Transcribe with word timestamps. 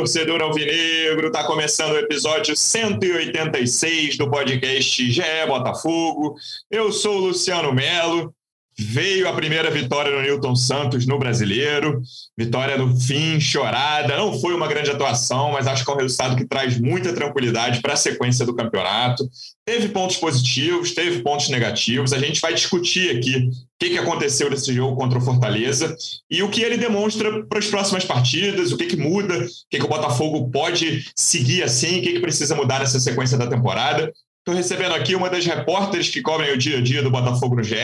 torcedor 0.00 0.40
alvinegro, 0.40 1.26
está 1.26 1.44
começando 1.44 1.92
o 1.92 1.98
episódio 1.98 2.56
186 2.56 4.16
do 4.16 4.30
podcast 4.30 5.10
GE 5.10 5.22
Botafogo. 5.46 6.36
Eu 6.70 6.90
sou 6.90 7.16
o 7.16 7.26
Luciano 7.26 7.70
Melo. 7.70 8.34
Veio 8.78 9.28
a 9.28 9.32
primeira 9.32 9.70
vitória 9.70 10.10
no 10.10 10.22
Newton 10.22 10.56
Santos 10.56 11.06
no 11.06 11.18
Brasileiro. 11.18 12.00
Vitória 12.36 12.78
no 12.78 12.98
fim, 12.98 13.38
chorada. 13.38 14.16
Não 14.16 14.38
foi 14.40 14.54
uma 14.54 14.66
grande 14.66 14.90
atuação, 14.90 15.52
mas 15.52 15.66
acho 15.66 15.84
que 15.84 15.90
é 15.90 15.94
um 15.94 15.98
resultado 15.98 16.36
que 16.36 16.46
traz 16.46 16.80
muita 16.80 17.12
tranquilidade 17.12 17.82
para 17.82 17.92
a 17.92 17.96
sequência 17.96 18.46
do 18.46 18.54
campeonato. 18.54 19.28
Teve 19.66 19.88
pontos 19.90 20.16
positivos, 20.16 20.94
teve 20.94 21.22
pontos 21.22 21.48
negativos. 21.50 22.12
A 22.12 22.18
gente 22.18 22.40
vai 22.40 22.54
discutir 22.54 23.16
aqui 23.16 23.36
o 23.36 23.50
que, 23.78 23.90
que 23.90 23.98
aconteceu 23.98 24.48
nesse 24.48 24.72
jogo 24.72 24.96
contra 24.96 25.18
o 25.18 25.22
Fortaleza 25.22 25.94
e 26.30 26.42
o 26.42 26.48
que 26.48 26.62
ele 26.62 26.78
demonstra 26.78 27.44
para 27.44 27.58
as 27.58 27.66
próximas 27.66 28.04
partidas, 28.04 28.72
o 28.72 28.76
que, 28.76 28.86
que 28.86 28.96
muda, 28.96 29.36
o 29.36 29.48
que, 29.70 29.78
que 29.78 29.84
o 29.84 29.88
Botafogo 29.88 30.50
pode 30.50 31.04
seguir 31.14 31.62
assim, 31.62 31.98
o 31.98 32.02
que, 32.02 32.12
que 32.14 32.20
precisa 32.20 32.54
mudar 32.54 32.78
nessa 32.78 33.00
sequência 33.00 33.36
da 33.36 33.46
temporada. 33.46 34.10
Estou 34.40 34.54
recebendo 34.54 34.94
aqui 34.94 35.14
uma 35.14 35.28
das 35.28 35.44
repórteres 35.44 36.08
que 36.08 36.22
cobrem 36.22 36.52
o 36.52 36.56
dia 36.56 36.78
a 36.78 36.80
dia 36.80 37.02
do 37.02 37.10
Botafogo 37.10 37.56
no 37.56 37.62
GE, 37.62 37.76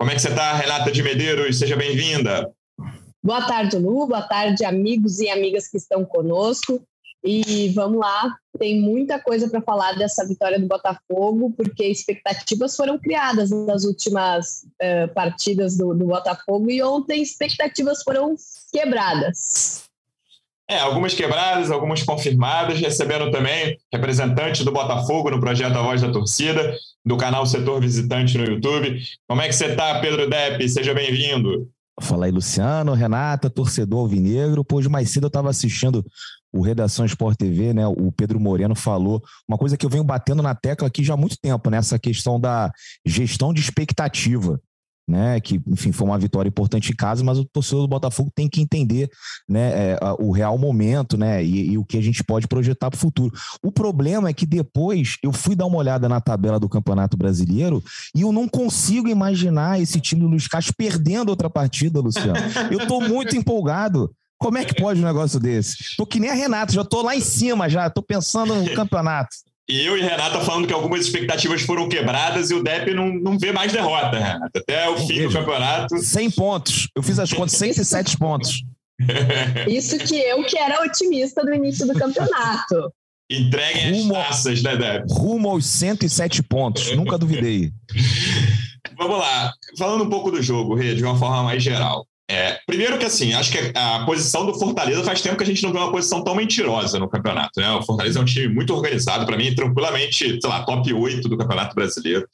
como 0.00 0.10
é 0.10 0.14
que 0.14 0.22
você 0.22 0.30
está, 0.30 0.54
Renata 0.54 0.90
de 0.90 1.02
Medeiros? 1.02 1.58
Seja 1.58 1.76
bem-vinda. 1.76 2.50
Boa 3.22 3.46
tarde, 3.46 3.76
Lu. 3.76 4.06
Boa 4.06 4.22
tarde, 4.22 4.64
amigos 4.64 5.20
e 5.20 5.28
amigas 5.28 5.68
que 5.68 5.76
estão 5.76 6.06
conosco. 6.06 6.82
E 7.22 7.68
vamos 7.74 8.00
lá, 8.00 8.34
tem 8.58 8.80
muita 8.80 9.20
coisa 9.20 9.46
para 9.50 9.60
falar 9.60 9.92
dessa 9.98 10.26
vitória 10.26 10.58
do 10.58 10.66
Botafogo, 10.66 11.52
porque 11.54 11.86
expectativas 11.86 12.74
foram 12.74 12.98
criadas 12.98 13.50
nas 13.50 13.84
últimas 13.84 14.62
uh, 14.80 15.12
partidas 15.12 15.76
do, 15.76 15.92
do 15.92 16.06
Botafogo 16.06 16.70
e 16.70 16.82
ontem 16.82 17.20
expectativas 17.20 18.02
foram 18.02 18.34
quebradas. 18.72 19.84
É, 20.66 20.78
algumas 20.78 21.12
quebradas, 21.12 21.70
algumas 21.70 22.02
confirmadas, 22.02 22.80
recebendo 22.80 23.30
também 23.30 23.78
representante 23.92 24.64
do 24.64 24.72
Botafogo 24.72 25.30
no 25.30 25.40
projeto 25.40 25.76
A 25.76 25.82
Voz 25.82 26.00
da 26.00 26.10
Torcida, 26.10 26.74
do 27.04 27.16
canal 27.16 27.46
Setor 27.46 27.80
Visitante 27.80 28.36
no 28.36 28.44
YouTube. 28.44 29.00
Como 29.28 29.40
é 29.40 29.48
que 29.48 29.54
você 29.54 29.66
está, 29.66 30.00
Pedro 30.00 30.28
Depp? 30.28 30.68
Seja 30.68 30.94
bem-vindo. 30.94 31.68
Fala 32.00 32.26
aí, 32.26 32.32
Luciano, 32.32 32.94
Renata, 32.94 33.50
torcedor 33.50 34.00
alvinegro. 34.00 34.64
Pois 34.64 34.86
mais 34.86 35.10
cedo 35.10 35.24
eu 35.24 35.28
estava 35.28 35.50
assistindo 35.50 36.04
o 36.52 36.62
Redação 36.62 37.04
Sport 37.04 37.36
TV, 37.36 37.74
né? 37.74 37.86
O 37.86 38.10
Pedro 38.10 38.40
Moreno 38.40 38.74
falou 38.74 39.22
uma 39.46 39.58
coisa 39.58 39.76
que 39.76 39.84
eu 39.84 39.90
venho 39.90 40.02
batendo 40.02 40.42
na 40.42 40.54
tecla 40.54 40.88
aqui 40.88 41.04
já 41.04 41.14
há 41.14 41.16
muito 41.16 41.36
tempo, 41.40 41.70
né? 41.70 41.78
questão 42.02 42.40
da 42.40 42.72
gestão 43.04 43.52
de 43.52 43.60
expectativa 43.60 44.60
né? 45.10 45.40
Que, 45.40 45.60
enfim, 45.66 45.90
foi 45.92 46.06
uma 46.06 46.18
vitória 46.18 46.48
importante 46.48 46.92
em 46.92 46.94
casa, 46.94 47.24
mas 47.24 47.38
o 47.38 47.44
torcedor 47.44 47.82
do 47.82 47.88
Botafogo 47.88 48.30
tem 48.34 48.48
que 48.48 48.60
entender 48.60 49.10
né, 49.48 49.92
é, 49.92 49.98
o 50.18 50.30
real 50.30 50.56
momento, 50.56 51.18
né? 51.18 51.44
E, 51.44 51.72
e, 51.72 51.78
o 51.78 51.84
que 51.84 51.98
a 51.98 52.00
gente 52.00 52.22
pode 52.22 52.46
projetar 52.46 52.90
para 52.90 52.96
o 52.96 53.00
futuro. 53.00 53.34
O 53.62 53.72
problema 53.72 54.28
é 54.28 54.32
que 54.32 54.46
depois 54.46 55.16
eu 55.22 55.32
fui 55.32 55.56
dar 55.56 55.66
uma 55.66 55.78
olhada 55.78 56.08
na 56.08 56.20
tabela 56.20 56.60
do 56.60 56.68
Campeonato 56.68 57.16
Brasileiro 57.16 57.82
e 58.14 58.20
eu 58.20 58.32
não 58.32 58.48
consigo 58.48 59.08
imaginar 59.08 59.80
esse 59.80 60.00
time 60.00 60.20
do 60.20 60.28
Luiz 60.28 60.46
Castro 60.46 60.74
perdendo 60.76 61.30
outra 61.30 61.50
partida, 61.50 62.00
Luciano. 62.00 62.38
Eu 62.70 62.80
estou 62.80 63.00
muito 63.00 63.36
empolgado. 63.36 64.10
Como 64.38 64.56
é 64.56 64.64
que 64.64 64.74
pode 64.74 65.00
um 65.00 65.04
negócio 65.04 65.38
desse? 65.38 65.96
Tô 65.96 66.06
que 66.06 66.18
nem 66.18 66.30
a 66.30 66.34
Renata, 66.34 66.72
já 66.72 66.82
tô 66.82 67.02
lá 67.02 67.14
em 67.14 67.20
cima 67.20 67.68
já, 67.68 67.90
tô 67.90 68.02
pensando 68.02 68.54
no 68.54 68.74
campeonato. 68.74 69.36
E 69.70 69.86
eu 69.86 69.96
e 69.96 70.00
Renata 70.00 70.40
falando 70.40 70.66
que 70.66 70.74
algumas 70.74 71.06
expectativas 71.06 71.62
foram 71.62 71.88
quebradas 71.88 72.50
e 72.50 72.54
o 72.54 72.62
Depp 72.62 72.92
não, 72.92 73.14
não 73.14 73.38
vê 73.38 73.52
mais 73.52 73.72
derrota, 73.72 74.18
Renata. 74.18 74.58
Até 74.58 74.88
o 74.88 74.96
fim 75.06 75.22
do 75.22 75.32
campeonato. 75.32 75.96
100 75.96 76.30
pontos. 76.32 76.88
Eu 76.92 77.04
fiz 77.04 77.20
as 77.20 77.32
contas, 77.32 77.52
107 77.52 78.18
pontos. 78.18 78.64
Isso 79.68 79.96
que 79.98 80.16
eu 80.16 80.42
que 80.44 80.58
era 80.58 80.82
otimista 80.82 81.44
no 81.44 81.54
início 81.54 81.86
do 81.86 81.94
campeonato. 81.94 82.92
Entreguem 83.30 83.92
rumo, 83.92 84.16
as 84.16 84.26
taças, 84.26 84.60
né, 84.60 84.76
Depp? 84.76 85.06
Rumo 85.08 85.50
aos 85.50 85.64
107 85.66 86.42
pontos. 86.42 86.90
Nunca 86.96 87.16
duvidei. 87.16 87.70
Vamos 88.98 89.18
lá. 89.18 89.52
Falando 89.78 90.02
um 90.02 90.10
pouco 90.10 90.32
do 90.32 90.42
jogo, 90.42 90.74
Rê, 90.74 90.96
de 90.96 91.04
uma 91.04 91.16
forma 91.16 91.44
mais 91.44 91.62
geral. 91.62 92.04
É, 92.30 92.60
primeiro 92.64 92.96
que 92.96 93.04
assim, 93.04 93.32
acho 93.32 93.50
que 93.50 93.72
a 93.74 94.04
posição 94.06 94.46
do 94.46 94.56
Fortaleza 94.56 95.02
faz 95.02 95.20
tempo 95.20 95.36
que 95.36 95.42
a 95.42 95.46
gente 95.46 95.64
não 95.64 95.72
vê 95.72 95.78
uma 95.78 95.90
posição 95.90 96.22
tão 96.22 96.36
mentirosa 96.36 96.96
no 96.96 97.08
campeonato. 97.08 97.58
Né? 97.58 97.68
O 97.72 97.82
Fortaleza 97.82 98.20
é 98.20 98.22
um 98.22 98.24
time 98.24 98.46
muito 98.54 98.72
organizado, 98.72 99.26
para 99.26 99.36
mim, 99.36 99.52
tranquilamente, 99.52 100.38
sei 100.40 100.48
lá, 100.48 100.62
top 100.62 100.94
8 100.94 101.28
do 101.28 101.36
Campeonato 101.36 101.74
Brasileiro. 101.74 102.24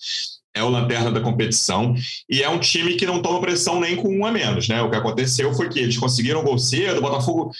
É 0.54 0.62
o 0.62 0.68
lanterna 0.68 1.10
da 1.10 1.20
competição 1.20 1.94
e 2.28 2.42
é 2.42 2.48
um 2.48 2.58
time 2.58 2.94
que 2.94 3.06
não 3.06 3.22
toma 3.22 3.40
pressão 3.40 3.80
nem 3.80 3.96
com 3.96 4.08
um 4.08 4.26
a 4.26 4.30
menos. 4.30 4.68
Né? 4.68 4.82
O 4.82 4.90
que 4.90 4.96
aconteceu 4.96 5.54
foi 5.54 5.70
que 5.70 5.78
eles 5.78 5.96
conseguiram 5.96 6.44
gol 6.44 6.58
cedo, 6.58 6.98
o 6.98 7.02
Botafogo 7.02 7.50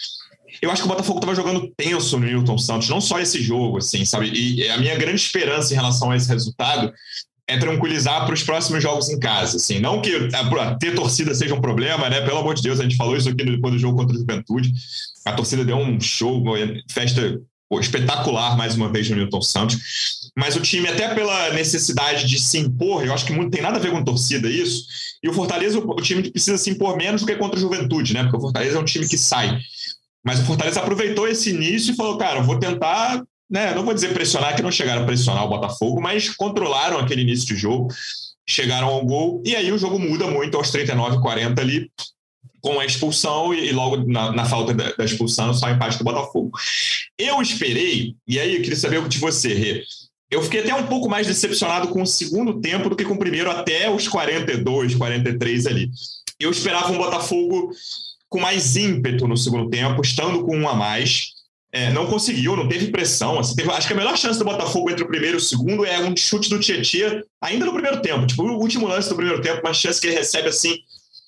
eu 0.61 0.71
acho 0.71 0.81
que 0.81 0.87
o 0.87 0.91
Botafogo 0.91 1.19
estava 1.19 1.35
jogando 1.35 1.71
tenso 1.75 2.17
no 2.17 2.25
Newton 2.25 2.57
Santos, 2.57 2.89
não 2.89 3.01
só 3.01 3.19
esse 3.19 3.41
jogo, 3.41 3.77
assim, 3.77 4.05
sabe? 4.05 4.31
E 4.31 4.67
a 4.69 4.77
minha 4.77 4.95
grande 4.95 5.21
esperança 5.21 5.73
em 5.73 5.75
relação 5.75 6.09
a 6.09 6.15
esse 6.15 6.27
resultado 6.27 6.91
é 7.47 7.57
tranquilizar 7.57 8.25
para 8.25 8.33
os 8.33 8.43
próximos 8.43 8.83
jogos 8.83 9.09
em 9.09 9.19
casa. 9.19 9.57
Assim. 9.57 9.79
Não 9.79 10.01
que 10.01 10.11
ter 10.79 10.93
torcida 10.93 11.33
seja 11.33 11.55
um 11.55 11.61
problema, 11.61 12.09
né? 12.09 12.21
Pelo 12.21 12.39
amor 12.39 12.55
de 12.55 12.61
Deus, 12.61 12.79
a 12.79 12.83
gente 12.83 12.97
falou 12.97 13.15
isso 13.15 13.29
aqui 13.29 13.45
depois 13.45 13.73
do 13.73 13.79
jogo 13.79 13.97
contra 13.97 14.15
o 14.15 14.19
Juventude. 14.19 14.73
A 15.25 15.31
torcida 15.31 15.63
deu 15.63 15.77
um 15.77 15.99
show, 15.99 16.43
festa 16.89 17.39
espetacular 17.79 18.55
mais 18.57 18.75
uma 18.75 18.91
vez 18.91 19.09
no 19.09 19.15
Newton 19.15 19.41
Santos. 19.41 19.77
Mas 20.37 20.55
o 20.55 20.61
time, 20.61 20.87
até 20.87 21.13
pela 21.13 21.53
necessidade 21.53 22.27
de 22.27 22.39
se 22.39 22.57
impor, 22.59 23.05
eu 23.05 23.13
acho 23.13 23.25
que 23.25 23.33
muito 23.33 23.51
tem 23.51 23.61
nada 23.61 23.77
a 23.77 23.81
ver 23.81 23.91
com 23.91 24.03
torcida 24.03 24.49
isso. 24.49 24.85
E 25.23 25.29
o 25.29 25.33
Fortaleza, 25.33 25.79
o 25.79 25.95
time 25.95 26.29
precisa 26.29 26.57
se 26.57 26.69
impor 26.69 26.95
menos 26.95 27.21
do 27.21 27.27
que 27.27 27.35
contra 27.35 27.57
o 27.57 27.61
Juventude, 27.61 28.13
né? 28.13 28.23
Porque 28.23 28.37
o 28.37 28.41
Fortaleza 28.41 28.77
é 28.77 28.79
um 28.79 28.85
time 28.85 29.07
que 29.07 29.17
sai. 29.17 29.57
Mas 30.23 30.39
o 30.39 30.45
Fortaleza 30.45 30.79
aproveitou 30.79 31.27
esse 31.27 31.49
início 31.49 31.93
e 31.93 31.95
falou: 31.95 32.17
cara, 32.17 32.41
vou 32.41 32.59
tentar 32.59 33.23
né, 33.49 33.73
não 33.73 33.83
vou 33.83 33.93
dizer 33.93 34.13
pressionar, 34.13 34.55
que 34.55 34.61
não 34.61 34.71
chegaram 34.71 35.03
a 35.03 35.05
pressionar 35.05 35.45
o 35.45 35.49
Botafogo, 35.49 36.01
mas 36.01 36.29
controlaram 36.29 36.97
aquele 36.97 37.21
início 37.21 37.47
de 37.47 37.55
jogo, 37.55 37.87
chegaram 38.47 38.87
ao 38.87 39.05
gol, 39.05 39.41
e 39.45 39.55
aí 39.55 39.71
o 39.71 39.77
jogo 39.77 39.99
muda 39.99 40.27
muito 40.27 40.57
aos 40.57 40.71
39, 40.71 41.21
40 41.21 41.61
ali, 41.61 41.91
com 42.61 42.79
a 42.79 42.85
expulsão 42.85 43.53
e, 43.53 43.71
logo 43.71 43.97
na, 44.09 44.31
na 44.31 44.45
falta 44.45 44.73
da, 44.73 44.91
da, 44.91 45.05
expulsão 45.05 45.53
só 45.53 45.69
empate 45.69 45.97
do 45.97 46.03
Botafogo. 46.03 46.51
Eu 47.17 47.41
esperei, 47.41 48.15
e 48.27 48.39
aí 48.39 48.55
eu 48.55 48.61
queria 48.61 48.75
saber 48.75 48.99
o 48.99 49.07
de 49.07 49.19
você, 49.19 49.53
Rê. 49.53 49.83
Eu 50.29 50.43
fiquei 50.43 50.59
até 50.59 50.75
um 50.75 50.87
pouco 50.87 51.07
mais 51.07 51.25
decepcionado 51.25 51.87
com 51.87 52.01
o 52.01 52.07
segundo 52.07 52.59
tempo 52.59 52.89
do 52.89 52.95
que 52.95 53.05
com 53.05 53.13
o 53.13 53.19
primeiro, 53.19 53.49
até 53.49 53.89
os 53.89 54.07
42, 54.07 54.95
43 54.95 55.67
ali. 55.67 55.89
Eu 56.39 56.51
esperava 56.51 56.91
um 56.91 56.97
Botafogo 56.97 57.71
com 58.29 58.39
mais 58.39 58.75
ímpeto 58.75 59.27
no 59.27 59.37
segundo 59.37 59.69
tempo, 59.69 60.01
estando 60.01 60.43
com 60.43 60.57
um 60.57 60.67
a 60.67 60.75
mais. 60.75 61.36
É, 61.71 61.91
não 61.91 62.07
conseguiu, 62.07 62.55
não 62.55 62.67
teve 62.67 62.87
pressão. 62.87 63.39
Assim, 63.39 63.55
teve, 63.55 63.69
acho 63.71 63.87
que 63.87 63.93
a 63.93 63.97
melhor 63.97 64.17
chance 64.17 64.39
do 64.39 64.45
Botafogo 64.45 64.89
entre 64.89 65.03
o 65.03 65.07
primeiro 65.07 65.37
e 65.37 65.39
o 65.39 65.41
segundo 65.41 65.85
é 65.85 65.99
um 65.99 66.15
chute 66.15 66.49
do 66.49 66.59
Tietchan 66.59 67.21
ainda 67.41 67.65
no 67.65 67.73
primeiro 67.73 68.01
tempo. 68.01 68.25
Tipo, 68.25 68.43
o 68.43 68.59
último 68.59 68.87
lance 68.87 69.09
do 69.09 69.15
primeiro 69.15 69.41
tempo, 69.41 69.61
uma 69.61 69.73
chance 69.73 69.99
que 69.99 70.07
ele 70.07 70.15
recebe 70.15 70.47
assim, 70.47 70.77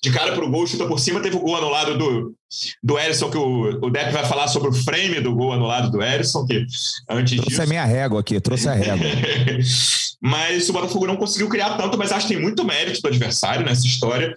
de 0.02 0.10
cara 0.10 0.32
para 0.32 0.44
o 0.44 0.50
gol, 0.50 0.66
chuta 0.66 0.86
por 0.86 0.98
cima. 0.98 1.20
Teve 1.20 1.36
o 1.36 1.40
gol 1.40 1.56
anulado 1.56 1.98
do, 1.98 2.34
do 2.82 2.98
Erisson, 2.98 3.30
que 3.30 3.36
o, 3.36 3.84
o 3.84 3.90
Depp 3.90 4.12
vai 4.12 4.26
falar 4.26 4.48
sobre 4.48 4.70
o 4.70 4.72
frame 4.72 5.20
do 5.20 5.34
gol 5.34 5.52
anulado 5.52 5.90
do 5.90 6.02
Erisson, 6.02 6.46
que 6.46 6.66
antes 7.08 7.34
trouxe 7.34 7.50
disso... 7.50 7.62
a 7.62 7.66
minha 7.66 7.84
régua 7.84 8.20
aqui, 8.20 8.40
trouxe 8.40 8.68
a 8.68 8.72
régua. 8.72 9.06
mas 10.22 10.68
o 10.68 10.72
Botafogo 10.72 11.06
não 11.06 11.16
conseguiu 11.16 11.48
criar 11.48 11.76
tanto, 11.76 11.98
mas 11.98 12.12
acho 12.12 12.26
que 12.26 12.34
tem 12.34 12.42
muito 12.42 12.64
mérito 12.64 13.02
do 13.02 13.08
adversário 13.08 13.64
nessa 13.64 13.86
história. 13.86 14.34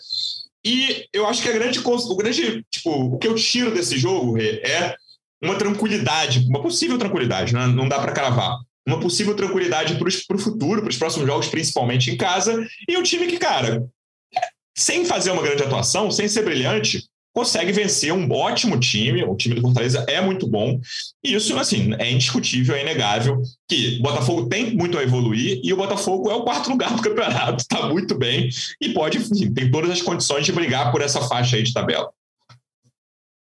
E 0.66 1.06
eu 1.14 1.28
acho 1.28 1.42
que 1.42 1.50
a 1.50 1.54
grande, 1.54 1.80
o 1.80 2.16
grande, 2.16 2.66
tipo, 2.70 2.90
o 2.90 3.18
que 3.18 3.28
eu 3.28 3.36
tiro 3.36 3.74
desse 3.74 3.98
jogo 3.98 4.38
é 4.38 4.96
uma 5.44 5.56
tranquilidade, 5.56 6.46
uma 6.48 6.62
possível 6.62 6.98
tranquilidade, 6.98 7.54
né? 7.54 7.68
não 7.68 7.88
dá 7.88 8.00
para 8.00 8.12
cravar. 8.12 8.58
Uma 8.86 9.00
possível 9.00 9.34
tranquilidade 9.34 9.96
para 9.96 10.36
o 10.36 10.40
futuro, 10.40 10.82
para 10.82 10.90
os 10.90 10.98
próximos 10.98 11.26
jogos, 11.26 11.48
principalmente 11.48 12.12
em 12.12 12.18
casa. 12.18 12.68
E 12.88 12.98
um 12.98 13.04
time 13.04 13.28
que, 13.28 13.38
cara, 13.38 13.86
sem 14.78 15.06
fazer 15.06 15.32
uma 15.32 15.42
grande 15.42 15.64
atuação, 15.64 16.12
sem 16.12 16.28
ser 16.28 16.44
brilhante, 16.44 17.02
consegue 17.34 17.72
vencer 17.72 18.14
um 18.14 18.30
ótimo 18.32 18.80
time. 18.80 19.24
O 19.24 19.36
time 19.36 19.56
do 19.56 19.62
Fortaleza 19.62 20.06
é 20.08 20.22
muito 20.22 20.48
bom. 20.48 20.80
E 21.24 21.34
isso, 21.34 21.58
assim, 21.58 21.94
é 21.98 22.12
indiscutível, 22.12 22.76
é 22.76 22.82
inegável 22.82 23.42
que 23.68 23.98
o 24.00 24.04
Botafogo 24.04 24.48
tem 24.48 24.76
muito 24.76 24.98
a 24.98 25.04
evoluir 25.04 25.62
e 25.64 25.74
o 25.74 25.78
Botafogo 25.78 26.30
é 26.30 26.36
o 26.36 26.44
quarto 26.44 26.70
lugar 26.70 26.94
do 26.96 27.02
campeonato, 27.02 27.62
está 27.62 27.88
muito 27.90 28.16
bem 28.16 28.50
e 28.82 28.90
pode, 28.90 29.18
enfim, 29.18 29.52
tem 29.54 29.72
todas 29.72 29.90
as 29.90 30.02
condições 30.02 30.46
de 30.46 30.52
brigar 30.52 30.92
por 30.92 31.02
essa 31.02 31.22
faixa 31.22 31.56
aí 31.56 31.64
de 31.64 31.74
tabela. 31.74 32.10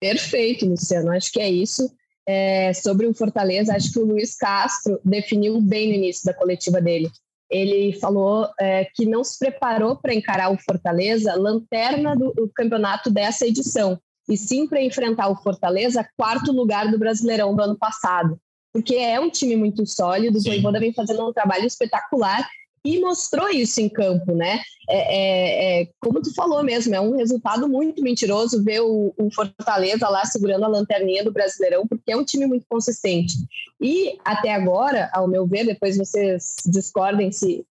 Perfeito, 0.09 0.67
Luciano. 0.67 1.11
Acho 1.11 1.31
que 1.31 1.39
é 1.39 1.49
isso. 1.49 1.91
É, 2.27 2.73
sobre 2.73 3.07
o 3.07 3.13
Fortaleza, 3.13 3.75
acho 3.75 3.91
que 3.91 3.99
o 3.99 4.05
Luiz 4.05 4.35
Castro 4.35 4.99
definiu 5.03 5.59
bem 5.61 5.89
no 5.89 5.95
início 5.95 6.25
da 6.25 6.33
coletiva 6.33 6.79
dele. 6.79 7.09
Ele 7.49 7.93
falou 7.93 8.47
é, 8.59 8.85
que 8.85 9.05
não 9.05 9.23
se 9.23 9.37
preparou 9.37 9.95
para 9.95 10.13
encarar 10.13 10.51
o 10.51 10.57
Fortaleza, 10.57 11.35
lanterna 11.35 12.15
do, 12.15 12.31
do 12.33 12.51
campeonato 12.53 13.11
dessa 13.11 13.45
edição, 13.45 13.99
e 14.27 14.35
sim 14.35 14.67
para 14.67 14.81
enfrentar 14.81 15.27
o 15.27 15.35
Fortaleza, 15.35 16.07
quarto 16.17 16.51
lugar 16.51 16.89
do 16.89 16.97
Brasileirão 16.97 17.55
do 17.55 17.61
ano 17.61 17.77
passado. 17.77 18.39
Porque 18.73 18.95
é 18.95 19.19
um 19.19 19.29
time 19.29 19.55
muito 19.55 19.85
sólido, 19.85 20.37
o 20.37 20.43
Voivoda 20.43 20.79
vem 20.79 20.93
fazendo 20.93 21.27
um 21.27 21.33
trabalho 21.33 21.65
espetacular 21.65 22.47
e 22.85 22.99
mostrou 22.99 23.49
isso 23.49 23.81
em 23.81 23.89
campo, 23.89 24.35
né? 24.35 24.61
É, 24.87 24.97
é, 24.97 25.81
é, 25.81 25.89
como 25.99 26.21
tu 26.21 26.31
falou 26.35 26.63
mesmo, 26.63 26.93
é 26.93 27.01
um 27.01 27.17
resultado 27.17 27.67
muito 27.67 28.03
mentiroso 28.03 28.63
ver 28.63 28.81
o, 28.81 29.11
o, 29.17 29.31
Fortaleza 29.33 30.07
lá 30.07 30.23
segurando 30.23 30.65
a 30.65 30.67
lanterninha 30.67 31.23
do 31.23 31.33
Brasileirão, 31.33 31.87
porque 31.87 32.11
é 32.11 32.15
um 32.15 32.23
time 32.23 32.45
muito 32.45 32.67
consistente. 32.69 33.33
E 33.81 34.15
até 34.23 34.53
agora, 34.53 35.09
ao 35.11 35.27
meu 35.27 35.47
ver, 35.47 35.65
depois 35.65 35.97
vocês 35.97 36.57
discordem 36.67 37.31
se, 37.31 37.65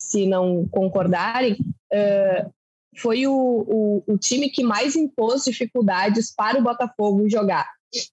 se 0.00 0.26
não 0.26 0.66
concordarem, 0.68 1.58
uh, 1.92 2.50
foi 2.96 3.26
o, 3.26 3.34
o, 3.34 4.14
o 4.14 4.16
time 4.16 4.48
que 4.48 4.64
mais 4.64 4.96
impôs 4.96 5.44
dificuldades 5.44 6.32
para 6.34 6.58
o 6.58 6.62
Botafogo 6.62 7.28
jogar. 7.28 7.68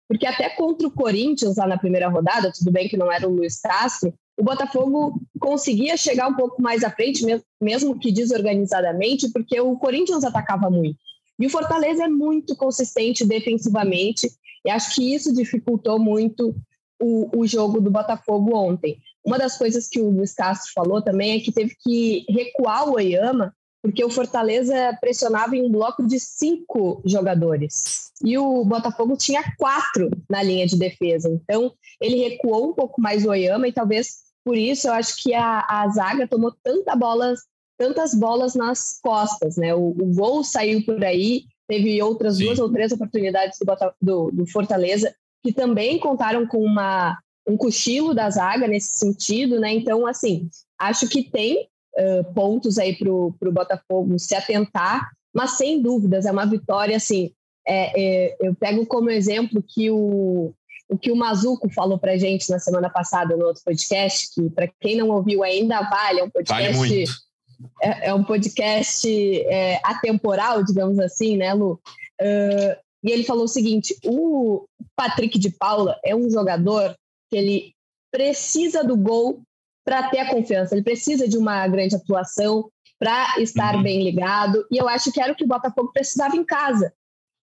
Porque 0.08 0.28
até 0.28 0.50
contra 0.50 0.86
o 0.86 0.92
Corinthians, 0.92 1.56
lá 1.56 1.66
na 1.66 1.78
primeira 1.78 2.10
rodada, 2.10 2.52
tudo 2.52 2.72
bem 2.72 2.90
que 2.90 2.98
não 2.98 3.10
era 3.10 3.28
o 3.28 3.34
Luiz 3.34 3.60
Castro, 3.62 4.14
o 4.38 4.44
Botafogo 4.44 5.22
conseguia 5.40 5.96
chegar 5.98 6.28
um 6.28 6.36
pouco 6.36 6.62
mais 6.62 6.84
à 6.84 6.90
frente, 6.90 7.24
mesmo 7.62 8.00
que 8.00 8.12
desorganizadamente, 8.12 9.30
porque 9.32 9.60
o 9.60 9.78
Corinthians 9.78 10.24
atacava 10.24 10.70
muito. 10.70 10.98
E 11.40 11.46
o 11.46 11.50
Fortaleza 11.50 12.04
é 12.04 12.08
muito 12.08 12.56
consistente 12.56 13.26
defensivamente, 13.26 14.32
e 14.66 14.70
acho 14.70 14.96
que 14.96 15.14
isso 15.14 15.34
dificultou 15.34 16.00
muito 16.00 16.56
o, 17.00 17.40
o 17.40 17.48
jogo 17.48 17.82
do 17.82 17.92
Botafogo 17.92 18.56
ontem. 18.56 18.98
Uma 19.26 19.38
das 19.38 19.58
coisas 19.58 19.88
que 19.88 20.00
o 20.00 20.10
Luiz 20.10 20.34
Castro 20.34 20.72
falou 20.74 21.02
também 21.02 21.34
é 21.34 21.40
que 21.40 21.52
teve 21.52 21.76
que 21.80 22.26
recuar 22.30 22.88
o 22.88 22.94
Oyama 22.94 23.54
porque 23.82 24.04
o 24.04 24.10
Fortaleza 24.10 24.96
pressionava 25.02 25.56
em 25.56 25.66
um 25.66 25.72
bloco 25.72 26.06
de 26.06 26.20
cinco 26.20 27.02
jogadores 27.04 28.12
e 28.24 28.38
o 28.38 28.64
Botafogo 28.64 29.18
tinha 29.18 29.44
quatro 29.58 30.10
na 30.30 30.44
linha 30.44 30.68
de 30.68 30.78
defesa. 30.78 31.30
Então 31.30 31.74
ele 32.00 32.18
recuou 32.18 32.70
um 32.70 32.74
pouco 32.74 33.02
mais 33.02 33.26
o 33.26 33.30
Oyama 33.30 33.68
e 33.68 33.74
talvez 33.74 34.32
por 34.46 34.56
isso 34.56 34.88
eu 34.88 34.94
acho 34.94 35.22
que 35.22 35.34
a, 35.34 35.66
a 35.68 35.88
zaga 35.90 36.28
tomou 36.28 36.54
tanta 36.64 36.96
bola, 36.96 37.34
tantas 37.78 38.14
bolas 38.14 38.54
nas 38.56 39.00
costas, 39.02 39.58
né? 39.58 39.74
O, 39.74 39.90
o 39.90 40.14
gol 40.14 40.44
saiu 40.44 40.86
por 40.86 41.04
aí, 41.04 41.46
teve 41.68 42.02
outras 42.02 42.38
Sim. 42.38 42.46
duas 42.46 42.60
ou 42.60 42.72
três 42.72 42.92
oportunidades 42.92 43.58
do, 43.60 43.66
do, 44.02 44.32
do 44.32 44.48
Fortaleza 44.48 45.14
que 45.44 45.52
também 45.52 46.00
contaram 46.00 46.46
com 46.46 46.64
uma 46.64 47.18
um 47.48 47.58
cochilo 47.58 48.14
da 48.14 48.30
zaga 48.30 48.68
nesse 48.68 48.98
sentido, 48.98 49.60
né? 49.60 49.74
Então, 49.74 50.06
assim, 50.06 50.48
acho 50.78 51.08
que 51.08 51.24
tem 51.24 51.68
uh, 51.98 52.34
pontos 52.34 52.78
aí 52.78 52.96
para 52.96 53.12
o 53.12 53.36
Botafogo 53.52 54.18
se 54.20 54.36
atentar, 54.36 55.10
mas 55.34 55.52
sem 55.52 55.82
dúvidas 55.82 56.26
é 56.26 56.32
uma 56.32 56.46
vitória 56.46 56.98
assim. 56.98 57.32
É, 57.68 58.02
é, 58.02 58.38
eu 58.40 58.56
pego 58.56 58.86
como 58.86 59.10
exemplo 59.10 59.64
que 59.66 59.90
o, 59.92 60.54
o 60.90 60.98
que 60.98 61.12
o 61.12 61.16
Mazuco 61.16 61.70
falou 61.70 61.98
para 61.98 62.18
gente 62.18 62.50
na 62.50 62.60
semana 62.60 62.90
passada 62.90 63.38
no 63.38 63.46
outro 63.46 63.64
podcast, 63.64 64.34
que 64.34 64.50
para 64.50 64.68
quem 64.80 64.98
não 64.98 65.10
ouviu 65.10 65.44
ainda 65.44 65.82
vale, 65.82 66.20
é 66.20 66.24
um 66.24 66.30
podcast. 66.30 66.64
Vale 66.64 66.78
muito. 66.78 67.12
É, 67.82 68.08
é 68.08 68.14
um 68.14 68.24
podcast 68.24 69.08
é, 69.08 69.80
atemporal, 69.84 70.64
digamos 70.64 71.00
assim, 71.00 71.38
né, 71.38 71.54
Lu? 71.54 71.80
Uh, 72.20 72.76
e 73.04 73.12
ele 73.12 73.24
falou 73.24 73.46
o 73.46 73.48
seguinte: 73.48 73.96
o 74.06 74.66
Patrick 74.96 75.38
de 75.38 75.52
Paula 75.52 76.00
é 76.04 76.16
um 76.16 76.30
jogador 76.30 76.96
que 77.30 77.38
ele 77.38 77.74
precisa 78.12 78.84
do 78.84 78.98
gol 78.98 79.42
para 79.84 80.10
ter 80.10 80.20
a 80.20 80.30
confiança. 80.30 80.76
Ele 80.76 80.84
precisa 80.84 81.28
de 81.28 81.38
uma 81.38 81.68
grande 81.68 81.96
atuação 81.96 82.70
para 83.00 83.40
estar 83.40 83.76
uhum. 83.76 83.84
bem 83.84 84.04
ligado. 84.04 84.66
E 84.72 84.78
eu 84.78 84.88
acho 84.88 85.12
que 85.12 85.20
era 85.20 85.34
o 85.34 85.36
que 85.36 85.44
o 85.44 85.48
Botafogo 85.48 85.92
precisava 85.92 86.36
em 86.36 86.44
casa. 86.44 86.94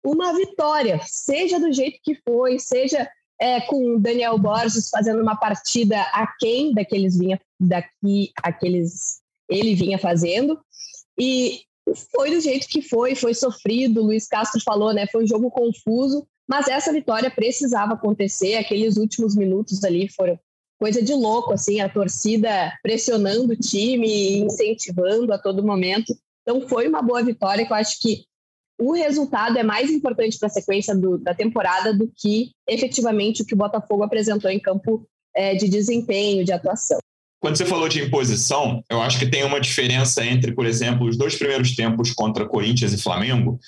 Uma 0.05 0.33
vitória, 0.33 1.01
seja 1.05 1.59
do 1.59 1.73
jeito 1.73 1.99
que 2.03 2.15
foi, 2.25 2.59
seja 2.59 3.11
é, 3.41 3.61
com 3.63 3.97
o 3.97 4.01
Daniel 4.01 4.39
Borges 4.39 4.89
fazendo 4.89 5.21
uma 5.21 5.37
partida 5.37 6.01
aquém 6.13 6.73
daqueles 6.73 7.19
vinha 7.19 7.41
daqui, 7.59 8.33
aqueles 8.43 9.21
ele 9.49 9.75
vinha 9.75 9.99
fazendo. 9.99 10.61
E 11.19 11.63
foi 12.15 12.31
do 12.31 12.41
jeito 12.41 12.69
que 12.69 12.83
foi, 12.83 13.15
foi 13.15 13.35
sofrido. 13.35 14.01
O 14.01 14.05
Luiz 14.05 14.27
Castro 14.27 14.61
falou, 14.63 14.93
né? 14.93 15.07
Foi 15.11 15.25
um 15.25 15.27
jogo 15.27 15.51
confuso, 15.51 16.27
mas 16.49 16.69
essa 16.69 16.93
vitória 16.93 17.31
precisava 17.31 17.95
acontecer. 17.95 18.57
Aqueles 18.57 18.97
últimos 18.97 19.35
minutos 19.35 19.83
ali 19.83 20.09
foram 20.09 20.39
coisa 20.79 21.03
de 21.03 21.13
louco, 21.13 21.53
assim, 21.53 21.81
a 21.81 21.89
torcida 21.89 22.73
pressionando 22.83 23.53
o 23.53 23.57
time, 23.57 24.39
incentivando 24.39 25.33
a 25.33 25.39
todo 25.39 25.67
momento. 25.67 26.17
Então 26.43 26.67
foi 26.69 26.89
uma 26.89 27.03
boa 27.03 27.23
vitória, 27.23 27.67
que 27.67 27.73
eu 27.73 27.77
acho 27.77 28.01
que 28.01 28.25
o 28.81 28.93
resultado 28.93 29.59
é 29.59 29.63
mais 29.63 29.91
importante 29.91 30.39
para 30.39 30.47
a 30.47 30.51
sequência 30.51 30.95
do, 30.95 31.19
da 31.19 31.35
temporada 31.35 31.93
do 31.93 32.11
que 32.17 32.53
efetivamente 32.67 33.43
o 33.43 33.45
que 33.45 33.55
o 33.55 33.57
Botafogo 33.57 34.05
apresentou 34.05 34.51
em 34.51 34.61
campo 34.61 35.05
é, 35.35 35.55
de 35.55 35.69
desempenho, 35.69 36.45
de 36.45 36.53
atuação. 36.53 36.99
Quando 37.41 37.57
você 37.57 37.67
falou 37.67 37.89
de 37.89 38.03
imposição, 38.03 38.83
eu 38.91 39.01
acho 39.01 39.19
que 39.19 39.27
tem 39.27 39.45
uma 39.45 39.61
diferença 39.61 40.25
entre, 40.25 40.53
por 40.53 40.67
exemplo, 40.67 41.07
os 41.07 41.17
dois 41.17 41.37
primeiros 41.37 41.75
tempos 41.75 42.13
contra 42.13 42.47
Corinthians 42.47 42.93
e 42.93 42.99
Flamengo, 42.99 43.61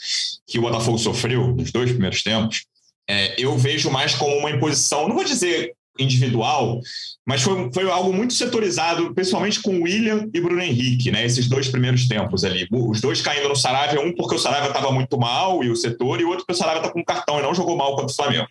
que 0.46 0.58
o 0.58 0.62
Botafogo 0.62 0.98
sofreu 0.98 1.54
nos 1.54 1.70
dois 1.70 1.90
primeiros 1.90 2.22
tempos. 2.22 2.64
É, 3.08 3.40
eu 3.40 3.56
vejo 3.56 3.90
mais 3.90 4.14
como 4.14 4.36
uma 4.36 4.50
imposição, 4.50 5.08
não 5.08 5.14
vou 5.14 5.24
dizer 5.24 5.74
individual, 5.98 6.80
mas 7.26 7.42
foi, 7.42 7.70
foi 7.72 7.90
algo 7.90 8.12
muito 8.12 8.34
setorizado, 8.34 9.14
principalmente 9.14 9.60
com 9.60 9.82
William 9.82 10.28
e 10.32 10.40
Bruno 10.40 10.62
Henrique, 10.62 11.10
né? 11.10 11.24
Esses 11.24 11.48
dois 11.48 11.68
primeiros 11.68 12.06
tempos 12.08 12.44
ali. 12.44 12.66
Os 12.70 13.00
dois 13.00 13.20
caindo 13.20 13.48
no 13.48 13.56
Saravia, 13.56 14.00
um 14.00 14.14
porque 14.14 14.34
o 14.34 14.38
Saravia 14.38 14.68
estava 14.68 14.90
muito 14.92 15.18
mal 15.18 15.62
e 15.62 15.70
o 15.70 15.76
setor, 15.76 16.20
e 16.20 16.24
o 16.24 16.28
outro 16.28 16.44
porque 16.44 16.58
o 16.58 16.58
Saravia 16.58 16.80
está 16.80 16.92
com 16.92 17.04
cartão 17.04 17.38
e 17.38 17.42
não 17.42 17.54
jogou 17.54 17.76
mal 17.76 17.94
contra 17.96 18.12
o 18.12 18.14
Flamengo. 18.14 18.46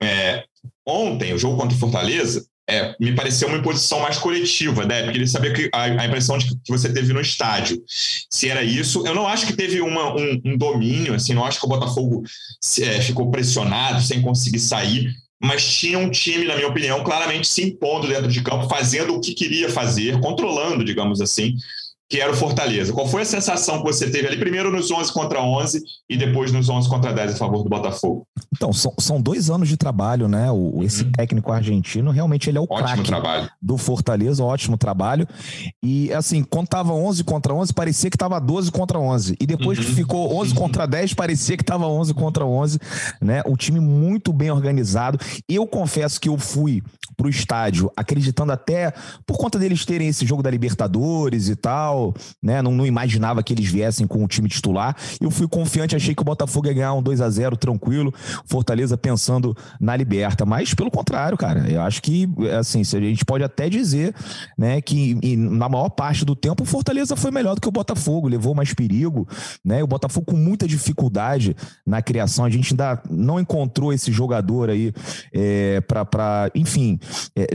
É, 0.00 0.44
ontem, 0.86 1.32
o 1.32 1.38
jogo 1.38 1.56
contra 1.56 1.76
o 1.76 1.80
Fortaleza, 1.80 2.46
é, 2.68 2.94
me 3.00 3.14
pareceu 3.14 3.48
uma 3.48 3.56
imposição 3.56 4.00
mais 4.00 4.18
coletiva, 4.18 4.84
né? 4.84 5.02
Porque 5.02 5.16
ele 5.16 5.26
sabia 5.26 5.52
que 5.54 5.70
a, 5.72 5.84
a, 5.84 6.06
impressão 6.06 6.36
de 6.36 6.48
que 6.48 6.70
você 6.70 6.92
teve 6.92 7.14
no 7.14 7.20
estádio. 7.20 7.82
Se 8.30 8.50
era 8.50 8.62
isso, 8.62 9.06
eu 9.06 9.14
não 9.14 9.26
acho 9.26 9.46
que 9.46 9.54
teve 9.54 9.80
uma, 9.80 10.14
um, 10.14 10.40
um 10.44 10.56
domínio, 10.56 11.14
assim, 11.14 11.32
não 11.32 11.46
acho 11.46 11.58
que 11.58 11.64
o 11.64 11.68
Botafogo 11.68 12.22
é, 12.80 13.00
ficou 13.00 13.30
pressionado 13.30 14.02
sem 14.02 14.20
conseguir 14.20 14.60
sair 14.60 15.14
mas 15.40 15.64
tinha 15.64 15.98
um 15.98 16.10
time, 16.10 16.44
na 16.44 16.56
minha 16.56 16.68
opinião, 16.68 17.04
claramente 17.04 17.46
se 17.46 17.62
impondo 17.62 18.08
dentro 18.08 18.28
de 18.28 18.42
campo, 18.42 18.68
fazendo 18.68 19.14
o 19.14 19.20
que 19.20 19.34
queria 19.34 19.70
fazer, 19.70 20.20
controlando, 20.20 20.84
digamos 20.84 21.20
assim, 21.20 21.56
que 22.08 22.20
era 22.20 22.32
o 22.32 22.34
Fortaleza. 22.34 22.92
Qual 22.92 23.06
foi 23.06 23.22
a 23.22 23.24
sensação 23.24 23.78
que 23.78 23.84
você 23.84 24.10
teve 24.10 24.26
ali, 24.26 24.38
primeiro 24.38 24.70
nos 24.70 24.90
11 24.90 25.12
contra 25.12 25.42
11 25.42 25.82
e 26.08 26.16
depois 26.16 26.50
nos 26.50 26.68
11 26.68 26.88
contra 26.88 27.12
10 27.12 27.34
a 27.34 27.36
favor 27.36 27.62
do 27.62 27.68
Botafogo? 27.68 28.26
Então, 28.54 28.72
são, 28.72 28.94
são 28.98 29.20
dois 29.20 29.50
anos 29.50 29.68
de 29.68 29.76
trabalho, 29.76 30.26
né? 30.26 30.50
O, 30.50 30.82
esse 30.82 31.04
uhum. 31.04 31.12
técnico 31.12 31.52
argentino, 31.52 32.10
realmente 32.10 32.48
ele 32.48 32.56
é 32.56 32.60
o 32.60 32.66
craque 32.66 33.10
do 33.60 33.76
Fortaleza, 33.76 34.42
ótimo 34.42 34.78
trabalho. 34.78 35.28
E, 35.82 36.10
assim, 36.14 36.42
quando 36.42 36.68
tava 36.68 36.94
11 36.94 37.24
contra 37.24 37.52
11, 37.52 37.74
parecia 37.74 38.08
que 38.08 38.16
tava 38.16 38.40
12 38.40 38.72
contra 38.72 38.98
11. 38.98 39.36
E 39.38 39.46
depois 39.46 39.78
uhum. 39.78 39.84
que 39.84 39.92
ficou 39.92 40.34
11 40.40 40.54
contra 40.54 40.86
10, 40.86 41.12
parecia 41.12 41.58
que 41.58 41.64
tava 41.64 41.86
11 41.86 42.14
contra 42.14 42.46
11, 42.46 42.78
né? 43.20 43.42
O 43.44 43.56
time 43.56 43.80
muito 43.80 44.32
bem 44.32 44.50
organizado. 44.50 45.18
Eu 45.46 45.66
confesso 45.66 46.18
que 46.18 46.30
eu 46.30 46.38
fui 46.38 46.82
pro 47.18 47.28
estádio 47.28 47.90
acreditando 47.96 48.52
até 48.52 48.92
por 49.26 49.36
conta 49.36 49.58
deles 49.58 49.84
terem 49.84 50.06
esse 50.06 50.24
jogo 50.24 50.42
da 50.42 50.50
Libertadores 50.50 51.48
e 51.48 51.56
tal, 51.56 51.97
né? 52.42 52.62
Não, 52.62 52.72
não, 52.72 52.86
imaginava 52.86 53.42
que 53.42 53.52
eles 53.52 53.68
viessem 53.70 54.06
com 54.06 54.24
o 54.24 54.28
time 54.28 54.48
titular. 54.48 54.96
Eu 55.20 55.30
fui 55.30 55.48
confiante, 55.48 55.96
achei 55.96 56.14
que 56.14 56.22
o 56.22 56.24
Botafogo 56.24 56.66
ia 56.66 56.74
ganhar 56.74 56.94
um 56.94 57.02
2 57.02 57.20
a 57.20 57.30
0 57.30 57.56
tranquilo. 57.56 58.12
Fortaleza 58.46 58.96
pensando 58.96 59.56
na 59.80 59.96
liberta. 59.96 60.44
Mas, 60.44 60.74
pelo 60.74 60.90
contrário, 60.90 61.36
cara, 61.36 61.68
eu 61.70 61.80
acho 61.82 62.02
que, 62.02 62.28
assim, 62.58 62.80
a 62.80 63.00
gente 63.00 63.24
pode 63.24 63.44
até 63.44 63.68
dizer, 63.68 64.14
né, 64.56 64.80
que 64.80 65.14
na 65.36 65.68
maior 65.68 65.88
parte 65.88 66.24
do 66.24 66.34
tempo 66.34 66.62
o 66.62 66.66
Fortaleza 66.66 67.16
foi 67.16 67.30
melhor 67.30 67.54
do 67.54 67.60
que 67.60 67.68
o 67.68 67.72
Botafogo, 67.72 68.28
levou 68.28 68.54
mais 68.54 68.72
perigo, 68.72 69.26
né? 69.64 69.82
O 69.82 69.86
Botafogo 69.86 70.26
com 70.26 70.36
muita 70.36 70.66
dificuldade 70.66 71.56
na 71.86 72.02
criação. 72.02 72.44
A 72.44 72.50
gente 72.50 72.72
ainda 72.72 73.02
não 73.10 73.40
encontrou 73.40 73.92
esse 73.92 74.12
jogador 74.12 74.70
aí 74.70 74.92
é, 75.32 75.80
para, 75.80 76.50
enfim, 76.54 76.98
é, 77.36 77.46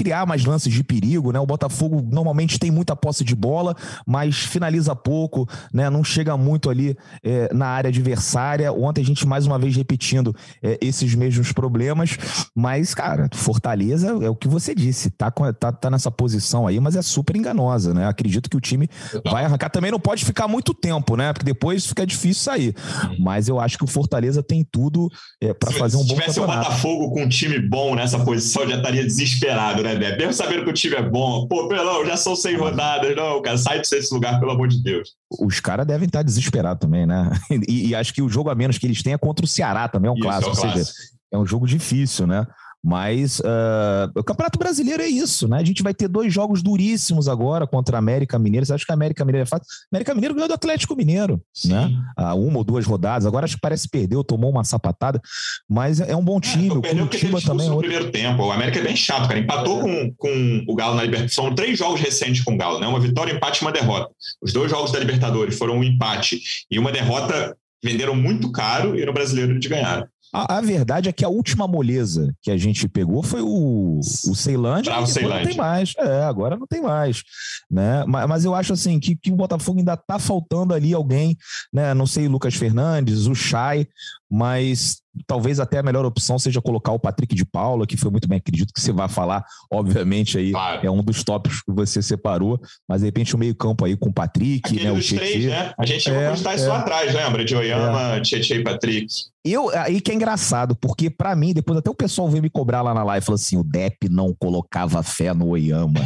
criar 0.00 0.24
mais 0.24 0.46
lances 0.46 0.72
de 0.72 0.82
perigo, 0.82 1.30
né? 1.30 1.38
O 1.38 1.44
Botafogo 1.44 2.02
normalmente 2.10 2.58
tem 2.58 2.70
muita 2.70 2.96
posse 2.96 3.22
de 3.22 3.36
bola, 3.36 3.76
mas 4.06 4.38
finaliza 4.38 4.96
pouco, 4.96 5.46
né? 5.74 5.90
Não 5.90 6.02
chega 6.02 6.38
muito 6.38 6.70
ali 6.70 6.96
é, 7.22 7.52
na 7.52 7.66
área 7.66 7.88
adversária. 7.88 8.72
Ontem 8.72 9.02
a 9.02 9.04
gente 9.04 9.26
mais 9.26 9.46
uma 9.46 9.58
vez 9.58 9.76
repetindo 9.76 10.34
é, 10.62 10.78
esses 10.80 11.14
mesmos 11.14 11.52
problemas, 11.52 12.16
mas 12.56 12.94
cara, 12.94 13.28
Fortaleza 13.34 14.08
é 14.22 14.30
o 14.30 14.34
que 14.34 14.48
você 14.48 14.74
disse, 14.74 15.10
tá, 15.10 15.30
tá, 15.30 15.70
tá 15.70 15.90
nessa 15.90 16.10
posição 16.10 16.66
aí, 16.66 16.80
mas 16.80 16.96
é 16.96 17.02
super 17.02 17.36
enganosa, 17.36 17.92
né? 17.92 18.08
Acredito 18.08 18.48
que 18.48 18.56
o 18.56 18.60
time 18.60 18.88
vai 19.30 19.44
arrancar. 19.44 19.68
Também 19.68 19.90
não 19.90 20.00
pode 20.00 20.24
ficar 20.24 20.48
muito 20.48 20.72
tempo, 20.72 21.14
né? 21.14 21.30
Porque 21.34 21.44
depois 21.44 21.84
fica 21.84 22.06
difícil 22.06 22.42
sair. 22.42 22.74
Mas 23.18 23.48
eu 23.48 23.60
acho 23.60 23.76
que 23.76 23.84
o 23.84 23.86
Fortaleza 23.86 24.42
tem 24.42 24.64
tudo 24.64 25.10
é, 25.42 25.52
para 25.52 25.70
fazer 25.72 25.98
um 25.98 26.04
bom 26.04 26.16
campeonato. 26.16 26.32
Se 26.32 26.40
tivesse 26.40 26.58
o 26.58 26.64
Botafogo 26.64 27.10
com 27.10 27.22
um 27.22 27.28
time 27.28 27.58
bom 27.58 27.94
nessa 27.94 28.18
posição, 28.20 28.66
já 28.66 28.76
estaria 28.78 29.04
desesperado, 29.04 29.82
né? 29.82 29.89
Né, 29.94 29.98
Beto? 29.98 30.18
Mesmo 30.18 30.32
sabendo 30.32 30.64
que 30.64 30.70
o 30.70 30.74
time 30.74 30.96
é 30.96 31.02
bom. 31.02 31.46
Pô, 31.46 31.68
não, 31.68 32.04
já 32.04 32.16
são 32.16 32.36
100 32.36 32.56
rodadas. 32.56 33.16
Não, 33.16 33.42
cara, 33.42 33.58
sai 33.58 33.78
desse 33.78 34.12
lugar, 34.12 34.38
pelo 34.38 34.52
amor 34.52 34.68
de 34.68 34.82
Deus. 34.82 35.10
Os 35.40 35.60
caras 35.60 35.86
devem 35.86 36.06
estar 36.06 36.22
desesperados 36.22 36.80
também, 36.80 37.06
né? 37.06 37.30
E, 37.68 37.88
e, 37.88 37.94
acho 37.94 38.14
que 38.14 38.22
o 38.22 38.28
jogo 38.28 38.48
a 38.50 38.54
menos 38.54 38.78
que 38.78 38.86
eles 38.86 39.02
têm 39.02 39.12
é 39.12 39.18
contra 39.18 39.44
o 39.44 39.48
Ceará 39.48 39.88
também, 39.88 40.08
é 40.08 40.12
um 40.12 40.16
Isso, 40.16 40.22
clássico. 40.22 40.48
É, 40.48 40.52
um 40.52 40.54
clássico. 40.54 40.84
Seja, 40.84 41.10
é 41.32 41.38
um 41.38 41.46
jogo 41.46 41.66
difícil, 41.66 42.26
né? 42.26 42.46
Mas 42.82 43.40
uh, 43.40 44.10
o 44.16 44.24
Campeonato 44.24 44.58
Brasileiro 44.58 45.02
é 45.02 45.06
isso, 45.06 45.46
né? 45.46 45.58
A 45.58 45.64
gente 45.64 45.82
vai 45.82 45.92
ter 45.92 46.08
dois 46.08 46.32
jogos 46.32 46.62
duríssimos 46.62 47.28
agora 47.28 47.66
contra 47.66 47.96
a 47.96 47.98
América 47.98 48.38
Mineiro. 48.38 48.64
Você 48.64 48.72
acha 48.72 48.86
que 48.86 48.92
a 48.92 48.94
América 48.94 49.22
Mineiro 49.24 49.42
é 49.42 49.46
fácil? 49.46 49.66
A 49.68 49.96
América 49.96 50.14
Mineiro 50.14 50.34
ganhou 50.34 50.48
do 50.48 50.54
Atlético 50.54 50.96
Mineiro, 50.96 51.42
Sim. 51.52 51.72
né? 51.72 52.02
Uh, 52.18 52.34
uma 52.36 52.58
ou 52.58 52.64
duas 52.64 52.86
rodadas. 52.86 53.26
Agora 53.26 53.44
acho 53.44 53.56
que 53.56 53.60
parece 53.60 53.84
que 53.84 53.90
perdeu, 53.90 54.24
tomou 54.24 54.50
uma 54.50 54.64
sapatada, 54.64 55.20
mas 55.68 56.00
é 56.00 56.16
um 56.16 56.24
bom 56.24 56.38
é, 56.38 56.40
time. 56.40 56.68
É, 56.68 57.02
o 57.02 57.06
time 57.06 57.40
também. 57.42 57.68
No 57.68 57.78
primeiro 57.78 58.10
tempo. 58.10 58.44
O 58.44 58.50
América 58.50 58.78
é 58.78 58.82
bem 58.82 58.96
chato, 58.96 59.28
cara. 59.28 59.38
Empatou 59.38 59.80
com, 59.80 60.14
com 60.16 60.64
o 60.66 60.74
Galo 60.74 60.94
na 60.94 61.02
Libertadores. 61.02 61.34
São 61.34 61.54
três 61.54 61.78
jogos 61.78 62.00
recentes 62.00 62.42
com 62.42 62.54
o 62.54 62.56
Galo, 62.56 62.80
né? 62.80 62.86
Uma 62.86 63.00
vitória, 63.00 63.34
um 63.34 63.36
empate 63.36 63.62
e 63.62 63.66
uma 63.66 63.72
derrota. 63.72 64.10
Os 64.40 64.54
dois 64.54 64.70
jogos 64.70 64.90
da 64.90 64.98
Libertadores 64.98 65.58
foram 65.58 65.76
um 65.76 65.84
empate 65.84 66.40
e 66.70 66.78
uma 66.78 66.90
derrota 66.90 67.54
venderam 67.82 68.14
muito 68.14 68.50
caro 68.52 68.98
e 68.98 69.04
no 69.04 69.12
brasileiro 69.12 69.52
eles 69.52 69.66
ganharam. 69.66 70.06
A, 70.32 70.58
a, 70.58 70.60
verdade 70.60 71.08
é 71.08 71.12
que 71.12 71.24
a 71.24 71.28
última 71.28 71.66
moleza 71.66 72.34
que 72.40 72.50
a 72.50 72.56
gente 72.56 72.88
pegou 72.88 73.22
foi 73.22 73.40
o, 73.42 73.98
o 73.98 74.34
Ceilândia. 74.34 74.92
Bravo 74.92 75.06
Ceilândia. 75.06 75.38
Não 75.40 75.48
tem 75.48 75.56
mais. 75.56 75.94
É, 75.98 76.22
agora 76.22 76.56
não 76.56 76.66
tem 76.66 76.80
mais. 76.80 77.22
Né? 77.70 78.04
Mas, 78.06 78.28
mas 78.28 78.44
eu 78.44 78.54
acho 78.54 78.72
assim 78.72 79.00
que, 79.00 79.16
que 79.16 79.32
o 79.32 79.36
Botafogo 79.36 79.78
ainda 79.78 79.94
está 79.94 80.18
faltando 80.18 80.72
ali 80.72 80.94
alguém, 80.94 81.36
né? 81.72 81.92
Não 81.94 82.06
sei, 82.06 82.28
Lucas 82.28 82.54
Fernandes, 82.54 83.26
o 83.26 83.34
Chay, 83.34 83.88
mas 84.30 85.02
talvez 85.26 85.58
até 85.60 85.78
a 85.78 85.82
melhor 85.82 86.04
opção 86.04 86.38
seja 86.38 86.60
colocar 86.60 86.92
o 86.92 86.98
Patrick 86.98 87.34
de 87.34 87.44
Paula, 87.44 87.86
que 87.86 87.96
foi 87.96 88.10
muito 88.10 88.28
bem, 88.28 88.38
acredito 88.38 88.72
que 88.72 88.80
você 88.80 88.92
vai 88.92 89.08
falar, 89.08 89.44
obviamente, 89.70 90.38
aí 90.38 90.52
claro. 90.52 90.86
é 90.86 90.90
um 90.90 91.02
dos 91.02 91.24
tópicos 91.24 91.62
que 91.62 91.72
você 91.72 92.00
separou, 92.02 92.60
mas 92.88 93.00
de 93.00 93.06
repente 93.06 93.34
o 93.34 93.38
meio-campo 93.38 93.84
aí 93.84 93.96
com 93.96 94.10
o 94.10 94.12
Patrick, 94.12 94.68
Aquele 94.68 94.84
né? 94.84 94.92
O 94.92 95.02
três, 95.02 95.44
né? 95.46 95.72
A 95.78 95.86
gente 95.86 96.02
chegou 96.02 96.20
é, 96.20 96.28
a 96.28 96.30
postar 96.30 96.54
isso 96.54 96.66
é. 96.66 96.68
lá 96.68 96.78
atrás, 96.78 97.14
lembra? 97.14 97.44
De 97.44 97.54
Oyama, 97.54 98.16
é. 98.16 98.20
Tietchan 98.20 98.56
e 98.56 98.64
Patrick. 98.64 99.06
Eu, 99.42 99.70
aí 99.70 100.00
que 100.00 100.10
é 100.10 100.14
engraçado, 100.14 100.76
porque 100.76 101.08
para 101.08 101.34
mim, 101.34 101.54
depois 101.54 101.78
até 101.78 101.88
o 101.88 101.94
pessoal 101.94 102.28
veio 102.28 102.42
me 102.42 102.50
cobrar 102.50 102.82
lá 102.82 102.92
na 102.92 103.02
live, 103.02 103.24
falou 103.24 103.36
assim, 103.36 103.56
o 103.56 103.64
Depp 103.64 104.08
não 104.10 104.34
colocava 104.38 105.02
fé 105.02 105.32
no 105.32 105.48
Oyama. 105.48 106.00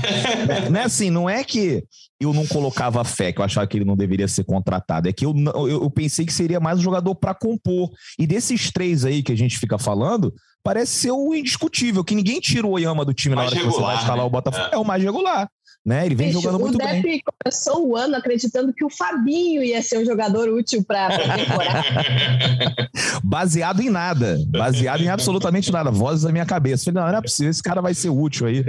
É, 0.49 0.69
não 0.71 0.81
é 0.81 0.85
assim, 0.85 1.11
não 1.11 1.29
é 1.29 1.43
que 1.43 1.85
eu 2.25 2.33
não 2.33 2.47
colocava 2.47 3.05
fé, 3.05 3.33
que 3.33 3.41
eu 3.41 3.45
achava 3.45 3.67
que 3.67 3.77
ele 3.77 3.85
não 3.85 3.97
deveria 3.97 4.29
ser 4.29 4.45
contratado, 4.45 5.09
é 5.09 5.13
que 5.13 5.25
eu, 5.25 5.35
eu, 5.55 5.83
eu 5.83 5.91
pensei 5.91 6.27
que 6.27 6.33
seria 6.33 6.61
mais 6.61 6.79
um 6.79 6.83
jogador 6.83 7.15
para 7.15 7.35
compor. 7.35 7.91
E 8.19 8.27
desses 8.27 8.71
três 8.71 9.05
aí 9.05 9.23
que 9.23 9.33
a 9.33 9.37
gente 9.37 9.59
fica 9.59 9.79
falando, 9.79 10.35
parece 10.63 10.93
ser 10.93 11.11
o 11.13 11.35
indiscutível, 11.35 12.05
que 12.05 12.15
ninguém 12.15 12.41
tira 12.41 12.67
o 12.67 12.71
Oyama 12.71 13.05
do 13.05 13.15
time 13.15 13.35
mais 13.35 13.53
na 13.53 13.57
hora 13.57 13.67
regular, 13.67 13.73
que 13.73 13.81
você 13.81 13.87
vai 13.87 14.03
escalar 14.03 14.23
né? 14.23 14.25
o 14.25 14.31
Botafogo. 14.31 14.69
É. 14.73 14.75
é 14.75 14.79
o 14.79 14.85
mais 14.85 15.03
regular 15.03 15.49
né? 15.85 16.07
Ele 16.07 16.15
vem 16.15 16.29
Bicho, 16.29 16.41
jogando 16.41 16.59
muito 16.59 16.79
bem. 16.79 17.01
O 17.01 17.03
Depp 17.03 17.23
começou 17.43 17.87
o 17.89 17.97
ano 17.97 18.17
acreditando 18.17 18.73
que 18.73 18.85
o 18.85 18.89
Fabinho 18.89 19.63
ia 19.63 19.83
ser 19.83 19.99
um 19.99 20.05
jogador 20.05 20.49
útil 20.49 20.83
para 20.83 21.09
a 21.09 21.37
temporada. 21.37 22.91
Baseado 23.23 23.83
em 23.83 23.91
nada. 23.91 24.39
Baseado 24.49 25.03
em 25.03 25.09
absolutamente 25.09 25.71
nada. 25.71 25.91
Vozes 25.91 26.25
da 26.25 26.33
minha 26.33 26.47
cabeça. 26.47 26.85
Falei, 26.87 27.03
não, 27.03 27.11
não 27.11 27.19
é 27.19 27.21
possível, 27.21 27.51
esse 27.51 27.63
cara 27.63 27.83
vai 27.83 27.93
ser 27.93 28.09
útil 28.09 28.47
aí. 28.47 28.63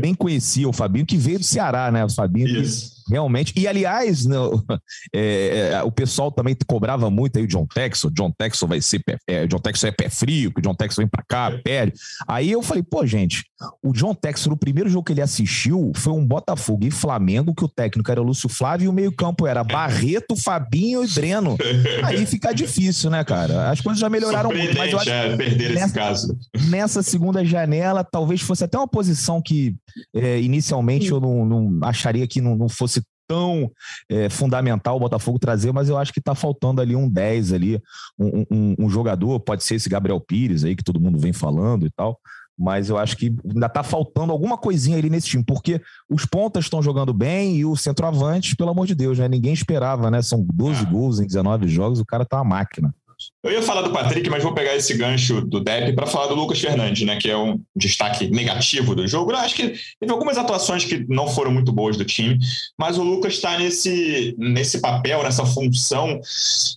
Bem 0.00 0.14
conhecia 0.14 0.66
o 0.66 0.72
Fabinho, 0.72 1.04
que 1.04 1.18
veio 1.18 1.40
do 1.40 1.44
Ceará, 1.44 1.90
né? 1.90 2.04
O 2.06 2.10
Fabinho 2.10 2.48
Isso. 2.48 2.91
Realmente. 3.08 3.52
E, 3.56 3.66
aliás, 3.66 4.24
no, 4.24 4.64
é, 5.14 5.70
é, 5.72 5.82
o 5.82 5.90
pessoal 5.90 6.30
também 6.30 6.56
cobrava 6.66 7.10
muito 7.10 7.38
aí 7.38 7.44
o 7.44 7.48
John 7.48 7.66
Texel. 7.66 8.10
John 8.10 8.32
Texel 8.36 8.68
vai 8.68 8.80
ser 8.80 9.00
pé, 9.00 9.16
é, 9.26 9.46
John 9.46 9.58
Texel 9.58 9.88
é 9.88 9.92
pé 9.92 10.08
frio, 10.08 10.52
que 10.52 10.60
o 10.60 10.62
John 10.62 10.74
Texel 10.74 11.02
vem 11.02 11.08
pra 11.08 11.24
cá, 11.26 11.50
perde. 11.64 11.94
Aí 12.26 12.50
eu 12.50 12.62
falei, 12.62 12.82
pô, 12.82 13.06
gente, 13.06 13.44
o 13.82 13.92
John 13.92 14.14
Texel, 14.14 14.50
no 14.50 14.56
primeiro 14.56 14.88
jogo 14.88 15.04
que 15.04 15.12
ele 15.12 15.22
assistiu, 15.22 15.92
foi 15.96 16.12
um 16.12 16.26
Botafogo 16.26 16.86
e 16.86 16.90
Flamengo, 16.90 17.54
que 17.54 17.64
o 17.64 17.68
técnico 17.68 18.10
era 18.10 18.20
o 18.20 18.24
Lúcio 18.24 18.48
Flávio 18.48 18.86
e 18.86 18.88
o 18.88 18.92
meio-campo 18.92 19.46
era 19.46 19.64
Barreto, 19.64 20.36
Fabinho 20.36 21.04
e 21.04 21.08
Breno. 21.08 21.56
Aí 22.04 22.24
fica 22.26 22.52
difícil, 22.52 23.10
né, 23.10 23.24
cara? 23.24 23.70
As 23.70 23.80
coisas 23.80 24.00
já 24.00 24.08
melhoraram 24.08 24.50
muito, 24.50 24.76
mas 24.76 24.92
eu 24.92 24.98
acho 24.98 25.10
que 25.10 25.36
perder 25.36 25.74
nessa, 25.74 25.84
esse 25.84 25.94
caso. 25.94 26.38
Nessa 26.68 27.02
segunda 27.02 27.44
janela, 27.44 28.04
talvez 28.04 28.40
fosse 28.40 28.64
até 28.64 28.78
uma 28.78 28.88
posição 28.88 29.40
que 29.40 29.74
é, 30.14 30.40
inicialmente 30.40 31.10
eu 31.10 31.20
não, 31.20 31.44
não 31.44 31.78
acharia 31.86 32.26
que 32.26 32.40
não, 32.40 32.56
não 32.56 32.68
fosse 32.68 33.01
tão 33.32 33.72
é, 34.10 34.28
fundamental 34.28 34.96
o 34.96 35.00
Botafogo 35.00 35.38
trazer, 35.38 35.72
mas 35.72 35.88
eu 35.88 35.96
acho 35.96 36.12
que 36.12 36.18
está 36.18 36.34
faltando 36.34 36.82
ali 36.82 36.94
um 36.94 37.08
10 37.08 37.54
ali, 37.54 37.82
um, 38.18 38.44
um, 38.50 38.74
um, 38.80 38.90
jogador, 38.90 39.40
pode 39.40 39.64
ser 39.64 39.76
esse 39.76 39.88
Gabriel 39.88 40.20
Pires 40.20 40.64
aí 40.64 40.76
que 40.76 40.84
todo 40.84 41.00
mundo 41.00 41.18
vem 41.18 41.32
falando 41.32 41.86
e 41.86 41.90
tal, 41.90 42.20
mas 42.58 42.90
eu 42.90 42.98
acho 42.98 43.16
que 43.16 43.34
ainda 43.48 43.66
está 43.66 43.82
faltando 43.82 44.32
alguma 44.32 44.58
coisinha 44.58 44.98
ali 44.98 45.08
nesse 45.08 45.28
time, 45.28 45.42
porque 45.42 45.80
os 46.10 46.26
pontas 46.26 46.66
estão 46.66 46.82
jogando 46.82 47.14
bem 47.14 47.56
e 47.56 47.64
o 47.64 47.74
centroavante, 47.74 48.54
pelo 48.54 48.68
amor 48.68 48.86
de 48.86 48.94
Deus, 48.94 49.18
né? 49.18 49.26
Ninguém 49.26 49.54
esperava, 49.54 50.10
né? 50.10 50.20
São 50.20 50.44
12 50.52 50.82
ah. 50.82 50.90
gols 50.90 51.18
em 51.18 51.26
19 51.26 51.66
jogos, 51.68 52.00
o 52.00 52.04
cara 52.04 52.26
tá 52.26 52.36
uma 52.36 52.44
máquina. 52.44 52.94
Eu 53.44 53.50
ia 53.50 53.62
falar 53.62 53.82
do 53.82 53.90
Patrick, 53.90 54.30
mas 54.30 54.40
vou 54.40 54.54
pegar 54.54 54.76
esse 54.76 54.94
gancho 54.94 55.40
do 55.40 55.58
Depp 55.58 55.94
para 55.94 56.06
falar 56.06 56.28
do 56.28 56.34
Lucas 56.36 56.60
Fernandes, 56.60 57.04
né, 57.04 57.16
que 57.16 57.28
é 57.28 57.36
um 57.36 57.60
destaque 57.74 58.30
negativo 58.30 58.94
do 58.94 59.06
jogo. 59.08 59.32
Eu 59.32 59.36
acho 59.38 59.56
que 59.56 59.74
teve 59.98 60.12
algumas 60.12 60.38
atuações 60.38 60.84
que 60.84 61.04
não 61.08 61.26
foram 61.26 61.50
muito 61.50 61.72
boas 61.72 61.96
do 61.96 62.04
time, 62.04 62.38
mas 62.78 62.98
o 62.98 63.02
Lucas 63.02 63.34
está 63.34 63.58
nesse, 63.58 64.32
nesse 64.38 64.80
papel, 64.80 65.24
nessa 65.24 65.44
função 65.44 66.20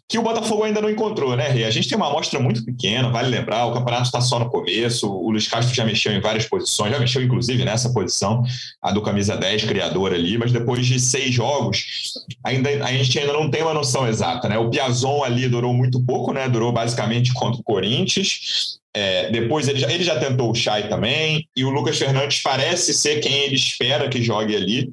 que 0.10 0.18
o 0.18 0.24
Botafogo 0.24 0.64
ainda 0.64 0.82
não 0.82 0.90
encontrou, 0.90 1.36
né, 1.36 1.50
A 1.66 1.70
gente 1.70 1.88
tem 1.88 1.96
uma 1.96 2.08
amostra 2.08 2.40
muito 2.40 2.66
pequena, 2.66 3.10
vale 3.10 3.30
lembrar, 3.30 3.68
o 3.68 3.74
campeonato 3.74 4.06
está 4.06 4.20
só 4.20 4.40
no 4.40 4.50
começo, 4.50 5.08
o 5.08 5.30
Luiz 5.30 5.48
Castro 5.48 5.76
já 5.76 5.86
mexeu 5.86 6.14
em 6.14 6.20
várias 6.20 6.48
posições, 6.48 6.92
já 6.92 7.00
mexeu 7.00 7.22
inclusive 7.22 7.64
nessa 7.64 7.94
posição, 7.94 8.42
a 8.82 8.92
do 8.92 9.04
camisa 9.04 9.38
10, 9.38 9.66
criador 9.66 10.14
ali, 10.14 10.36
mas 10.36 10.52
depois 10.52 10.84
de 10.84 11.00
seis 11.00 11.32
jogos, 11.32 12.14
ainda, 12.44 12.70
a 12.84 12.92
gente 12.92 13.20
ainda 13.20 13.34
não 13.34 13.52
tem 13.52 13.62
uma 13.62 13.74
noção 13.74 14.08
exata, 14.08 14.50
né? 14.50 14.58
O 14.58 14.70
Piazon 14.70 15.24
ali 15.24 15.48
durou 15.48 15.72
muito 15.72 16.04
pouco, 16.04 16.34
né? 16.34 16.55
Durou 16.56 16.72
basicamente 16.72 17.34
contra 17.34 17.60
o 17.60 17.64
Corinthians. 17.64 18.80
É, 18.96 19.30
depois 19.30 19.68
ele 19.68 19.78
já, 19.78 19.92
ele 19.92 20.06
já 20.06 20.18
tentou 20.18 20.50
o 20.50 20.56
Chay 20.56 20.88
também, 20.88 21.46
e 21.54 21.66
o 21.66 21.70
Lucas 21.70 21.98
Fernandes 21.98 22.42
parece 22.42 22.94
ser 22.94 23.20
quem 23.20 23.44
ele 23.44 23.56
espera 23.56 24.08
que 24.08 24.24
jogue 24.24 24.56
ali, 24.56 24.90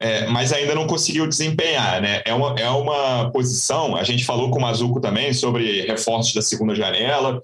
é, 0.00 0.26
mas 0.28 0.50
ainda 0.50 0.74
não 0.74 0.86
conseguiu 0.86 1.28
desempenhar. 1.28 2.00
Né? 2.00 2.22
É, 2.24 2.32
uma, 2.32 2.54
é 2.58 2.70
uma 2.70 3.30
posição, 3.30 3.96
a 3.96 4.02
gente 4.02 4.24
falou 4.24 4.50
com 4.50 4.58
o 4.58 4.62
Mazuco 4.62 4.98
também 4.98 5.34
sobre 5.34 5.82
reforços 5.82 6.32
da 6.32 6.40
segunda 6.40 6.74
janela. 6.74 7.38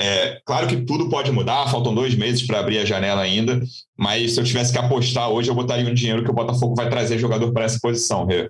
É, 0.00 0.40
claro 0.46 0.66
que 0.66 0.78
tudo 0.78 1.10
pode 1.10 1.30
mudar, 1.30 1.70
faltam 1.70 1.94
dois 1.94 2.14
meses 2.14 2.46
para 2.46 2.60
abrir 2.60 2.78
a 2.78 2.84
janela 2.86 3.20
ainda, 3.20 3.62
mas 3.96 4.32
se 4.32 4.40
eu 4.40 4.44
tivesse 4.44 4.72
que 4.72 4.78
apostar 4.78 5.28
hoje, 5.28 5.50
eu 5.50 5.54
botaria 5.54 5.88
um 5.88 5.94
dinheiro 5.94 6.24
que 6.24 6.30
o 6.30 6.34
Botafogo 6.34 6.74
vai 6.74 6.88
trazer 6.88 7.18
jogador 7.18 7.52
para 7.52 7.66
essa 7.66 7.78
posição. 7.80 8.24
Rê. 8.24 8.48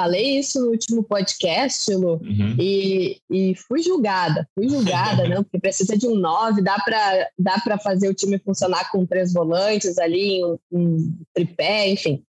Falei 0.00 0.38
isso 0.38 0.58
no 0.62 0.70
último 0.70 1.02
podcast, 1.02 1.94
Lu, 1.94 2.14
uhum. 2.22 2.56
e, 2.58 3.20
e 3.30 3.54
fui 3.54 3.82
julgada, 3.82 4.48
fui 4.54 4.66
julgada, 4.66 5.28
não, 5.28 5.44
porque 5.44 5.58
precisa 5.58 5.94
de 5.94 6.06
um 6.06 6.14
9, 6.14 6.62
dá 6.62 6.78
para 6.78 7.28
dá 7.38 7.78
fazer 7.84 8.08
o 8.08 8.14
time 8.14 8.38
funcionar 8.38 8.90
com 8.90 9.04
três 9.04 9.30
volantes 9.30 9.98
ali, 9.98 10.42
um, 10.42 10.58
um 10.72 11.18
tripé, 11.34 11.90
enfim, 11.90 12.24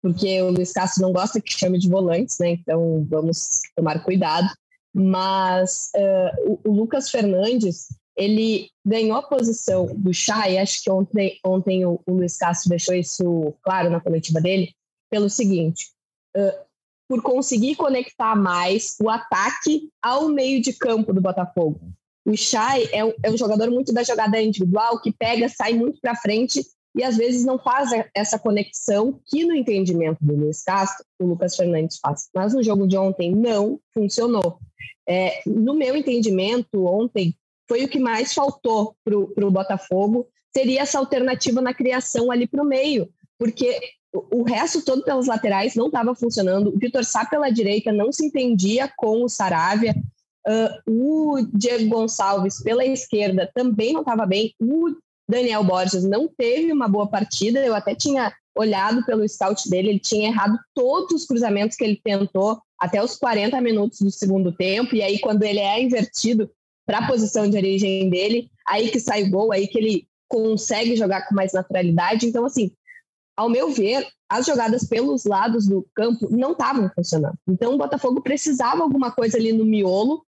porque 0.00 0.40
o 0.42 0.50
Luiz 0.50 0.70
Castro 0.70 1.02
não 1.02 1.12
gosta 1.12 1.40
que 1.40 1.52
chame 1.52 1.76
de 1.76 1.88
volantes, 1.88 2.38
né? 2.38 2.50
Então 2.50 3.04
vamos 3.10 3.62
tomar 3.74 4.04
cuidado. 4.04 4.48
Mas 4.94 5.90
uh, 5.96 6.52
o, 6.64 6.70
o, 6.70 6.72
Lucas 6.72 7.10
Fernandes, 7.10 7.88
ele 8.16 8.70
ganhou 8.86 9.16
a 9.16 9.22
posição 9.24 9.86
do 9.86 10.14
Chay, 10.14 10.56
acho 10.56 10.84
que 10.84 10.90
ontem, 10.90 11.36
ontem 11.44 11.84
o, 11.84 12.00
o 12.06 12.12
Luiz 12.12 12.36
Castro 12.36 12.68
deixou 12.68 12.94
isso 12.94 13.52
claro 13.60 13.90
na 13.90 14.00
coletiva 14.00 14.40
dele, 14.40 14.72
pelo 15.10 15.28
seguinte. 15.28 15.88
Uh, 16.36 16.67
por 17.08 17.22
conseguir 17.22 17.74
conectar 17.74 18.36
mais 18.36 18.96
o 19.00 19.08
ataque 19.08 19.88
ao 20.02 20.28
meio 20.28 20.60
de 20.60 20.72
campo 20.72 21.12
do 21.12 21.20
Botafogo. 21.20 21.80
O 22.24 22.36
Chay 22.36 22.88
é 22.92 23.02
um, 23.04 23.12
é 23.22 23.30
um 23.30 23.36
jogador 23.38 23.70
muito 23.70 23.92
da 23.92 24.02
jogada 24.02 24.40
individual, 24.40 25.00
que 25.00 25.10
pega, 25.10 25.48
sai 25.48 25.72
muito 25.72 25.98
para 26.00 26.14
frente 26.14 26.62
e 26.94 27.02
às 27.02 27.16
vezes 27.16 27.44
não 27.44 27.58
faz 27.58 27.90
essa 28.14 28.38
conexão 28.38 29.18
que 29.26 29.44
no 29.44 29.54
entendimento 29.54 30.18
do 30.20 30.34
Luiz 30.34 30.62
Castro, 30.62 31.06
o 31.18 31.26
Lucas 31.26 31.56
Fernandes 31.56 31.98
faz. 31.98 32.28
Mas 32.34 32.52
no 32.52 32.62
jogo 32.62 32.86
de 32.86 32.98
ontem 32.98 33.34
não 33.34 33.80
funcionou. 33.94 34.58
É, 35.08 35.40
no 35.46 35.74
meu 35.74 35.96
entendimento, 35.96 36.84
ontem 36.84 37.34
foi 37.66 37.84
o 37.84 37.88
que 37.88 37.98
mais 37.98 38.34
faltou 38.34 38.94
para 39.04 39.46
o 39.46 39.50
Botafogo, 39.50 40.26
seria 40.54 40.82
essa 40.82 40.98
alternativa 40.98 41.60
na 41.60 41.72
criação 41.72 42.30
ali 42.30 42.46
para 42.46 42.62
o 42.62 42.66
meio, 42.66 43.08
porque 43.38 43.78
o 44.30 44.42
resto 44.42 44.82
todo 44.82 45.02
pelas 45.02 45.26
laterais 45.26 45.74
não 45.74 45.86
estava 45.86 46.14
funcionando. 46.14 46.68
O 46.68 46.78
Vitor 46.78 47.04
Sá 47.04 47.24
pela 47.24 47.50
direita 47.50 47.92
não 47.92 48.10
se 48.12 48.24
entendia 48.24 48.90
com 48.96 49.22
o 49.22 49.28
Saravia. 49.28 49.94
Uh, 50.46 50.90
o 50.90 51.46
Diego 51.52 51.88
Gonçalves 51.88 52.62
pela 52.62 52.84
esquerda 52.84 53.50
também 53.54 53.92
não 53.92 54.00
estava 54.00 54.24
bem. 54.24 54.54
O 54.60 54.94
Daniel 55.28 55.62
Borges 55.62 56.04
não 56.04 56.26
teve 56.26 56.72
uma 56.72 56.88
boa 56.88 57.06
partida. 57.06 57.64
Eu 57.64 57.74
até 57.74 57.94
tinha 57.94 58.32
olhado 58.56 59.04
pelo 59.04 59.28
scout 59.28 59.68
dele, 59.70 59.90
ele 59.90 59.98
tinha 60.00 60.28
errado 60.28 60.58
todos 60.74 61.22
os 61.22 61.26
cruzamentos 61.26 61.76
que 61.76 61.84
ele 61.84 62.00
tentou 62.02 62.60
até 62.78 63.02
os 63.02 63.16
40 63.16 63.60
minutos 63.60 64.00
do 64.00 64.10
segundo 64.10 64.52
tempo. 64.52 64.94
E 64.96 65.02
aí, 65.02 65.18
quando 65.20 65.42
ele 65.42 65.60
é 65.60 65.82
invertido 65.82 66.50
para 66.86 66.98
a 66.98 67.06
posição 67.06 67.48
de 67.48 67.56
origem 67.56 68.08
dele, 68.08 68.50
aí 68.66 68.90
que 68.90 68.98
sai 68.98 69.24
o 69.24 69.30
gol, 69.30 69.52
aí 69.52 69.68
que 69.68 69.78
ele 69.78 70.08
consegue 70.28 70.96
jogar 70.96 71.28
com 71.28 71.34
mais 71.34 71.52
naturalidade. 71.52 72.26
Então, 72.26 72.44
assim, 72.44 72.72
ao 73.38 73.48
meu 73.48 73.70
ver, 73.70 74.04
as 74.28 74.44
jogadas 74.44 74.82
pelos 74.84 75.24
lados 75.24 75.68
do 75.68 75.86
campo 75.94 76.28
não 76.28 76.52
estavam 76.52 76.90
funcionando. 76.92 77.38
Então, 77.48 77.74
o 77.74 77.78
Botafogo 77.78 78.20
precisava 78.20 78.82
alguma 78.82 79.12
coisa 79.12 79.38
ali 79.38 79.52
no 79.52 79.64
miolo 79.64 80.26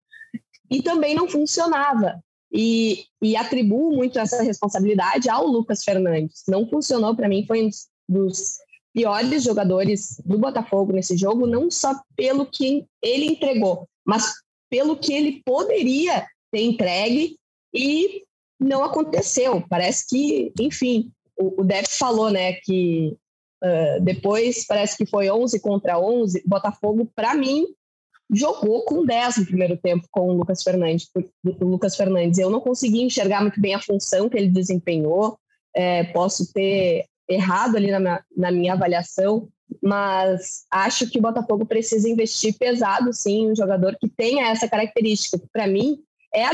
e 0.69 0.83
também 0.83 1.15
não 1.15 1.27
funcionava. 1.27 2.21
e, 2.51 3.05
e 3.21 3.35
atribuo 3.35 3.95
muito 3.95 4.17
essa 4.19 4.41
responsabilidade 4.41 5.29
ao 5.29 5.45
Lucas 5.45 5.83
Fernandes. 5.83 6.43
Não 6.47 6.67
funcionou 6.67 7.15
para 7.15 7.27
mim, 7.27 7.45
foi 7.45 7.65
um 7.65 7.69
dos 8.07 8.57
piores 8.93 9.43
jogadores 9.43 10.21
do 10.25 10.37
Botafogo 10.37 10.91
nesse 10.93 11.15
jogo, 11.15 11.45
não 11.45 11.69
só 11.69 11.99
pelo 12.15 12.45
que 12.45 12.85
ele 13.03 13.25
entregou, 13.25 13.87
mas 14.05 14.33
pelo 14.69 14.97
que 14.97 15.13
ele 15.13 15.41
poderia 15.45 16.27
ter 16.51 16.61
entregue 16.61 17.37
e 17.73 18.23
não 18.59 18.83
aconteceu. 18.83 19.63
Parece 19.69 20.07
que, 20.07 20.51
enfim, 20.59 21.11
o, 21.39 21.61
o 21.61 21.67
falou, 21.89 22.29
né, 22.29 22.53
que 22.53 23.15
uh, 23.63 24.01
depois 24.01 24.65
parece 24.65 24.97
que 24.97 25.05
foi 25.05 25.29
11 25.29 25.59
contra 25.59 25.99
11. 25.99 26.43
Botafogo, 26.45 27.09
para 27.15 27.33
mim, 27.33 27.65
jogou 28.31 28.83
com 28.83 29.05
10 29.05 29.37
no 29.37 29.45
primeiro 29.45 29.77
tempo 29.77 30.07
com 30.11 30.29
o 30.29 30.33
Lucas 30.33 30.61
Fernandes. 30.61 31.09
O 31.43 31.65
Lucas 31.65 31.95
Fernandes. 31.95 32.37
Eu 32.37 32.49
não 32.49 32.59
consegui 32.59 33.01
enxergar 33.01 33.41
muito 33.41 33.59
bem 33.59 33.73
a 33.73 33.81
função 33.81 34.29
que 34.29 34.37
ele 34.37 34.49
desempenhou. 34.49 35.39
É, 35.75 36.03
posso 36.05 36.51
ter 36.51 37.05
errado 37.27 37.75
ali 37.75 37.91
na 37.91 37.99
minha, 37.99 38.25
na 38.35 38.51
minha 38.51 38.73
avaliação, 38.73 39.47
mas 39.81 40.65
acho 40.71 41.09
que 41.09 41.19
o 41.19 41.21
Botafogo 41.21 41.65
precisa 41.65 42.09
investir 42.09 42.57
pesado, 42.57 43.13
sim, 43.13 43.43
em 43.43 43.51
um 43.51 43.55
jogador 43.55 43.95
que 43.99 44.09
tenha 44.09 44.49
essa 44.49 44.67
característica. 44.67 45.39
Para 45.53 45.67
mim, 45.67 45.99
é, 46.33 46.45
a, 46.45 46.51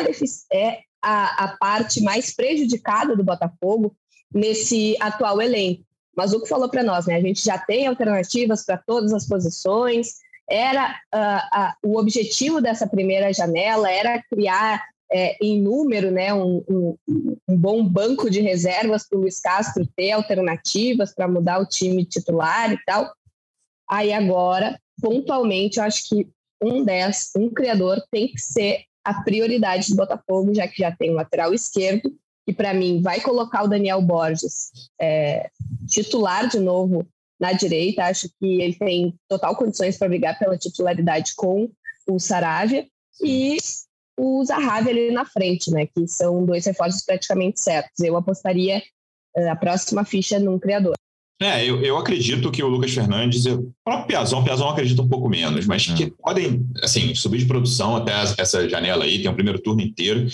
é 0.52 0.80
a, 1.02 1.46
a, 1.46 1.58
parte 1.58 2.02
mais 2.02 2.36
prejudicada 2.36 3.16
do 3.16 3.24
Botafogo 3.24 3.96
nesse 4.36 4.98
atual 5.00 5.42
elenco. 5.42 5.82
Mas 6.16 6.34
o 6.34 6.42
que 6.42 6.50
falou 6.50 6.70
para 6.70 6.84
nós, 6.84 7.06
né? 7.06 7.16
A 7.16 7.22
gente 7.22 7.44
já 7.44 7.58
tem 7.58 7.88
alternativas 7.88 8.66
para 8.66 8.78
todas 8.78 9.14
as 9.14 9.26
posições, 9.26 10.16
era 10.50 10.96
uh, 11.14 11.90
uh, 11.90 11.92
o 11.92 11.98
objetivo 11.98 12.62
dessa 12.62 12.86
primeira 12.86 13.34
janela 13.34 13.90
era 13.90 14.22
criar 14.24 14.84
é, 15.12 15.38
em 15.42 15.62
número 15.62 16.12
né, 16.12 16.34
um, 16.34 16.64
um, 16.68 16.98
um, 17.48 17.58
bom 17.58 17.88
banco 17.88 18.30
de 18.30 18.42
reservas 18.42 19.08
para 19.08 19.18
o 19.18 19.22
Luiz 19.22 19.40
Castro 19.40 19.88
ter 19.96 20.12
alternativas 20.12 21.14
para 21.14 21.28
mudar 21.28 21.60
o 21.60 21.66
time 21.66 22.06
titular 22.06 22.72
e 22.72 22.78
tal. 22.86 23.14
Aí 23.90 24.12
agora, 24.12 24.80
pontualmente, 25.00 25.78
eu 25.78 25.84
acho 25.84 26.10
que 26.10 26.28
um 26.62 26.84
10, 26.84 27.32
um 27.38 27.50
criador 27.50 28.04
tem 28.12 28.28
que 28.28 28.40
ser 28.40 28.84
a 29.04 29.22
prioridade 29.22 29.90
do 29.92 29.96
Botafogo, 29.96 30.54
já 30.54 30.68
que 30.68 30.80
já 30.80 30.92
tem 30.92 31.12
o 31.12 31.16
lateral 31.16 31.54
esquerdo, 31.54 32.12
que 32.46 32.54
para 32.54 32.74
mim 32.74 33.02
vai 33.02 33.20
colocar 33.20 33.64
o 33.64 33.68
Daniel 33.68 34.02
Borges 34.02 34.72
é, 35.00 35.50
titular 35.88 36.48
de 36.48 36.60
novo 36.60 37.06
na 37.40 37.54
direita. 37.54 38.04
Acho 38.04 38.30
que 38.40 38.62
ele 38.62 38.76
tem 38.76 39.16
total 39.28 39.56
condições 39.56 39.98
para 39.98 40.10
brigar 40.10 40.38
pela 40.38 40.58
titularidade 40.58 41.34
com 41.36 41.70
o 42.08 42.20
Saravia 42.20 42.88
e 43.22 43.58
o 44.18 44.44
Zahavi 44.46 44.90
ali 44.90 45.12
na 45.12 45.26
frente, 45.26 45.72
né? 45.72 45.88
Que 45.88 46.08
são 46.08 46.46
dois 46.46 46.66
reforços 46.66 47.04
praticamente 47.04 47.60
certos. 47.60 48.00
Eu 48.00 48.16
apostaria 48.16 48.82
uh, 49.38 49.50
a 49.50 49.56
próxima 49.56 50.06
ficha 50.06 50.40
num 50.40 50.60
criador. 50.60 50.96
É, 51.42 51.66
eu, 51.66 51.82
eu 51.82 51.98
acredito 51.98 52.50
que 52.50 52.64
o 52.64 52.68
Lucas 52.68 52.94
Fernandes, 52.94 53.46
o 53.46 53.74
próprio 53.84 54.08
Piazon, 54.08 54.42
Piazon 54.42 54.70
acredita 54.70 55.02
um 55.02 55.08
pouco 55.08 55.28
menos, 55.28 55.66
mas 55.66 55.86
é. 55.90 55.94
que 55.94 56.14
podem, 56.22 56.66
assim, 56.82 57.14
subir 57.14 57.40
de 57.40 57.46
produção 57.46 57.98
até 57.98 58.14
essa 58.38 58.70
janela 58.70 59.04
aí, 59.04 59.22
tem 59.22 59.30
um 59.30 59.34
primeiro 59.34 59.60
turno 59.60 59.82
inteiro. 59.82 60.28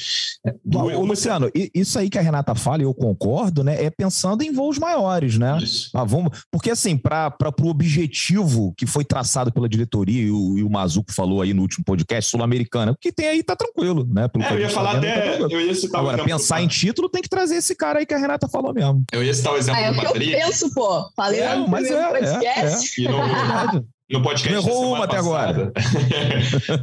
Do... 0.64 0.80
Ô, 0.80 1.04
Luciano, 1.04 1.50
isso 1.74 1.98
aí 1.98 2.08
que 2.08 2.20
a 2.20 2.22
Renata 2.22 2.54
fala, 2.54 2.84
e 2.84 2.86
eu 2.86 2.94
concordo, 2.94 3.64
né, 3.64 3.84
é 3.84 3.90
pensando 3.90 4.44
em 4.44 4.52
voos 4.52 4.78
maiores, 4.78 5.40
né? 5.40 5.58
Isso. 5.62 5.90
Ah, 5.96 6.04
vamos, 6.04 6.46
porque, 6.52 6.70
assim, 6.70 6.96
para 6.96 7.36
o 7.60 7.68
objetivo 7.68 8.72
que 8.78 8.86
foi 8.86 9.04
traçado 9.04 9.52
pela 9.52 9.68
diretoria, 9.68 10.22
e 10.22 10.30
o, 10.30 10.60
e 10.60 10.64
o 10.64 10.70
Mazuco 10.70 11.12
falou 11.12 11.42
aí 11.42 11.52
no 11.52 11.64
último 11.64 11.84
podcast, 11.84 12.30
sul-americana, 12.30 12.92
o 12.92 12.96
que 12.96 13.12
tem 13.12 13.28
aí 13.28 13.42
tá 13.42 13.56
tranquilo, 13.56 14.08
né? 14.08 14.28
Pelo 14.28 14.44
é, 14.44 14.54
eu 14.54 14.60
ia 14.60 14.68
tá 14.68 14.74
falar 14.74 14.98
até, 14.98 15.38
tá 15.38 15.48
eu 15.50 15.62
ia 15.62 15.74
citar 15.74 16.02
Agora, 16.02 16.24
pensar 16.24 16.62
em 16.62 16.68
título 16.68 17.10
tem 17.10 17.24
que 17.24 17.30
trazer 17.30 17.56
esse 17.56 17.76
cara 17.76 18.00
aí 18.00 18.06
que 18.06 18.14
a 18.14 18.18
Renata 18.18 18.48
falou 18.48 18.72
mesmo. 18.72 19.04
Eu 19.12 19.24
ia 19.24 19.34
citar 19.34 19.54
o 19.54 19.58
exemplo 19.58 19.82
ah, 19.84 19.92
do 19.92 19.96
Patrick. 19.96 20.32
Eu 20.32 20.40
penso, 20.40 20.74
pô, 20.74 20.91
Falei 21.16 21.42
é, 21.42 21.56
no 21.56 21.68
mas 21.68 21.90
é, 21.90 22.08
podcast. 22.08 23.02
É, 23.02 23.06
é. 23.06 23.12
No, 23.12 23.86
no 24.20 24.24
podcast 24.24 24.68
Errou 24.68 24.94
uma 24.96 25.06
até 25.06 25.18
agora. 25.18 25.72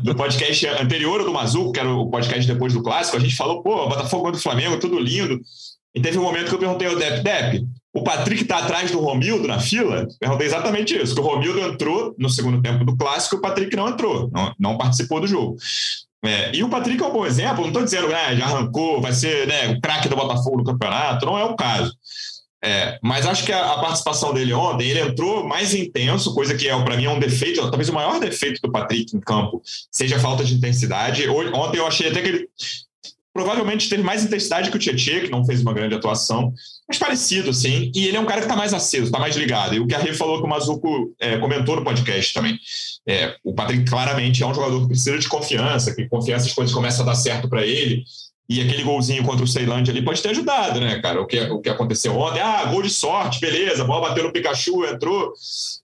do 0.03 0.15
podcast 0.17 0.67
anterior 0.67 1.25
do 1.25 1.33
Mazuco, 1.33 1.73
que 1.73 1.81
era 1.81 1.91
o 1.91 2.11
podcast 2.11 2.47
depois 2.47 2.73
do 2.73 2.83
clássico, 2.83 3.17
a 3.17 3.21
gente 3.21 3.37
falou, 3.37 3.63
pô, 3.63 3.89
Botafogo 3.89 4.31
do 4.31 4.39
Flamengo, 4.39 4.79
tudo 4.79 4.99
lindo. 4.99 5.41
E 5.95 6.01
teve 6.01 6.19
um 6.19 6.23
momento 6.23 6.49
que 6.49 6.55
eu 6.55 6.59
perguntei 6.59 6.87
ao 6.87 6.97
Dep, 6.97 7.23
Dep, 7.23 7.67
o 7.93 8.03
Patrick 8.03 8.45
tá 8.45 8.59
atrás 8.59 8.91
do 8.91 9.01
Romildo 9.01 9.49
na 9.49 9.59
fila? 9.59 10.07
Perguntei 10.21 10.47
exatamente 10.47 10.97
isso, 10.97 11.15
que 11.15 11.21
o 11.21 11.25
Romildo 11.25 11.59
entrou 11.61 12.15
no 12.19 12.29
segundo 12.29 12.63
tempo 12.63 12.85
do 12.85 12.97
clássico 12.97 13.37
e 13.37 13.39
o 13.39 13.41
Patrick 13.41 13.75
não 13.75 13.89
entrou, 13.89 14.31
não, 14.33 14.55
não 14.59 14.79
participou 14.79 15.21
do 15.21 15.27
jogo. 15.27 15.57
É, 16.25 16.55
e 16.55 16.65
o 16.65 16.69
Patrick 16.69 17.03
é 17.03 17.07
um 17.07 17.13
bom 17.13 17.25
exemplo, 17.25 17.61
não 17.61 17.69
estou 17.69 17.85
dizendo, 17.85 18.09
né, 18.09 18.37
já 18.37 18.47
arrancou, 18.47 19.01
vai 19.01 19.13
ser 19.13 19.47
né, 19.47 19.69
o 19.69 19.81
craque 19.81 20.09
do 20.09 20.17
Botafogo 20.17 20.59
no 20.59 20.65
campeonato, 20.65 21.25
não 21.25 21.39
é 21.39 21.45
o 21.45 21.55
caso. 21.55 21.93
É, 22.63 22.99
mas 23.03 23.25
acho 23.25 23.45
que 23.45 23.53
a, 23.53 23.75
a, 23.75 23.79
participação 23.79 24.35
dele 24.35 24.53
ontem, 24.53 24.89
ele 24.89 25.01
entrou 25.01 25.47
mais 25.47 25.75
intenso, 25.75 26.35
coisa 26.35 26.57
que 26.57 26.69
é 26.69 26.83
para 26.83 26.97
mim 26.97 27.05
é 27.05 27.11
um 27.11 27.21
defeito, 27.21 27.61
talvez 27.61 27.89
o 27.89 27.93
maior 27.93 28.19
defeito 28.19 28.61
do 28.61 28.73
Patrick 28.73 29.17
em 29.17 29.21
campo 29.21 29.63
seja 29.93 30.17
a 30.17 30.21
falta 30.21 30.45
de 30.45 30.55
intensidade. 30.55 31.29
Ontem 31.29 31.79
eu 31.79 31.87
achei 31.87 32.09
até 32.09 32.21
que 32.21 32.29
ele 32.29 32.49
provavelmente 33.33 33.89
teve 33.89 34.03
mais 34.03 34.25
intensidade 34.25 34.69
que 34.69 34.77
o 34.77 34.81
Tietchan, 34.81 35.21
que 35.21 35.31
não 35.31 35.45
fez 35.45 35.61
uma 35.63 35.73
grande 35.73 35.95
atuação, 35.95 36.53
mas 36.89 36.99
parecido, 36.99 37.55
sim. 37.55 37.93
E 37.95 38.09
ele 38.09 38.17
é 38.17 38.21
um 38.21 38.27
cara 38.27 38.41
que 38.41 38.47
está 38.47 38.57
mais 38.57 38.75
aceso, 38.75 39.05
está 39.05 39.19
mais 39.21 39.37
ligado. 39.37 39.77
E 39.77 39.79
o 39.79 39.87
que 39.87 39.95
a 39.95 39.99
Rê 39.99 40.13
falou 40.13 40.39
que 40.41 40.45
o 40.45 40.49
Mazuco 40.49 41.15
é, 41.21 41.39
comentou 41.39 41.77
no 41.77 41.85
podcast 41.85 42.35
também. 42.35 42.59
É, 43.07 43.37
o 43.45 43.55
Patrick 43.55 43.85
claramente 43.85 44.43
é 44.43 44.47
um 44.47 44.53
jogador 44.53 44.81
que 44.81 44.89
precisa 44.89 45.17
de 45.17 45.29
confiança, 45.29 45.95
que 45.95 46.09
confiança 46.09 46.47
as 46.47 46.53
coisas 46.53 46.75
começam 46.75 47.05
a 47.05 47.11
dar 47.11 47.15
certo 47.15 47.49
para 47.49 47.65
ele. 47.65 48.03
E 48.49 48.63
aquele 48.63 48.83
golzinho 48.83 49.23
contra 49.25 49.45
o 49.45 49.49
Ceilândia 49.49 49.93
ali 49.93 50.03
pode 50.03 50.23
ter 50.23 50.31
ajudado, 50.31 50.81
né, 50.81 51.01
cara? 51.01 51.21
O 51.21 51.27
que, 51.27 51.39
o 51.39 51.61
que 51.61 51.69
aconteceu 51.69 52.17
ontem, 52.17 52.41
ah, 52.41 52.65
gol 52.65 52.81
de 52.81 52.89
sorte, 52.89 53.41
beleza, 53.41 53.83
a 53.83 53.87
bola 53.87 54.09
bateu 54.09 54.25
no 54.25 54.33
Pikachu, 54.33 54.87
entrou. 54.87 55.35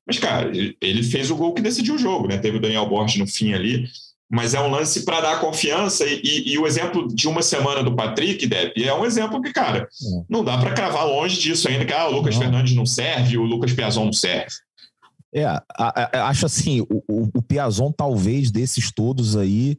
Mas, 0.06 0.18
cara, 0.18 0.50
ele 0.80 1.02
fez 1.02 1.30
o 1.30 1.36
gol 1.36 1.52
que 1.52 1.60
decidiu 1.60 1.96
o 1.96 1.98
jogo, 1.98 2.26
né? 2.26 2.38
Teve 2.38 2.56
o 2.56 2.60
Daniel 2.60 2.88
Borges 2.88 3.18
no 3.18 3.26
fim 3.26 3.52
ali. 3.52 3.86
Mas 4.30 4.54
é 4.54 4.60
um 4.60 4.70
lance 4.70 5.04
para 5.04 5.20
dar 5.20 5.40
confiança. 5.40 6.06
E, 6.06 6.22
e, 6.24 6.52
e, 6.54 6.58
o 6.58 6.66
exemplo 6.66 7.06
de 7.06 7.28
uma 7.28 7.42
semana 7.42 7.82
do 7.82 7.94
Patrick, 7.94 8.46
Depp, 8.46 8.82
é 8.82 8.94
um 8.94 9.04
exemplo 9.04 9.42
que, 9.42 9.52
cara, 9.52 9.80
é. 9.80 9.86
não 10.28 10.42
dá 10.42 10.56
para 10.56 10.72
cravar 10.72 11.06
longe 11.06 11.38
disso 11.38 11.68
ainda, 11.68 11.84
que 11.84 11.92
ah, 11.92 12.08
o 12.08 12.12
Lucas 12.12 12.34
não. 12.34 12.42
Fernandes 12.42 12.74
não 12.74 12.86
serve, 12.86 13.36
o 13.36 13.44
Lucas 13.44 13.72
Piazon 13.74 14.06
não 14.06 14.12
serve. 14.12 14.54
É, 15.34 15.44
a, 15.44 15.62
a, 15.76 16.28
acho 16.28 16.46
assim, 16.46 16.80
o, 16.82 17.02
o, 17.08 17.28
o 17.34 17.42
Piazon 17.42 17.90
talvez 17.90 18.52
desses 18.52 18.92
todos 18.92 19.36
aí, 19.36 19.76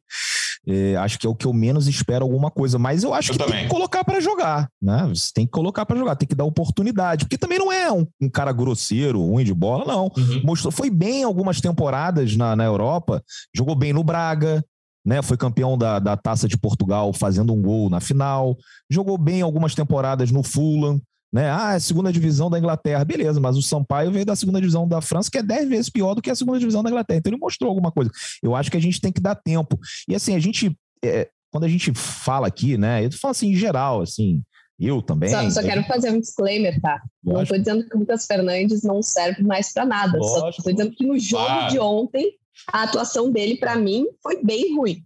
é, 0.67 0.95
acho 0.95 1.19
que 1.19 1.27
é 1.27 1.29
o 1.29 1.35
que 1.35 1.45
eu 1.45 1.53
menos 1.53 1.87
espero 1.87 2.23
alguma 2.23 2.49
coisa, 2.49 2.79
mas 2.79 3.03
eu 3.03 3.13
acho 3.13 3.31
eu 3.31 3.37
que 3.37 3.43
também. 3.43 3.59
tem 3.59 3.67
que 3.67 3.73
colocar 3.73 4.03
para 4.03 4.19
jogar, 4.19 4.69
né? 4.81 5.05
Você 5.09 5.31
tem 5.33 5.45
que 5.45 5.51
colocar 5.51 5.85
para 5.85 5.97
jogar, 5.97 6.15
tem 6.15 6.27
que 6.27 6.35
dar 6.35 6.43
oportunidade, 6.43 7.25
porque 7.25 7.37
também 7.37 7.59
não 7.59 7.71
é 7.71 7.91
um, 7.91 8.05
um 8.21 8.29
cara 8.29 8.51
grosseiro, 8.51 9.21
ruim 9.21 9.43
de 9.43 9.53
bola, 9.53 9.85
não. 9.85 10.11
Uhum. 10.17 10.41
Mostrou, 10.43 10.71
foi 10.71 10.89
bem 10.89 11.23
algumas 11.23 11.61
temporadas 11.61 12.35
na, 12.35 12.55
na 12.55 12.63
Europa, 12.63 13.23
jogou 13.55 13.75
bem 13.75 13.93
no 13.93 14.03
Braga, 14.03 14.63
né? 15.05 15.21
Foi 15.21 15.37
campeão 15.37 15.77
da, 15.77 15.99
da 15.99 16.17
Taça 16.17 16.47
de 16.47 16.57
Portugal 16.57 17.13
fazendo 17.13 17.53
um 17.53 17.61
gol 17.61 17.89
na 17.89 17.99
final, 17.99 18.57
jogou 18.89 19.17
bem 19.17 19.41
algumas 19.41 19.75
temporadas 19.75 20.31
no 20.31 20.41
Fulham, 20.41 20.99
né? 21.35 21.51
Ah, 21.51 21.73
é 21.73 21.75
a 21.75 21.79
segunda 21.81 22.13
divisão 22.13 22.49
da 22.49 22.57
Inglaterra. 22.57 23.03
Beleza, 23.03 23.41
mas 23.41 23.57
o 23.57 23.61
Sampaio 23.61 24.09
veio 24.09 24.25
da 24.25 24.37
segunda 24.37 24.61
divisão 24.61 24.87
da 24.87 25.01
França, 25.01 25.29
que 25.29 25.37
é 25.37 25.43
dez 25.43 25.67
vezes 25.67 25.89
pior 25.89 26.15
do 26.15 26.21
que 26.21 26.31
a 26.31 26.35
segunda 26.35 26.57
divisão 26.57 26.81
da 26.81 26.89
Inglaterra. 26.89 27.17
Então 27.17 27.29
ele 27.29 27.41
mostrou 27.41 27.67
alguma 27.67 27.91
coisa. 27.91 28.09
Eu 28.41 28.55
acho 28.55 28.71
que 28.71 28.77
a 28.77 28.81
gente 28.81 29.01
tem 29.01 29.11
que 29.11 29.19
dar 29.19 29.35
tempo. 29.35 29.77
E 30.07 30.15
assim, 30.15 30.33
a 30.33 30.39
gente. 30.39 30.73
É, 31.03 31.27
quando 31.51 31.65
a 31.65 31.67
gente 31.67 31.93
fala 31.93 32.47
aqui, 32.47 32.77
né? 32.77 33.05
Eu 33.05 33.11
falo 33.11 33.33
assim, 33.33 33.49
em 33.49 33.55
geral, 33.55 34.01
assim, 34.01 34.41
eu 34.79 35.01
também. 35.01 35.29
Só, 35.29 35.49
só 35.49 35.61
quero 35.61 35.83
fazer 35.83 36.09
um 36.11 36.21
disclaimer, 36.21 36.79
tá? 36.79 37.01
Lógico. 37.21 37.33
Não 37.33 37.41
estou 37.43 37.57
dizendo 37.57 37.89
que 37.89 37.97
o 37.97 37.99
Lucas 37.99 38.25
Fernandes 38.25 38.83
não 38.83 39.03
serve 39.03 39.43
mais 39.43 39.73
para 39.73 39.85
nada. 39.85 40.17
Lógico. 40.17 40.39
Só 40.39 40.49
estou 40.51 40.71
dizendo 40.71 40.95
que 40.95 41.05
no 41.05 41.19
jogo 41.19 41.49
ah. 41.49 41.67
de 41.67 41.77
ontem, 41.77 42.31
a 42.71 42.83
atuação 42.83 43.29
dele, 43.29 43.57
para 43.57 43.75
mim, 43.75 44.05
foi 44.23 44.41
bem 44.41 44.73
ruim. 44.73 45.03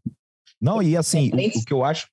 Não, 0.62 0.80
e 0.80 0.96
assim, 0.96 1.32
o, 1.34 1.60
o, 1.60 1.66
que 1.66 1.74
eu 1.74 1.84
acho, 1.84 2.08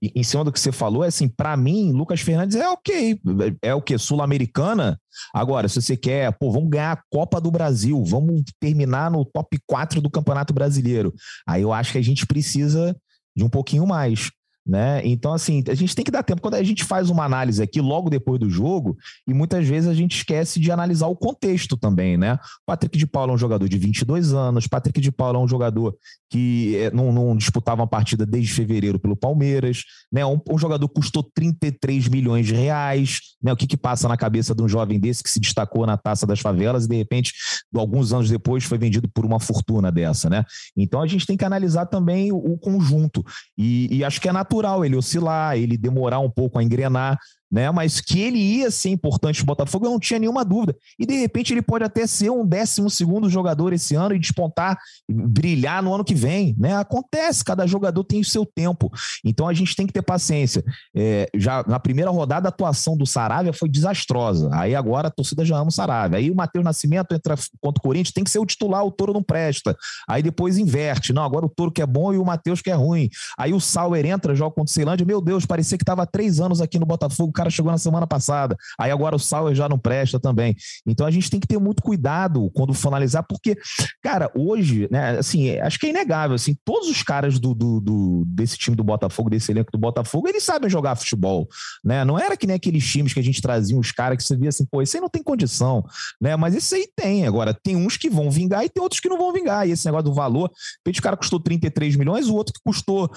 em 0.00 0.22
cima 0.22 0.44
do 0.44 0.52
que 0.52 0.60
você 0.60 0.70
falou, 0.70 1.04
é 1.04 1.08
assim, 1.08 1.28
para 1.28 1.56
mim, 1.56 1.92
Lucas 1.92 2.20
Fernandes 2.20 2.56
é 2.56 2.68
ok. 2.68 3.20
É 3.60 3.74
o 3.74 3.82
que? 3.82 3.98
Sul-Americana? 3.98 4.98
Agora, 5.34 5.68
se 5.68 5.80
você 5.80 5.96
quer, 5.96 6.32
pô, 6.38 6.52
vamos 6.52 6.70
ganhar 6.70 6.92
a 6.92 7.02
Copa 7.10 7.40
do 7.40 7.50
Brasil, 7.50 8.02
vamos 8.04 8.42
terminar 8.60 9.10
no 9.10 9.24
top 9.24 9.58
4 9.66 10.00
do 10.00 10.10
Campeonato 10.10 10.54
Brasileiro. 10.54 11.12
Aí 11.46 11.62
eu 11.62 11.72
acho 11.72 11.92
que 11.92 11.98
a 11.98 12.02
gente 12.02 12.26
precisa 12.26 12.96
de 13.36 13.44
um 13.44 13.48
pouquinho 13.48 13.86
mais. 13.86 14.30
Né? 14.68 15.00
Então, 15.02 15.32
assim, 15.32 15.64
a 15.66 15.74
gente 15.74 15.96
tem 15.96 16.04
que 16.04 16.10
dar 16.10 16.22
tempo. 16.22 16.42
Quando 16.42 16.54
a 16.54 16.62
gente 16.62 16.84
faz 16.84 17.08
uma 17.08 17.24
análise 17.24 17.62
aqui 17.62 17.80
logo 17.80 18.10
depois 18.10 18.38
do 18.38 18.50
jogo, 18.50 18.98
e 19.26 19.32
muitas 19.32 19.66
vezes 19.66 19.88
a 19.88 19.94
gente 19.94 20.18
esquece 20.18 20.60
de 20.60 20.70
analisar 20.70 21.06
o 21.06 21.16
contexto 21.16 21.74
também, 21.74 22.18
né? 22.18 22.38
Patrick 22.66 22.98
de 22.98 23.06
Paula 23.06 23.32
é 23.32 23.34
um 23.34 23.38
jogador 23.38 23.66
de 23.66 23.78
22 23.78 24.34
anos, 24.34 24.66
Patrick 24.66 25.00
de 25.00 25.10
Paula 25.10 25.38
é 25.38 25.42
um 25.42 25.48
jogador 25.48 25.96
que 26.28 26.76
é, 26.76 26.90
não, 26.90 27.10
não, 27.10 27.34
disputava 27.34 27.80
uma 27.80 27.86
partida 27.86 28.26
desde 28.26 28.52
fevereiro 28.52 28.98
pelo 28.98 29.16
Palmeiras, 29.16 29.84
né? 30.12 30.26
Um, 30.26 30.38
um, 30.50 30.58
jogador 30.58 30.86
custou 30.90 31.22
33 31.22 32.06
milhões 32.08 32.46
de 32.46 32.54
reais, 32.54 33.20
né? 33.42 33.50
O 33.50 33.56
que, 33.56 33.66
que 33.66 33.76
passa 33.76 34.06
na 34.06 34.18
cabeça 34.18 34.54
de 34.54 34.62
um 34.62 34.68
jovem 34.68 35.00
desse 35.00 35.22
que 35.22 35.30
se 35.30 35.40
destacou 35.40 35.86
na 35.86 35.96
taça 35.96 36.26
das 36.26 36.40
favelas 36.40 36.84
e 36.84 36.88
de 36.88 36.96
repente, 36.96 37.32
alguns 37.74 38.12
anos 38.12 38.28
depois, 38.28 38.64
foi 38.64 38.76
vendido 38.76 39.08
por 39.08 39.24
uma 39.24 39.40
fortuna 39.40 39.90
dessa, 39.90 40.28
né? 40.28 40.44
Então 40.76 41.00
a 41.00 41.06
gente 41.06 41.24
tem 41.24 41.38
que 41.38 41.44
analisar 41.46 41.86
também 41.86 42.30
o, 42.30 42.36
o 42.36 42.58
conjunto. 42.58 43.24
E, 43.56 43.96
e 43.96 44.04
acho 44.04 44.20
que 44.20 44.28
é 44.28 44.32
natural 44.32 44.57
natural 44.58 44.84
ele 44.84 44.96
oscilar, 44.96 45.56
ele 45.56 45.76
demorar 45.76 46.18
um 46.18 46.30
pouco 46.30 46.58
a 46.58 46.62
engrenar 46.62 47.18
né? 47.50 47.70
Mas 47.70 48.00
que 48.00 48.20
ele 48.20 48.38
ia 48.38 48.70
ser 48.70 48.90
importante 48.90 49.40
no 49.40 49.46
Botafogo, 49.46 49.86
eu 49.86 49.90
não 49.90 49.98
tinha 49.98 50.18
nenhuma 50.18 50.44
dúvida. 50.44 50.76
E 50.98 51.06
de 51.06 51.16
repente 51.16 51.52
ele 51.52 51.62
pode 51.62 51.84
até 51.84 52.06
ser 52.06 52.30
um 52.30 52.46
décimo 52.46 52.90
segundo 52.90 53.28
jogador 53.28 53.72
esse 53.72 53.94
ano 53.94 54.14
e 54.14 54.18
despontar, 54.18 54.78
brilhar 55.08 55.82
no 55.82 55.94
ano 55.94 56.04
que 56.04 56.14
vem, 56.14 56.54
né? 56.58 56.76
Acontece, 56.76 57.44
cada 57.44 57.66
jogador 57.66 58.04
tem 58.04 58.20
o 58.20 58.24
seu 58.24 58.44
tempo. 58.44 58.90
Então 59.24 59.48
a 59.48 59.54
gente 59.54 59.74
tem 59.74 59.86
que 59.86 59.92
ter 59.92 60.02
paciência. 60.02 60.64
É, 60.94 61.28
já 61.34 61.64
na 61.66 61.78
primeira 61.80 62.10
rodada 62.10 62.48
a 62.48 62.50
atuação 62.50 62.96
do 62.96 63.06
Saravia 63.06 63.52
foi 63.52 63.68
desastrosa. 63.68 64.50
Aí 64.52 64.74
agora 64.74 65.08
a 65.08 65.10
torcida 65.10 65.44
já 65.44 65.56
ama 65.56 65.68
o 65.68 65.72
Saravia. 65.72 66.18
Aí 66.18 66.30
o 66.30 66.34
Matheus 66.34 66.64
Nascimento 66.64 67.14
entra 67.14 67.34
contra 67.60 67.78
o 67.78 67.82
Corinthians, 67.82 68.12
tem 68.12 68.24
que 68.24 68.30
ser 68.30 68.38
o 68.38 68.46
titular, 68.46 68.84
o 68.84 68.90
Toro 68.90 69.12
não 69.12 69.22
presta. 69.22 69.76
Aí 70.08 70.22
depois 70.22 70.58
inverte. 70.58 71.12
Não, 71.12 71.22
agora 71.22 71.46
o 71.46 71.48
Toro 71.48 71.72
que 71.72 71.82
é 71.82 71.86
bom 71.86 72.12
e 72.12 72.18
o 72.18 72.24
Matheus 72.24 72.60
que 72.60 72.70
é 72.70 72.74
ruim. 72.74 73.08
Aí 73.38 73.52
o 73.52 73.60
Sauer 73.60 74.04
entra, 74.04 74.34
joga 74.34 74.54
contra 74.54 74.70
o 74.70 74.74
Ceilândia. 74.74 75.06
Meu 75.06 75.20
Deus, 75.20 75.46
parecia 75.46 75.78
que 75.78 75.82
estava 75.82 76.06
três 76.06 76.40
anos 76.40 76.60
aqui 76.60 76.78
no 76.78 76.86
Botafogo 76.86 77.32
cara 77.38 77.50
chegou 77.50 77.70
na 77.70 77.78
semana 77.78 78.06
passada. 78.06 78.56
Aí 78.78 78.90
agora 78.90 79.14
o 79.14 79.18
Sauer 79.18 79.54
já 79.54 79.68
não 79.68 79.78
presta 79.78 80.18
também. 80.18 80.56
Então 80.86 81.06
a 81.06 81.10
gente 81.10 81.30
tem 81.30 81.38
que 81.38 81.46
ter 81.46 81.58
muito 81.58 81.82
cuidado 81.82 82.50
quando 82.52 82.74
for 82.74 82.88
analisar, 82.88 83.22
porque, 83.22 83.56
cara, 84.02 84.30
hoje, 84.34 84.88
né, 84.90 85.18
assim, 85.18 85.56
acho 85.58 85.78
que 85.78 85.86
é 85.86 85.90
inegável, 85.90 86.34
assim, 86.34 86.56
todos 86.64 86.88
os 86.88 87.02
caras 87.02 87.38
do, 87.38 87.54
do, 87.54 87.80
do, 87.80 88.24
desse 88.26 88.58
time 88.58 88.76
do 88.76 88.82
Botafogo, 88.82 89.30
desse 89.30 89.52
elenco 89.52 89.70
do 89.70 89.78
Botafogo, 89.78 90.28
eles 90.28 90.42
sabem 90.42 90.68
jogar 90.68 90.96
futebol, 90.96 91.48
né? 91.84 92.04
Não 92.04 92.18
era 92.18 92.36
que 92.36 92.46
nem 92.46 92.56
aqueles 92.56 92.84
times 92.84 93.14
que 93.14 93.20
a 93.20 93.22
gente 93.22 93.40
trazia 93.40 93.78
os 93.78 93.92
caras 93.92 94.18
que 94.18 94.24
você 94.24 94.36
via 94.36 94.48
assim, 94.48 94.66
pô, 94.66 94.82
esse 94.82 94.96
aí 94.96 95.00
não 95.00 95.08
tem 95.08 95.22
condição, 95.22 95.84
né? 96.20 96.34
Mas 96.36 96.54
esse 96.56 96.74
aí 96.74 96.88
tem. 96.96 97.26
Agora, 97.26 97.54
tem 97.54 97.76
uns 97.76 97.96
que 97.96 98.10
vão 98.10 98.30
vingar 98.30 98.64
e 98.64 98.68
tem 98.68 98.82
outros 98.82 99.00
que 99.00 99.08
não 99.08 99.18
vão 99.18 99.32
vingar. 99.32 99.68
E 99.68 99.72
esse 99.72 99.86
negócio 99.86 100.04
do 100.04 100.14
valor, 100.14 100.50
o 100.86 101.02
cara 101.02 101.16
custou 101.16 101.38
33 101.38 101.94
milhões, 101.96 102.28
o 102.28 102.34
outro 102.34 102.52
que 102.52 102.60
custou, 102.64 103.10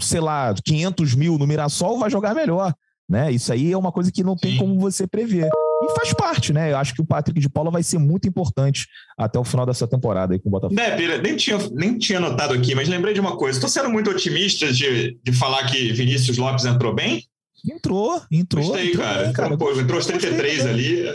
sei 0.00 0.20
lá, 0.20 0.54
500 0.64 1.14
mil 1.14 1.38
no 1.38 1.46
Mirassol 1.46 1.98
vai 1.98 2.10
jogar 2.10 2.34
melhor. 2.34 2.72
Né? 3.08 3.32
Isso 3.32 3.52
aí 3.52 3.70
é 3.70 3.76
uma 3.76 3.92
coisa 3.92 4.10
que 4.10 4.24
não 4.24 4.36
tem 4.36 4.52
Sim. 4.52 4.58
como 4.58 4.78
você 4.78 5.06
prever. 5.06 5.50
E 5.82 5.94
faz 5.94 6.14
parte, 6.14 6.52
né? 6.52 6.72
Eu 6.72 6.78
acho 6.78 6.94
que 6.94 7.02
o 7.02 7.04
Patrick 7.04 7.38
de 7.38 7.48
Paula 7.48 7.70
vai 7.70 7.82
ser 7.82 7.98
muito 7.98 8.26
importante 8.26 8.86
até 9.18 9.38
o 9.38 9.44
final 9.44 9.66
dessa 9.66 9.86
temporada 9.86 10.32
aí 10.32 10.38
com 10.38 10.48
o 10.48 10.52
Botafogo. 10.52 10.80
É, 10.80 10.96
Pira, 10.96 11.18
nem 11.18 11.36
tinha, 11.36 11.58
nem 11.72 11.98
tinha 11.98 12.18
notado 12.18 12.54
aqui, 12.54 12.74
mas 12.74 12.88
lembrei 12.88 13.12
de 13.12 13.20
uma 13.20 13.36
coisa. 13.36 13.58
Estou 13.58 13.68
sendo 13.68 13.90
muito 13.90 14.10
otimista 14.10 14.72
de, 14.72 15.18
de 15.22 15.32
falar 15.32 15.64
que 15.66 15.92
Vinícius 15.92 16.38
Lopes 16.38 16.64
entrou 16.64 16.94
bem? 16.94 17.22
Entrou, 17.70 18.22
entrou. 18.30 18.64
Gostei, 18.64 18.90
entrou 18.90 19.04
cara. 19.04 19.24
Bem, 19.24 19.32
cara. 19.32 19.56
Pô, 19.56 19.72
entrou 19.78 19.98
os 19.98 20.06
33 20.06 20.54
Gostei, 20.56 20.72
ali. 20.72 21.08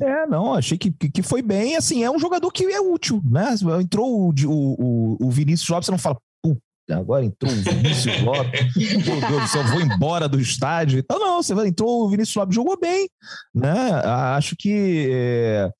É, 0.00 0.26
não, 0.26 0.54
achei 0.54 0.76
que, 0.76 0.90
que 0.90 1.22
foi 1.22 1.42
bem. 1.42 1.76
Assim, 1.76 2.04
é 2.04 2.10
um 2.10 2.18
jogador 2.18 2.50
que 2.50 2.64
é 2.64 2.80
útil, 2.80 3.20
né? 3.24 3.54
Entrou 3.80 4.28
o, 4.28 4.34
o, 4.46 5.26
o 5.26 5.30
Vinícius 5.30 5.68
Lopes, 5.68 5.86
você 5.86 5.92
não 5.92 5.98
fala, 5.98 6.16
agora 6.90 7.24
entrou 7.24 7.52
o 7.52 7.54
Vinícius 7.54 8.20
Lopes, 8.22 8.76
meu 9.06 9.20
Deus 9.20 9.42
do 9.42 9.48
céu, 9.48 9.64
vou 9.64 9.80
embora 9.80 10.28
do 10.28 10.40
estádio. 10.40 10.98
Então, 10.98 11.18
não, 11.18 11.42
você 11.42 11.52
entrou 11.66 12.04
o 12.04 12.08
Vinícius 12.08 12.36
Lopes, 12.36 12.54
jogou 12.54 12.78
bem, 12.78 13.08
né? 13.54 13.90
Acho 14.34 14.56
que 14.56 15.08
é, 15.10 15.70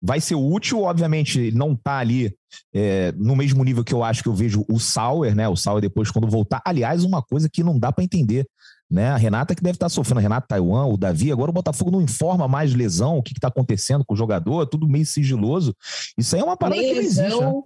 vai 0.00 0.20
ser 0.20 0.34
útil, 0.34 0.82
obviamente, 0.82 1.50
não 1.52 1.74
tá 1.74 1.98
ali 1.98 2.34
é, 2.74 3.12
no 3.16 3.34
mesmo 3.34 3.64
nível 3.64 3.84
que 3.84 3.94
eu 3.94 4.04
acho 4.04 4.22
que 4.22 4.28
eu 4.28 4.34
vejo 4.34 4.64
o 4.68 4.78
Sauer, 4.78 5.34
né? 5.34 5.48
O 5.48 5.56
Sauer 5.56 5.80
depois 5.80 6.10
quando 6.10 6.28
voltar. 6.28 6.62
Aliás, 6.64 7.04
uma 7.04 7.22
coisa 7.22 7.48
que 7.48 7.62
não 7.62 7.78
dá 7.78 7.90
para 7.90 8.04
entender. 8.04 8.46
Né? 8.90 9.08
A 9.08 9.16
Renata 9.16 9.54
que 9.54 9.62
deve 9.62 9.76
estar 9.76 9.86
tá 9.86 9.90
sofrendo, 9.90 10.18
a 10.18 10.22
Renata 10.22 10.48
Taiwan, 10.48 10.84
o 10.84 10.98
Davi, 10.98 11.32
agora 11.32 11.50
o 11.50 11.54
Botafogo 11.54 11.90
não 11.90 12.02
informa 12.02 12.46
mais 12.46 12.74
lesão, 12.74 13.16
o 13.16 13.22
que 13.22 13.32
está 13.32 13.48
acontecendo 13.48 14.04
com 14.04 14.12
o 14.12 14.16
jogador, 14.16 14.66
tudo 14.66 14.86
meio 14.86 15.06
sigiloso. 15.06 15.74
Isso 16.18 16.36
aí 16.36 16.42
é 16.42 16.44
uma 16.44 16.58
parada 16.58 16.78
que 16.78 16.92
não 16.92 17.00
existe. 17.00 17.40
Né? 17.40 17.62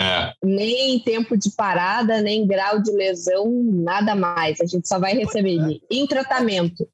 É. 0.00 0.32
Nem 0.42 0.98
tempo 1.00 1.36
de 1.36 1.50
parada, 1.50 2.22
nem 2.22 2.46
grau 2.46 2.80
de 2.80 2.90
lesão, 2.90 3.52
nada 3.64 4.14
mais. 4.14 4.58
A 4.58 4.64
gente 4.64 4.88
só 4.88 4.98
vai 4.98 5.12
receber 5.12 5.50
ele 5.50 5.82
em 5.90 6.06
tratamento. 6.06 6.88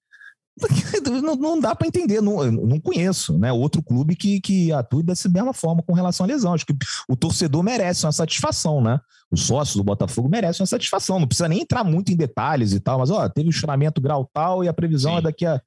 Não, 1.23 1.37
não 1.37 1.61
dá 1.61 1.75
para 1.75 1.87
entender, 1.87 2.23
não, 2.23 2.51
não 2.51 2.81
conheço 2.81 3.39
né, 3.39 3.53
outro 3.53 3.83
clube 3.83 4.17
que, 4.17 4.41
que 4.41 4.73
atue 4.73 5.03
dessa 5.03 5.29
mesma 5.29 5.53
forma 5.53 5.83
com 5.83 5.93
relação 5.93 6.25
à 6.25 6.27
lesão. 6.27 6.55
Acho 6.55 6.67
que 6.67 6.75
o 7.09 7.15
torcedor 7.15 7.63
merece 7.63 8.07
uma 8.07 8.13
satisfação, 8.13 8.83
né? 8.83 8.99
Os 9.31 9.43
sócios 9.43 9.77
do 9.77 9.83
Botafogo 9.83 10.29
merecem 10.29 10.63
uma 10.63 10.67
satisfação. 10.67 11.19
Não 11.19 11.27
precisa 11.27 11.49
nem 11.49 11.61
entrar 11.61 11.83
muito 11.83 12.13
em 12.13 12.17
detalhes 12.17 12.73
e 12.73 12.81
tal, 12.81 13.01
mas 13.01 13.11
ó, 13.11 13.29
teve 13.29 13.49
o 13.49 13.53
um 13.53 14.03
grau 14.03 14.29
tal 14.33 14.63
e 14.63 14.69
a 14.69 14.73
previsão 14.73 15.13
Sim. 15.13 15.19
é 15.19 15.23
daqui 15.23 15.45
a. 15.45 15.61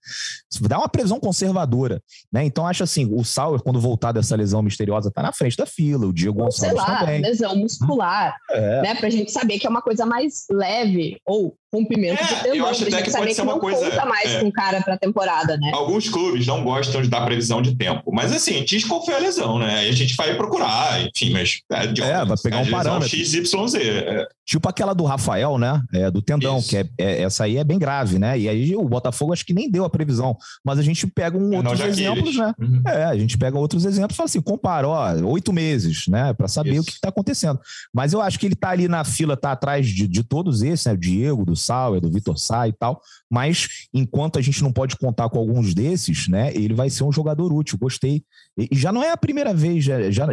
Dá 0.62 0.78
uma 0.78 0.88
previsão 0.88 1.20
conservadora. 1.20 2.02
Né? 2.32 2.46
Então, 2.46 2.66
acho 2.66 2.84
assim: 2.84 3.10
o 3.12 3.24
Sauer, 3.24 3.62
quando 3.62 3.80
voltar 3.80 4.12
dessa 4.12 4.36
lesão 4.36 4.62
misteriosa, 4.62 5.12
tá 5.12 5.22
na 5.22 5.34
frente 5.34 5.58
da 5.58 5.66
fila, 5.66 6.08
o 6.08 6.14
Diego 6.14 6.40
Gonçalves 6.40 6.60
sei 6.60 6.74
lá, 6.74 7.00
também. 7.00 7.22
Lesão 7.22 7.56
muscular, 7.56 8.36
é. 8.50 8.82
né? 8.82 8.96
Pra 8.96 9.10
gente 9.10 9.32
saber 9.32 9.60
que 9.60 9.68
é 9.68 9.70
uma 9.70 9.82
coisa 9.82 10.06
mais 10.06 10.46
leve, 10.50 11.20
ou 11.26 11.56
rompimento 11.74 12.22
é, 12.22 12.26
de 12.26 12.36
tendão. 12.36 12.56
Eu 12.56 12.68
acho 12.68 12.84
até 12.84 13.02
que 13.02 13.12
pode 13.12 13.34
ser 13.34 13.42
uma 13.42 13.60
coisa. 13.60 13.90
Não 13.96 14.06
mais 14.08 14.32
é. 14.32 14.40
com 14.40 14.52
cara 14.52 14.82
para 14.82 14.98
temporada, 14.98 15.58
né? 15.58 15.72
Alguns 15.74 16.10
clubes 16.10 16.46
não 16.48 16.64
gostam 16.64 17.02
de 17.02 17.08
dar 17.08 17.26
previsão 17.26 17.62
de 17.62 17.76
tempo, 17.76 18.12
mas 18.12 18.32
assim, 18.32 18.64
diz 18.64 18.84
qual 18.84 19.04
foi 19.06 19.14
a 19.14 19.20
lesão, 19.20 19.60
né? 19.60 19.80
Aí 19.80 19.90
a 19.90 19.94
gente 19.94 20.16
vai 20.16 20.36
procurar, 20.36 21.02
enfim, 21.02 21.32
mas 21.32 21.62
é, 21.72 21.88
de, 21.88 22.02
é 22.02 22.26
vai 22.26 22.38
pegar 22.42 22.60
um 22.60 22.70
parâmetro. 22.70 23.10
XYZ. 23.50 23.76
É. 23.76 24.28
Tipo 24.46 24.68
aquela 24.68 24.94
do 24.94 25.04
Rafael, 25.04 25.58
né? 25.58 25.82
É, 25.94 26.10
do 26.10 26.22
tendão, 26.22 26.58
Isso. 26.58 26.70
que 26.70 26.78
é, 26.78 26.90
é, 26.98 27.22
essa 27.22 27.44
aí 27.44 27.58
é 27.58 27.64
bem 27.64 27.78
grave, 27.78 28.18
né? 28.18 28.38
E 28.40 28.50
aí 28.50 28.76
o 28.76 28.88
Botafogo 28.88 29.32
acho 29.32 29.46
que 29.46 29.54
nem 29.54 29.70
deu 29.70 29.86
a 29.86 29.90
previsão, 29.90 30.36
mas 30.66 30.80
a 30.80 30.82
gente 30.82 31.06
pega 31.06 31.38
um 31.38 31.56
outros 31.56 31.80
exemplos, 31.82 32.36
né? 32.36 32.54
Uhum. 32.60 32.82
É, 32.88 33.04
a 33.06 33.18
gente 33.18 33.38
pega 33.38 33.58
outros 33.58 33.86
exemplos 33.86 34.16
e 34.16 34.18
fala 34.18 34.26
assim, 34.26 34.42
compara, 34.42 34.88
ó, 34.88 35.14
oito 35.26 35.54
meses, 35.54 36.08
né? 36.08 36.34
Para 36.34 36.48
saber 36.48 36.72
Isso. 36.72 36.82
o 36.82 36.86
que 36.86 36.92
está 36.94 37.10
acontecendo. 37.10 37.60
Mas 37.94 38.14
eu 38.14 38.22
acho 38.22 38.40
que 38.40 38.48
ele 38.48 38.56
tá 38.56 38.70
ali 38.70 38.88
na 38.88 39.04
fila, 39.04 39.38
tá 39.38 39.52
atrás 39.52 39.88
de, 39.88 40.08
de 40.08 40.24
todos 40.24 40.62
esses, 40.62 40.86
né? 40.86 40.94
O 40.94 40.98
Diego, 40.98 41.46
do 41.46 41.56
Sauer, 41.56 42.02
do 42.02 42.12
Vitor 42.12 42.38
Sá 42.40 42.68
e 42.68 42.74
tal. 42.74 43.02
Mas 43.30 43.68
enquanto 43.94 44.40
a 44.40 44.42
gente 44.42 44.64
não 44.64 44.72
pode 44.72 44.98
contar 44.98 45.30
com 45.30 45.38
alguns 45.38 45.74
desses, 45.74 46.28
né? 46.28 46.52
Ele 46.56 46.74
vai 46.74 46.90
ser 46.90 47.04
um 47.04 47.12
jogador 47.12 47.54
útil. 47.54 47.78
Gostei. 47.78 48.24
E 48.58 48.76
já 48.76 48.92
não 48.92 49.04
é 49.04 49.12
a 49.12 49.18
primeira 49.18 49.54
vez, 49.54 49.84
já, 49.84 50.10
já 50.10 50.28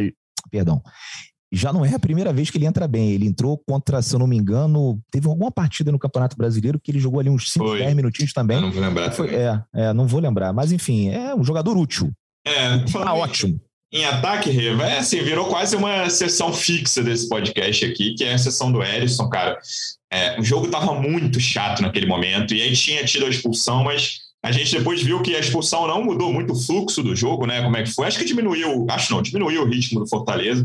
perdão 0.50 0.82
já 1.52 1.72
não 1.72 1.84
é 1.84 1.94
a 1.94 1.98
primeira 1.98 2.32
vez 2.32 2.50
que 2.50 2.58
ele 2.58 2.66
entra 2.66 2.88
bem. 2.88 3.12
Ele 3.12 3.26
entrou 3.26 3.58
contra, 3.66 4.02
se 4.02 4.14
eu 4.14 4.18
não 4.18 4.26
me 4.26 4.36
engano, 4.36 5.00
teve 5.10 5.28
alguma 5.28 5.50
partida 5.50 5.92
no 5.92 5.98
Campeonato 5.98 6.36
Brasileiro 6.36 6.80
que 6.80 6.90
ele 6.90 6.98
jogou 6.98 7.20
ali 7.20 7.30
uns 7.30 7.50
5, 7.52 7.76
10 7.76 7.94
minutinhos 7.94 8.32
também. 8.32 8.56
Eu 8.56 8.62
não 8.62 8.72
vou 8.72 8.82
lembrar. 8.82 9.12
Foi, 9.12 9.34
é, 9.34 9.62
é, 9.74 9.92
não 9.92 10.06
vou 10.06 10.20
lembrar. 10.20 10.52
Mas 10.52 10.72
enfim, 10.72 11.08
é 11.10 11.34
um 11.34 11.44
jogador 11.44 11.76
útil. 11.76 12.10
É, 12.44 12.78
tá 12.78 13.14
ótimo. 13.14 13.60
Em 13.92 14.04
ataque, 14.04 14.50
Reva, 14.50 14.84
é 14.84 14.98
assim, 14.98 15.22
virou 15.22 15.46
quase 15.46 15.76
uma 15.76 16.10
sessão 16.10 16.52
fixa 16.52 17.02
desse 17.02 17.28
podcast 17.28 17.84
aqui, 17.84 18.14
que 18.14 18.24
é 18.24 18.34
a 18.34 18.38
sessão 18.38 18.70
do 18.72 18.82
Erisson, 18.82 19.28
cara. 19.28 19.58
É, 20.12 20.38
o 20.38 20.42
jogo 20.42 20.68
tava 20.68 20.94
muito 21.00 21.38
chato 21.38 21.82
naquele 21.82 22.06
momento, 22.06 22.52
e 22.52 22.62
aí 22.62 22.74
tinha 22.74 23.04
tido 23.04 23.26
a 23.26 23.28
expulsão, 23.28 23.84
mas 23.84 24.25
a 24.42 24.52
gente 24.52 24.76
depois 24.76 25.02
viu 25.02 25.20
que 25.22 25.34
a 25.34 25.40
expulsão 25.40 25.86
não 25.86 26.04
mudou 26.04 26.32
muito 26.32 26.52
o 26.52 26.56
fluxo 26.56 27.02
do 27.02 27.16
jogo, 27.16 27.46
né? 27.46 27.62
Como 27.62 27.76
é 27.76 27.82
que 27.82 27.92
foi? 27.92 28.06
Acho 28.06 28.18
que 28.18 28.24
diminuiu, 28.24 28.86
acho 28.88 29.12
não, 29.12 29.20
diminuiu 29.20 29.62
o 29.62 29.66
ritmo 29.66 30.00
do 30.00 30.06
Fortaleza, 30.06 30.64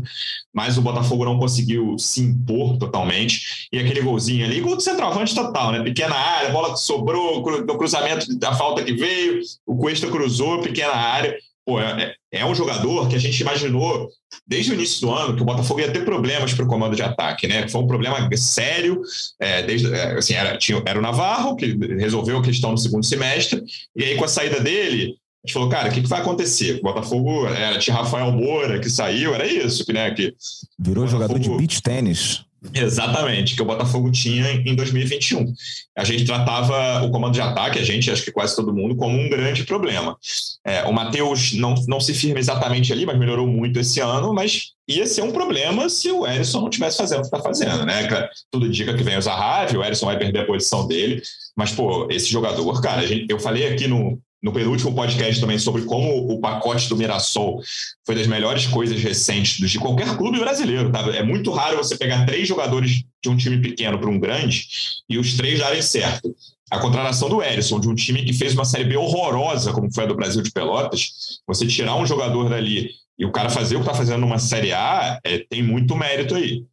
mas 0.52 0.78
o 0.78 0.82
Botafogo 0.82 1.24
não 1.24 1.38
conseguiu 1.38 1.98
se 1.98 2.22
impor 2.22 2.76
totalmente. 2.76 3.68
E 3.72 3.78
aquele 3.78 4.00
golzinho 4.02 4.44
ali, 4.44 4.60
gol 4.60 4.76
do 4.76 4.82
centroavante 4.82 5.34
total, 5.34 5.72
né? 5.72 5.82
Pequena 5.82 6.14
área, 6.14 6.50
bola 6.50 6.72
que 6.72 6.80
sobrou, 6.80 7.42
do 7.64 7.76
cruzamento 7.76 8.38
da 8.38 8.54
falta 8.54 8.84
que 8.84 8.92
veio, 8.92 9.40
o 9.66 9.76
Cuesta 9.76 10.08
cruzou, 10.08 10.60
pequena 10.60 10.94
área 10.94 11.36
pô, 11.64 11.80
é, 11.80 12.16
é, 12.32 12.40
é 12.40 12.46
um 12.46 12.54
jogador 12.54 13.08
que 13.08 13.16
a 13.16 13.18
gente 13.18 13.40
imaginou 13.40 14.08
desde 14.46 14.72
o 14.72 14.74
início 14.74 15.00
do 15.00 15.12
ano 15.12 15.36
que 15.36 15.42
o 15.42 15.44
Botafogo 15.44 15.80
ia 15.80 15.92
ter 15.92 16.04
problemas 16.04 16.52
para 16.52 16.64
o 16.64 16.68
comando 16.68 16.96
de 16.96 17.02
ataque, 17.02 17.46
né? 17.46 17.68
Foi 17.68 17.80
um 17.80 17.86
problema 17.86 18.28
sério, 18.36 19.00
é, 19.40 19.62
desde, 19.62 19.92
é, 19.92 20.12
assim, 20.18 20.34
era, 20.34 20.56
tinha, 20.56 20.82
era 20.86 20.98
o 20.98 21.02
Navarro, 21.02 21.56
que 21.56 21.76
resolveu 21.96 22.38
a 22.38 22.42
questão 22.42 22.72
no 22.72 22.78
segundo 22.78 23.04
semestre, 23.04 23.62
e 23.94 24.04
aí 24.04 24.16
com 24.16 24.24
a 24.24 24.28
saída 24.28 24.60
dele, 24.60 25.16
a 25.44 25.46
gente 25.46 25.54
falou, 25.54 25.68
cara, 25.68 25.88
o 25.88 25.92
que, 25.92 26.02
que 26.02 26.08
vai 26.08 26.20
acontecer? 26.20 26.78
O 26.78 26.82
Botafogo 26.82 27.46
era, 27.46 27.78
tinha 27.78 27.96
Rafael 27.96 28.30
Moura 28.32 28.78
que 28.78 28.88
saiu, 28.88 29.34
era 29.34 29.46
isso, 29.46 29.84
que, 29.84 29.92
né? 29.92 30.10
Que, 30.12 30.34
Virou 30.78 31.04
Botafogo... 31.04 31.34
jogador 31.34 31.38
de 31.38 31.50
beach 31.56 31.82
tênis. 31.82 32.44
Exatamente, 32.72 33.56
que 33.56 33.62
o 33.62 33.64
Botafogo 33.64 34.10
tinha 34.10 34.52
em 34.52 34.74
2021. 34.76 35.52
A 35.96 36.04
gente 36.04 36.24
tratava 36.24 37.04
o 37.04 37.10
comando 37.10 37.34
de 37.34 37.40
ataque, 37.40 37.78
a 37.78 37.84
gente, 37.84 38.10
acho 38.10 38.24
que 38.24 38.30
quase 38.30 38.54
todo 38.54 38.72
mundo, 38.72 38.94
como 38.94 39.18
um 39.18 39.28
grande 39.28 39.64
problema. 39.64 40.16
É, 40.64 40.84
o 40.84 40.92
Matheus 40.92 41.54
não, 41.54 41.74
não 41.88 41.98
se 41.98 42.14
firma 42.14 42.38
exatamente 42.38 42.92
ali, 42.92 43.04
mas 43.04 43.18
melhorou 43.18 43.48
muito 43.48 43.80
esse 43.80 43.98
ano, 43.98 44.32
mas 44.32 44.72
ia 44.86 45.06
ser 45.06 45.22
um 45.22 45.32
problema 45.32 45.88
se 45.88 46.10
o 46.10 46.26
Erisson 46.26 46.60
não 46.60 46.70
tivesse 46.70 46.98
fazendo 46.98 47.18
o 47.18 47.22
que 47.22 47.28
está 47.28 47.40
fazendo, 47.40 47.84
né? 47.84 48.06
Tudo 48.50 48.66
indica 48.66 48.94
que 48.94 49.02
vem 49.02 49.18
o 49.18 49.22
Zahavi, 49.22 49.76
o 49.76 49.84
Erisson 49.84 50.06
vai 50.06 50.18
perder 50.18 50.40
a 50.40 50.46
posição 50.46 50.86
dele, 50.86 51.20
mas, 51.56 51.72
pô, 51.72 52.06
esse 52.10 52.30
jogador, 52.30 52.80
cara, 52.80 53.06
gente, 53.06 53.26
eu 53.28 53.40
falei 53.40 53.72
aqui 53.72 53.88
no, 53.88 54.20
no 54.42 54.52
penúltimo 54.52 54.94
podcast 54.94 55.40
também 55.40 55.58
sobre 55.58 55.82
como 55.84 56.32
o 56.32 56.40
pacote 56.40 56.88
do 56.88 56.96
Mirassol 56.96 57.62
foi 58.04 58.16
das 58.16 58.26
melhores 58.26 58.66
coisas 58.66 59.00
recentes 59.00 59.70
de 59.70 59.78
qualquer 59.78 60.16
clube 60.16 60.40
brasileiro. 60.40 60.90
Tá? 60.90 61.00
É 61.16 61.22
muito 61.22 61.52
raro 61.52 61.76
você 61.76 61.96
pegar 61.96 62.26
três 62.26 62.48
jogadores 62.48 63.04
de 63.22 63.28
um 63.30 63.36
time 63.36 63.60
pequeno 63.60 63.98
para 63.98 64.10
um 64.10 64.18
grande 64.18 64.66
e 65.08 65.16
os 65.16 65.36
três 65.36 65.60
darem 65.60 65.80
certo. 65.80 66.34
A 66.70 66.80
contratação 66.80 67.28
do 67.28 67.42
Erisson, 67.42 67.78
de 67.78 67.88
um 67.88 67.94
time 67.94 68.24
que 68.24 68.32
fez 68.32 68.54
uma 68.54 68.64
Série 68.64 68.84
B 68.84 68.96
horrorosa, 68.96 69.72
como 69.72 69.92
foi 69.92 70.04
a 70.04 70.06
do 70.06 70.16
Brasil 70.16 70.42
de 70.42 70.50
Pelotas, 70.50 71.40
você 71.46 71.66
tirar 71.66 71.94
um 71.96 72.06
jogador 72.06 72.48
dali 72.48 72.90
e 73.18 73.24
o 73.24 73.30
cara 73.30 73.50
fazer 73.50 73.76
o 73.76 73.78
que 73.80 73.84
está 73.84 73.94
fazendo 73.94 74.22
numa 74.22 74.38
Série 74.38 74.72
A, 74.72 75.20
é, 75.22 75.38
tem 75.38 75.62
muito 75.62 75.94
mérito 75.94 76.34
aí. 76.34 76.64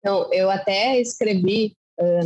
Então, 0.00 0.32
eu 0.32 0.50
até 0.50 1.00
escrevi 1.00 1.76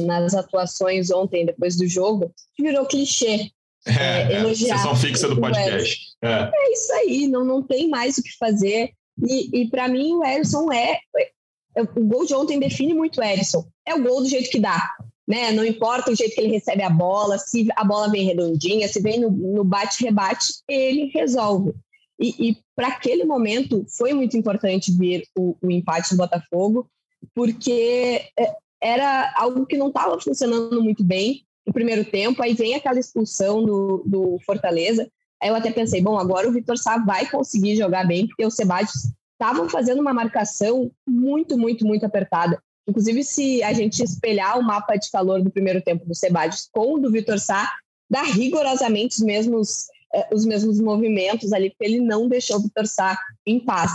nas 0.01 0.35
atuações 0.35 1.11
ontem, 1.11 1.47
depois 1.47 1.77
do 1.77 1.87
jogo, 1.87 2.33
que 2.55 2.63
virou 2.63 2.87
clichê. 2.87 3.51
É, 3.87 4.35
é, 4.35 4.41
elogiar. 4.41 4.79
Sessão 4.79 4.97
fixa 4.97 5.29
do 5.29 5.41
podcast. 5.41 6.15
É. 6.23 6.29
é. 6.29 6.73
isso 6.73 6.93
aí, 6.93 7.29
não, 7.29 7.45
não 7.45 7.63
tem 7.63 7.89
mais 7.89 8.19
o 8.19 8.23
que 8.23 8.37
fazer. 8.37 8.93
E, 9.27 9.63
e 9.63 9.71
para 9.71 9.89
mim, 9.89 10.15
o 10.15 10.25
Erisson 10.25 10.73
é, 10.73 10.99
é. 11.17 11.83
O 11.97 12.05
gol 12.05 12.27
de 12.27 12.35
ontem 12.35 12.59
define 12.59 12.95
muito 12.95 13.21
o 13.21 13.25
Erisson. 13.25 13.67
É 13.87 13.95
o 13.95 14.03
gol 14.03 14.23
do 14.23 14.29
jeito 14.29 14.51
que 14.51 14.61
dá. 14.61 14.91
Né? 15.27 15.53
Não 15.53 15.65
importa 15.65 16.11
o 16.11 16.15
jeito 16.15 16.35
que 16.35 16.41
ele 16.41 16.53
recebe 16.53 16.83
a 16.83 16.91
bola, 16.91 17.39
se 17.39 17.67
a 17.77 17.85
bola 17.85 18.11
vem 18.11 18.27
redondinha, 18.27 18.89
se 18.89 19.01
vem 19.01 19.21
no, 19.21 19.31
no 19.31 19.65
bate-rebate, 19.65 20.53
ele 20.69 21.11
resolve. 21.15 21.73
E, 22.21 22.51
e 22.51 22.59
para 22.77 22.89
aquele 22.89 23.25
momento 23.25 23.87
foi 23.97 24.13
muito 24.13 24.37
importante 24.37 24.93
ver 24.93 25.25
o, 25.37 25.57
o 25.63 25.71
empate 25.71 26.11
do 26.11 26.19
Botafogo, 26.19 26.89
porque 27.35 28.27
é, 28.39 28.55
era 28.81 29.33
algo 29.37 29.65
que 29.65 29.79
não 29.79 29.89
estava 29.89 30.21
funcionando 30.21 30.83
muito 30.83 31.03
bem 31.05 31.45
no 31.67 31.73
primeiro 31.73 32.05
tempo. 32.05 32.43
Aí 32.43 32.55
vem 32.55 32.75
aquela 32.75 32.99
expulsão 32.99 33.65
do, 33.65 34.03
do 34.07 34.39
Fortaleza. 34.45 35.09
Aí 35.41 35.49
eu 35.49 35.55
até 35.55 35.71
pensei, 35.71 36.01
bom, 36.01 36.19
agora 36.19 36.49
o 36.49 36.53
Vitor 36.53 36.79
Sá 36.79 36.99
vai 36.99 37.29
conseguir 37.29 37.77
jogar 37.77 38.07
bem, 38.07 38.27
porque 38.27 38.45
o 38.47 38.51
Sebastião 38.51 39.13
estava 39.33 39.69
fazendo 39.69 40.01
uma 40.01 40.15
marcação 40.15 40.91
muito, 41.07 41.59
muito, 41.59 41.85
muito 41.85 42.07
apertada. 42.07 42.63
Inclusive, 42.87 43.25
se 43.25 43.63
a 43.63 43.73
gente 43.73 44.03
espelhar 44.03 44.59
o 44.59 44.63
mapa 44.63 44.97
de 44.97 45.11
calor 45.11 45.43
do 45.43 45.51
primeiro 45.51 45.83
tempo 45.83 46.07
do 46.07 46.15
Sebastião 46.15 46.69
com 46.73 46.95
o 46.95 46.99
do 46.99 47.11
Vitor 47.11 47.39
Sá, 47.39 47.73
dá 48.09 48.23
rigorosamente 48.23 49.17
os 49.17 49.23
mesmos 49.23 49.87
é, 50.15 50.29
os 50.33 50.45
mesmos 50.45 50.79
movimentos 50.79 51.53
ali, 51.53 51.71
porque 51.71 51.85
ele 51.85 52.01
não 52.01 52.29
deixou 52.29 52.59
o 52.59 52.63
Vitor 52.63 52.87
Sá 52.87 53.19
em 53.47 53.59
paz. 53.59 53.93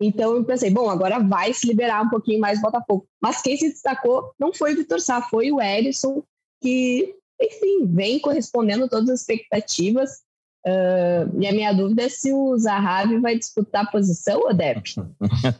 Então 0.00 0.34
eu 0.34 0.44
pensei, 0.44 0.70
bom, 0.70 0.88
agora 0.88 1.18
vai 1.18 1.52
se 1.52 1.66
liberar 1.66 2.02
um 2.02 2.08
pouquinho 2.08 2.40
mais 2.40 2.58
o 2.58 2.62
Botafogo. 2.62 3.06
Mas 3.20 3.42
quem 3.42 3.56
se 3.56 3.68
destacou 3.68 4.32
não 4.38 4.52
foi 4.52 4.72
o 4.72 4.76
Vitor 4.76 5.00
Sá, 5.00 5.20
foi 5.20 5.52
o 5.52 5.60
Erisson, 5.60 6.22
que, 6.60 7.14
enfim, 7.40 7.86
vem 7.86 8.18
correspondendo 8.18 8.88
todas 8.88 9.08
as 9.10 9.20
expectativas. 9.20 10.26
Uh, 10.66 11.40
e 11.40 11.46
a 11.46 11.52
minha 11.52 11.72
dúvida 11.72 12.02
é 12.02 12.08
se 12.08 12.32
o 12.32 12.58
Zahavi 12.58 13.18
vai 13.20 13.38
disputar 13.38 13.84
a 13.84 13.90
posição, 13.90 14.40
Odep? 14.40 14.94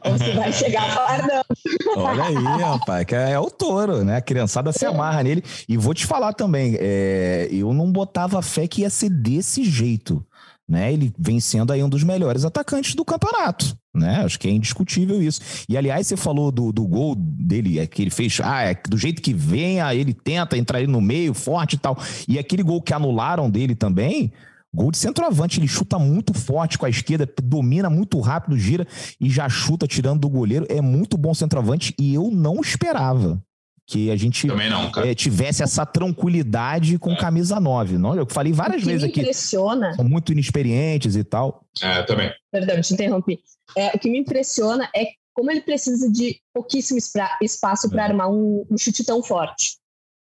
Ou 0.04 0.18
se 0.18 0.32
vai 0.32 0.52
chegar 0.52 0.92
fardando. 0.92 1.44
Olha 1.96 2.24
aí, 2.24 2.34
rapaz, 2.34 3.06
que 3.06 3.14
é, 3.14 3.30
é 3.30 3.38
o 3.38 3.50
touro, 3.50 4.04
né? 4.04 4.16
A 4.16 4.20
criançada 4.20 4.72
se 4.72 4.84
amarra 4.84 5.22
nele. 5.22 5.42
E 5.68 5.76
vou 5.76 5.94
te 5.94 6.04
falar 6.04 6.34
também, 6.34 6.76
é, 6.78 7.48
eu 7.50 7.72
não 7.72 7.90
botava 7.90 8.42
fé 8.42 8.66
que 8.66 8.82
ia 8.82 8.90
ser 8.90 9.08
desse 9.08 9.64
jeito. 9.64 10.24
Né, 10.68 10.92
ele 10.92 11.10
vem 11.18 11.40
sendo 11.40 11.72
aí 11.72 11.82
um 11.82 11.88
dos 11.88 12.04
melhores 12.04 12.44
atacantes 12.44 12.94
do 12.94 13.02
campeonato, 13.02 13.74
né? 13.94 14.22
Acho 14.22 14.38
que 14.38 14.46
é 14.46 14.50
indiscutível 14.50 15.22
isso. 15.22 15.40
E 15.66 15.78
aliás, 15.78 16.06
você 16.06 16.14
falou 16.14 16.52
do, 16.52 16.70
do 16.70 16.86
gol 16.86 17.14
dele, 17.16 17.78
é 17.78 17.86
que 17.86 18.02
ele 18.02 18.10
fez, 18.10 18.38
ah, 18.44 18.64
é 18.64 18.74
do 18.86 18.98
jeito 18.98 19.22
que 19.22 19.32
vem, 19.32 19.78
ele 19.96 20.12
tenta 20.12 20.58
entrar 20.58 20.76
ali 20.76 20.86
no 20.86 21.00
meio, 21.00 21.32
forte 21.32 21.76
e 21.76 21.78
tal. 21.78 21.96
E 22.28 22.38
aquele 22.38 22.62
gol 22.62 22.82
que 22.82 22.92
anularam 22.92 23.48
dele 23.48 23.74
também, 23.74 24.30
Gol 24.72 24.90
de 24.90 24.98
centroavante, 24.98 25.58
ele 25.58 25.66
chuta 25.66 25.98
muito 25.98 26.34
forte 26.34 26.76
com 26.76 26.84
a 26.84 26.90
esquerda, 26.90 27.26
domina 27.42 27.88
muito 27.88 28.20
rápido, 28.20 28.58
gira 28.58 28.86
e 29.18 29.30
já 29.30 29.48
chuta 29.48 29.86
tirando 29.86 30.20
do 30.20 30.28
goleiro. 30.28 30.66
É 30.68 30.80
muito 30.82 31.16
bom 31.16 31.32
centroavante 31.32 31.94
e 31.98 32.14
eu 32.14 32.30
não 32.30 32.60
esperava 32.60 33.42
que 33.88 34.10
a 34.10 34.16
gente 34.16 34.46
não, 34.46 34.92
é, 35.02 35.14
tivesse 35.14 35.62
essa 35.62 35.86
tranquilidade 35.86 36.98
com 36.98 37.12
é. 37.12 37.16
camisa 37.16 37.58
9. 37.58 37.96
Não, 37.96 38.14
eu 38.14 38.26
falei 38.28 38.52
várias 38.52 38.84
vezes 38.84 39.02
aqui. 39.02 39.20
impressiona. 39.20 39.94
São 39.94 40.04
muito 40.04 40.30
inexperientes 40.30 41.16
e 41.16 41.24
tal. 41.24 41.64
É, 41.80 42.02
também. 42.02 42.30
Perdão, 42.52 42.78
te 42.82 42.92
interrompi. 42.92 43.40
É, 43.74 43.88
o 43.96 43.98
que 43.98 44.10
me 44.10 44.18
impressiona 44.18 44.90
é 44.94 45.06
como 45.32 45.50
ele 45.50 45.62
precisa 45.62 46.12
de 46.12 46.38
pouquíssimo 46.52 46.98
espaço 47.40 47.88
para 47.88 48.02
é. 48.02 48.04
armar 48.08 48.30
um, 48.30 48.66
um, 48.70 48.76
chute 48.76 49.02
tão 49.04 49.22
forte. 49.22 49.78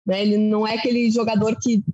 Né? 0.04 0.22
Ele 0.22 0.36
não 0.36 0.66
é 0.66 0.74
aquele 0.74 1.08
jogador 1.12 1.56
que 1.60 1.84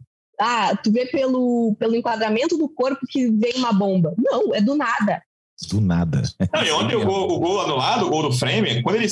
ah, 0.40 0.74
tu 0.82 0.90
vê 0.90 1.04
pelo, 1.06 1.76
pelo 1.78 1.94
enquadramento 1.94 2.56
do 2.56 2.70
corpo 2.70 3.06
que 3.06 3.30
vem 3.30 3.56
uma 3.56 3.72
bomba. 3.72 4.14
Não, 4.16 4.54
é 4.54 4.62
do 4.62 4.74
nada. 4.74 5.22
Do 5.68 5.80
nada. 5.80 6.22
Não, 6.54 6.64
e 6.64 6.70
ontem 6.70 6.96
o 6.96 7.04
gol, 7.04 7.30
o 7.32 7.38
gol 7.38 7.60
anulado, 7.60 8.06
o 8.06 8.10
gol 8.10 8.22
do 8.22 8.32
frame, 8.32 8.82
quando 8.82 8.96
ele, 8.96 9.08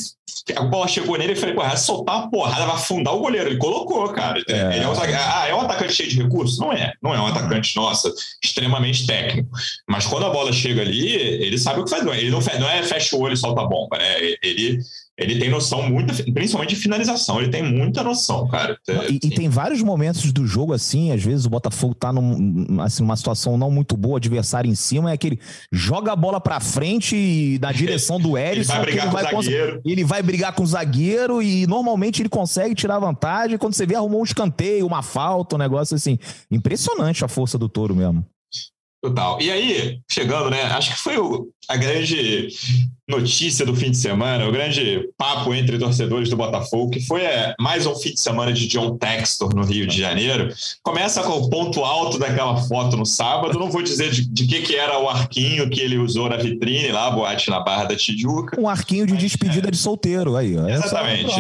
a 0.57 0.63
bola 0.63 0.89
chegou 0.89 1.19
nele, 1.19 1.33
ele 1.33 1.41
falou, 1.41 1.57
porra, 1.57 1.77
soltar 1.77 2.17
uma 2.17 2.31
porrada, 2.31 2.65
vai 2.65 2.75
afundar 2.75 3.15
o 3.15 3.21
goleiro. 3.21 3.51
Ele 3.51 3.59
colocou, 3.59 4.09
cara. 4.13 4.43
É. 4.49 4.77
Ele 4.77 4.85
é 4.85 4.89
um, 4.89 4.93
ah, 4.93 5.47
é 5.47 5.55
um 5.55 5.61
atacante 5.61 5.93
cheio 5.93 6.09
de 6.09 6.23
recursos? 6.23 6.59
Não 6.59 6.73
é. 6.73 6.93
Não 7.03 7.15
é 7.15 7.21
um 7.21 7.27
atacante, 7.27 7.77
nossa, 7.77 8.11
extremamente 8.43 9.07
técnico. 9.07 9.51
Mas 9.87 10.07
quando 10.07 10.25
a 10.25 10.31
bola 10.31 10.53
chega 10.53 10.81
ali, 10.81 11.13
ele 11.13 11.59
sabe 11.59 11.81
o 11.81 11.85
que 11.85 11.91
faz. 11.91 12.07
Ele 12.07 12.31
não, 12.31 12.41
não 12.41 12.71
é 12.71 12.83
fecha 12.83 13.15
o 13.15 13.21
olho 13.21 13.35
e 13.35 13.37
solta 13.37 13.61
a 13.61 13.67
bomba, 13.67 13.99
né? 13.99 14.17
Ele 14.43 14.79
ele 15.19 15.37
tem 15.37 15.51
noção 15.51 15.83
muito, 15.83 16.15
principalmente 16.33 16.77
de 16.77 16.81
finalização, 16.81 17.41
ele 17.41 17.51
tem 17.51 17.61
muita 17.61 18.05
noção, 18.05 18.47
cara. 18.47 18.79
E, 19.11 19.17
e, 19.17 19.31
tem 19.31 19.49
vários 19.49 19.83
momentos 19.83 20.33
do 20.33 20.47
jogo 20.47 20.73
assim, 20.73 21.11
às 21.11 21.21
vezes 21.21 21.45
o 21.45 21.51
Botafogo 21.51 21.93
tá 21.93 22.13
num, 22.13 22.81
assim, 22.81 23.03
numa 23.03 23.17
situação 23.17 23.59
não 23.59 23.69
muito 23.69 23.97
boa, 23.97 24.19
adversário 24.19 24.71
em 24.71 24.77
cima, 24.77 25.11
é 25.11 25.15
aquele 25.15 25.41
joga 25.73 26.13
a 26.13 26.17
bola 26.17 26.41
pra 26.41 26.61
frente 26.61 27.17
e 27.17 27.59
na 27.61 27.73
direção 27.75 28.21
do 28.21 28.39
Erisson. 28.39 28.75
ele 28.75 28.79
vai 28.79 28.85
brigar 28.85 29.07
ele 29.07 29.11
com 29.11 29.39
o 29.39 29.43
zagueiro. 29.43 29.81
Ele 29.85 30.05
vai 30.05 30.23
brigar 30.23 30.53
com 30.55 30.63
o 30.63 30.67
zagueiro 30.67 31.43
e 31.43 31.67
normalmente 31.67 32.23
ele 32.23 32.29
consegue 32.29 32.75
tirar 32.77 33.01
vantagem. 33.01 33.59
Quando 33.59 33.75
você 33.75 33.85
vê, 33.85 33.97
arrumou 33.97 34.21
um 34.21 34.25
escanteio, 34.25 34.87
uma 34.87 35.03
falta, 35.03 35.57
um 35.57 35.59
negócio 35.59 35.97
assim. 35.97 36.17
Impressionante 36.49 37.25
a 37.25 37.29
força 37.29 37.59
do 37.59 37.69
touro 37.69 37.95
mesmo. 37.95 38.25
Total. 39.03 39.41
E 39.41 39.51
aí, 39.51 40.01
chegando, 40.09 40.51
né? 40.51 40.63
Acho 40.63 40.91
que 40.91 41.01
foi 41.01 41.19
o, 41.19 41.49
a 41.69 41.77
grande 41.77 42.49
notícia 43.09 43.65
do 43.65 43.75
fim 43.75 43.91
de 43.91 43.97
semana, 43.97 44.47
o 44.47 44.53
grande 44.53 45.09
papo 45.17 45.55
entre 45.55 45.79
torcedores 45.79 46.29
do 46.29 46.37
Botafogo, 46.37 46.91
que 46.91 47.01
foi 47.01 47.23
é, 47.23 47.55
mais 47.59 47.87
um 47.87 47.95
fim 47.95 48.13
de 48.13 48.21
semana 48.21 48.53
de 48.53 48.67
John 48.67 48.99
Textor 48.99 49.55
no 49.55 49.65
Rio 49.65 49.87
de 49.87 49.99
Janeiro. 49.99 50.55
Começa 50.83 51.23
com 51.23 51.33
o 51.33 51.49
ponto 51.49 51.83
alto 51.83 52.19
daquela 52.19 52.57
foto 52.57 52.99
no 52.99 53.07
sábado. 53.07 53.59
Não 53.59 53.71
vou 53.71 53.83
dizer 53.83 54.11
de, 54.11 54.29
de 54.29 54.47
que, 54.47 54.61
que 54.61 54.77
era 54.77 54.99
o 54.99 55.09
arquinho 55.09 55.71
que 55.71 55.81
ele 55.81 55.97
usou 55.97 56.29
na 56.29 56.37
vitrine 56.37 56.93
lá, 56.93 57.11
boate 57.11 57.49
na 57.49 57.61
Barra 57.61 57.85
da 57.85 57.97
Tijuca. 57.97 58.61
Um 58.61 58.69
arquinho 58.69 59.07
de 59.07 59.17
despedida 59.17 59.69
é. 59.69 59.71
de 59.71 59.79
solteiro 59.79 60.37
aí. 60.37 60.57
Ó. 60.59 60.69
Exatamente. 60.69 61.33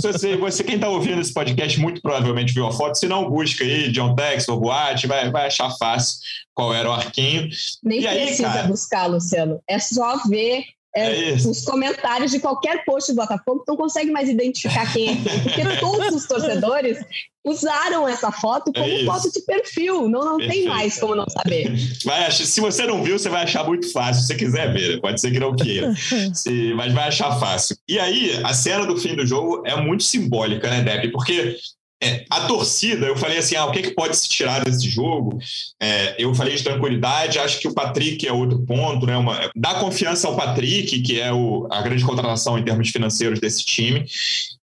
você, 0.00 0.36
você, 0.36 0.62
quem 0.62 0.76
está 0.76 0.88
ouvindo 0.88 1.20
esse 1.20 1.34
podcast, 1.34 1.80
muito 1.80 2.00
provavelmente 2.00 2.54
viu 2.54 2.66
a 2.66 2.72
foto. 2.72 2.96
Se 2.96 3.08
não, 3.08 3.28
busca 3.28 3.64
aí 3.64 3.90
John 3.90 4.14
Textor, 4.14 4.58
boate, 4.60 5.08
vai, 5.08 5.28
vai 5.32 5.48
achar 5.48 5.68
fácil 5.70 6.18
qual 6.54 6.72
era 6.72 6.88
o 6.88 6.92
arquinho. 6.92 7.48
Nem 7.82 8.00
e 8.00 8.06
precisa 8.06 8.46
aí, 8.46 8.54
cara... 8.54 8.68
buscar, 8.68 9.06
Luciano. 9.06 9.60
É 9.66 9.80
só 9.80 10.18
ver 10.28 10.64
é, 10.94 11.30
é 11.30 11.34
os 11.34 11.64
comentários 11.64 12.30
de 12.30 12.38
qualquer 12.38 12.84
post 12.84 13.12
do 13.12 13.16
Botafogo, 13.16 13.62
tu 13.64 13.70
não 13.70 13.76
consegue 13.76 14.10
mais 14.10 14.28
identificar 14.28 14.92
quem 14.92 15.10
é 15.10 15.16
quem, 15.16 15.42
porque 15.42 15.62
todos 15.80 16.14
os 16.14 16.26
torcedores 16.26 16.98
usaram 17.44 18.06
essa 18.06 18.30
foto 18.30 18.72
como 18.72 18.86
é 18.86 19.04
foto 19.04 19.32
de 19.32 19.40
perfil. 19.42 20.08
Não, 20.08 20.24
não 20.24 20.38
tem 20.38 20.66
mais 20.66 20.98
como 20.98 21.14
não 21.14 21.28
saber. 21.28 21.72
Vai 22.04 22.24
achar, 22.24 22.44
se 22.44 22.60
você 22.60 22.86
não 22.86 23.02
viu, 23.02 23.18
você 23.18 23.28
vai 23.28 23.42
achar 23.42 23.64
muito 23.64 23.90
fácil. 23.90 24.22
Se 24.22 24.28
você 24.28 24.34
quiser 24.36 24.72
ver, 24.72 25.00
pode 25.00 25.20
ser 25.20 25.30
que 25.30 25.40
não 25.40 25.54
queira. 25.54 25.94
se, 26.34 26.72
mas 26.74 26.92
vai 26.92 27.08
achar 27.08 27.38
fácil. 27.38 27.76
E 27.88 27.98
aí, 27.98 28.40
a 28.44 28.52
cena 28.52 28.86
do 28.86 28.96
fim 28.96 29.16
do 29.16 29.26
jogo 29.26 29.62
é 29.66 29.74
muito 29.80 30.04
simbólica, 30.04 30.68
né, 30.70 30.82
Debbie? 30.82 31.10
Porque 31.10 31.56
é, 32.02 32.24
a 32.28 32.40
torcida, 32.48 33.06
eu 33.06 33.16
falei 33.16 33.38
assim, 33.38 33.54
ah, 33.54 33.64
o 33.64 33.70
que, 33.70 33.78
é 33.78 33.82
que 33.82 33.92
pode 33.92 34.16
se 34.16 34.28
tirar 34.28 34.64
desse 34.64 34.88
jogo? 34.88 35.38
É, 35.80 36.16
eu 36.18 36.34
falei 36.34 36.56
de 36.56 36.64
tranquilidade, 36.64 37.38
acho 37.38 37.60
que 37.60 37.68
o 37.68 37.74
Patrick 37.74 38.26
é 38.26 38.32
outro 38.32 38.58
ponto, 38.66 39.06
né? 39.06 39.16
Uma, 39.16 39.48
dá 39.54 39.74
confiança 39.74 40.26
ao 40.26 40.36
Patrick, 40.36 41.00
que 41.00 41.20
é 41.20 41.32
o, 41.32 41.68
a 41.70 41.80
grande 41.80 42.04
contratação 42.04 42.58
em 42.58 42.64
termos 42.64 42.90
financeiros 42.90 43.38
desse 43.38 43.64
time. 43.64 44.04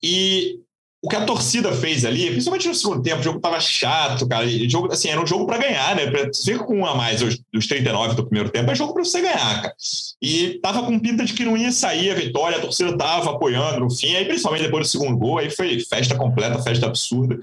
E 0.02 0.60
o 1.04 1.10
que 1.10 1.18
a 1.18 1.26
torcida 1.26 1.70
fez 1.74 2.06
ali, 2.06 2.32
principalmente 2.32 2.66
no 2.70 2.74
segundo 2.74 3.04
tempo, 3.04 3.20
o 3.20 3.24
jogo 3.24 3.42
tava 3.42 3.60
chato, 3.60 4.26
cara. 4.26 4.46
E 4.46 4.70
jogo, 4.70 4.90
assim, 4.90 5.10
era 5.10 5.22
um 5.22 5.28
jogo 5.28 5.46
para 5.46 5.58
ganhar, 5.58 5.98
né? 5.98 6.10
Você 6.32 6.54
fica 6.54 6.64
com 6.64 6.80
um 6.80 6.86
a 6.86 6.96
mais 6.96 7.20
dos 7.20 7.68
39 7.68 8.16
do 8.16 8.26
primeiro 8.26 8.50
tempo, 8.50 8.72
é 8.72 8.76
jogo 8.76 8.94
para 8.94 9.04
você 9.04 9.20
ganhar, 9.20 9.62
cara. 9.64 9.76
E 10.22 10.60
tava 10.62 10.82
com 10.84 10.98
pinta 10.98 11.26
de 11.26 11.34
que 11.34 11.44
não 11.44 11.58
ia 11.58 11.74
sair 11.74 12.10
a 12.10 12.16
vitória, 12.16 12.58
a 12.58 12.62
torcida 12.62 12.98
tava 12.98 13.32
apoiando 13.32 13.82
no 13.82 13.92
fim, 13.92 14.16
aí 14.16 14.24
principalmente 14.24 14.64
depois 14.64 14.88
do 14.88 14.92
segundo 14.92 15.18
gol, 15.18 15.40
aí 15.40 15.50
foi 15.50 15.78
festa 15.82 16.16
completa, 16.16 16.64
festa 16.64 16.86
absurda. 16.86 17.38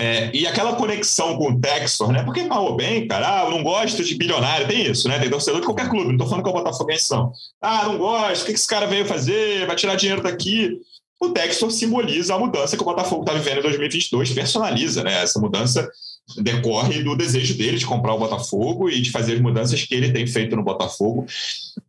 É, 0.00 0.30
e 0.32 0.46
aquela 0.46 0.76
conexão 0.76 1.36
com 1.36 1.50
o 1.50 1.60
Texor, 1.60 2.12
né? 2.12 2.22
Porque 2.22 2.44
mal 2.44 2.64
ou 2.64 2.76
bem, 2.76 3.08
cara, 3.08 3.40
ah, 3.40 3.44
eu 3.46 3.50
não 3.50 3.64
gosto 3.64 4.04
de 4.04 4.14
bilionário, 4.14 4.68
tem 4.68 4.88
isso, 4.88 5.08
né? 5.08 5.18
Tem 5.18 5.28
torcedor 5.28 5.60
de 5.60 5.66
qualquer 5.66 5.88
clube, 5.88 6.12
não 6.12 6.18
tô 6.18 6.26
falando 6.26 6.44
que 6.44 6.48
é 6.48 6.52
o 6.52 6.54
Botafoguense, 6.54 7.10
não. 7.10 7.32
Ah, 7.60 7.86
não 7.86 7.98
gosto, 7.98 8.42
o 8.42 8.46
que 8.46 8.52
esse 8.52 8.68
cara 8.68 8.86
veio 8.86 9.04
fazer? 9.04 9.66
Vai 9.66 9.74
tirar 9.74 9.96
dinheiro 9.96 10.22
daqui 10.22 10.80
o 11.26 11.32
Textor 11.32 11.70
simboliza 11.70 12.34
a 12.34 12.38
mudança 12.38 12.76
que 12.76 12.82
o 12.82 12.86
Botafogo 12.86 13.22
está 13.22 13.34
vivendo 13.34 13.58
em 13.58 13.62
2022, 13.62 14.32
personaliza 14.32 15.02
né, 15.02 15.22
essa 15.22 15.38
mudança 15.38 15.90
decorre 16.38 17.02
do 17.02 17.16
desejo 17.16 17.54
dele 17.54 17.76
de 17.76 17.86
comprar 17.86 18.14
o 18.14 18.18
Botafogo 18.18 18.88
e 18.88 19.00
de 19.00 19.10
fazer 19.10 19.34
as 19.34 19.40
mudanças 19.40 19.82
que 19.82 19.94
ele 19.94 20.12
tem 20.12 20.26
feito 20.26 20.56
no 20.56 20.64
Botafogo. 20.64 21.26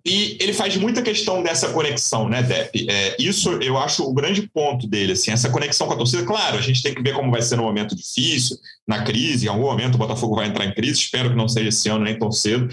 E 0.06 0.38
ele 0.40 0.54
faz 0.54 0.76
muita 0.76 1.02
questão 1.02 1.42
dessa 1.42 1.70
conexão, 1.70 2.28
né, 2.28 2.44
Depp? 2.44 2.86
É, 2.90 3.16
isso 3.18 3.52
eu 3.54 3.78
acho 3.78 4.04
o 4.04 4.14
grande 4.14 4.44
ponto 4.44 4.88
dele, 4.88 5.14
assim, 5.14 5.32
essa 5.32 5.50
conexão 5.50 5.88
com 5.88 5.94
a 5.94 5.98
torcida. 5.98 6.24
Claro, 6.24 6.58
a 6.58 6.62
gente 6.62 6.84
tem 6.84 6.94
que 6.94 7.02
ver 7.02 7.14
como 7.14 7.32
vai 7.32 7.42
ser 7.42 7.56
no 7.56 7.64
momento 7.64 7.96
difícil, 7.96 8.58
na 8.88 9.04
crise, 9.04 9.46
em 9.46 9.50
algum 9.50 9.64
momento 9.64 9.96
o 9.96 10.00
Botafogo 10.00 10.36
vai 10.36 10.48
entrar 10.48 10.66
em 10.66 10.74
crise, 10.74 11.00
espero 11.00 11.30
que 11.30 11.36
não 11.36 11.48
seja 11.48 11.70
esse 11.70 11.90
ano 11.90 12.04
nem 12.04 12.20
tão 12.20 12.32
cedo. 12.32 12.68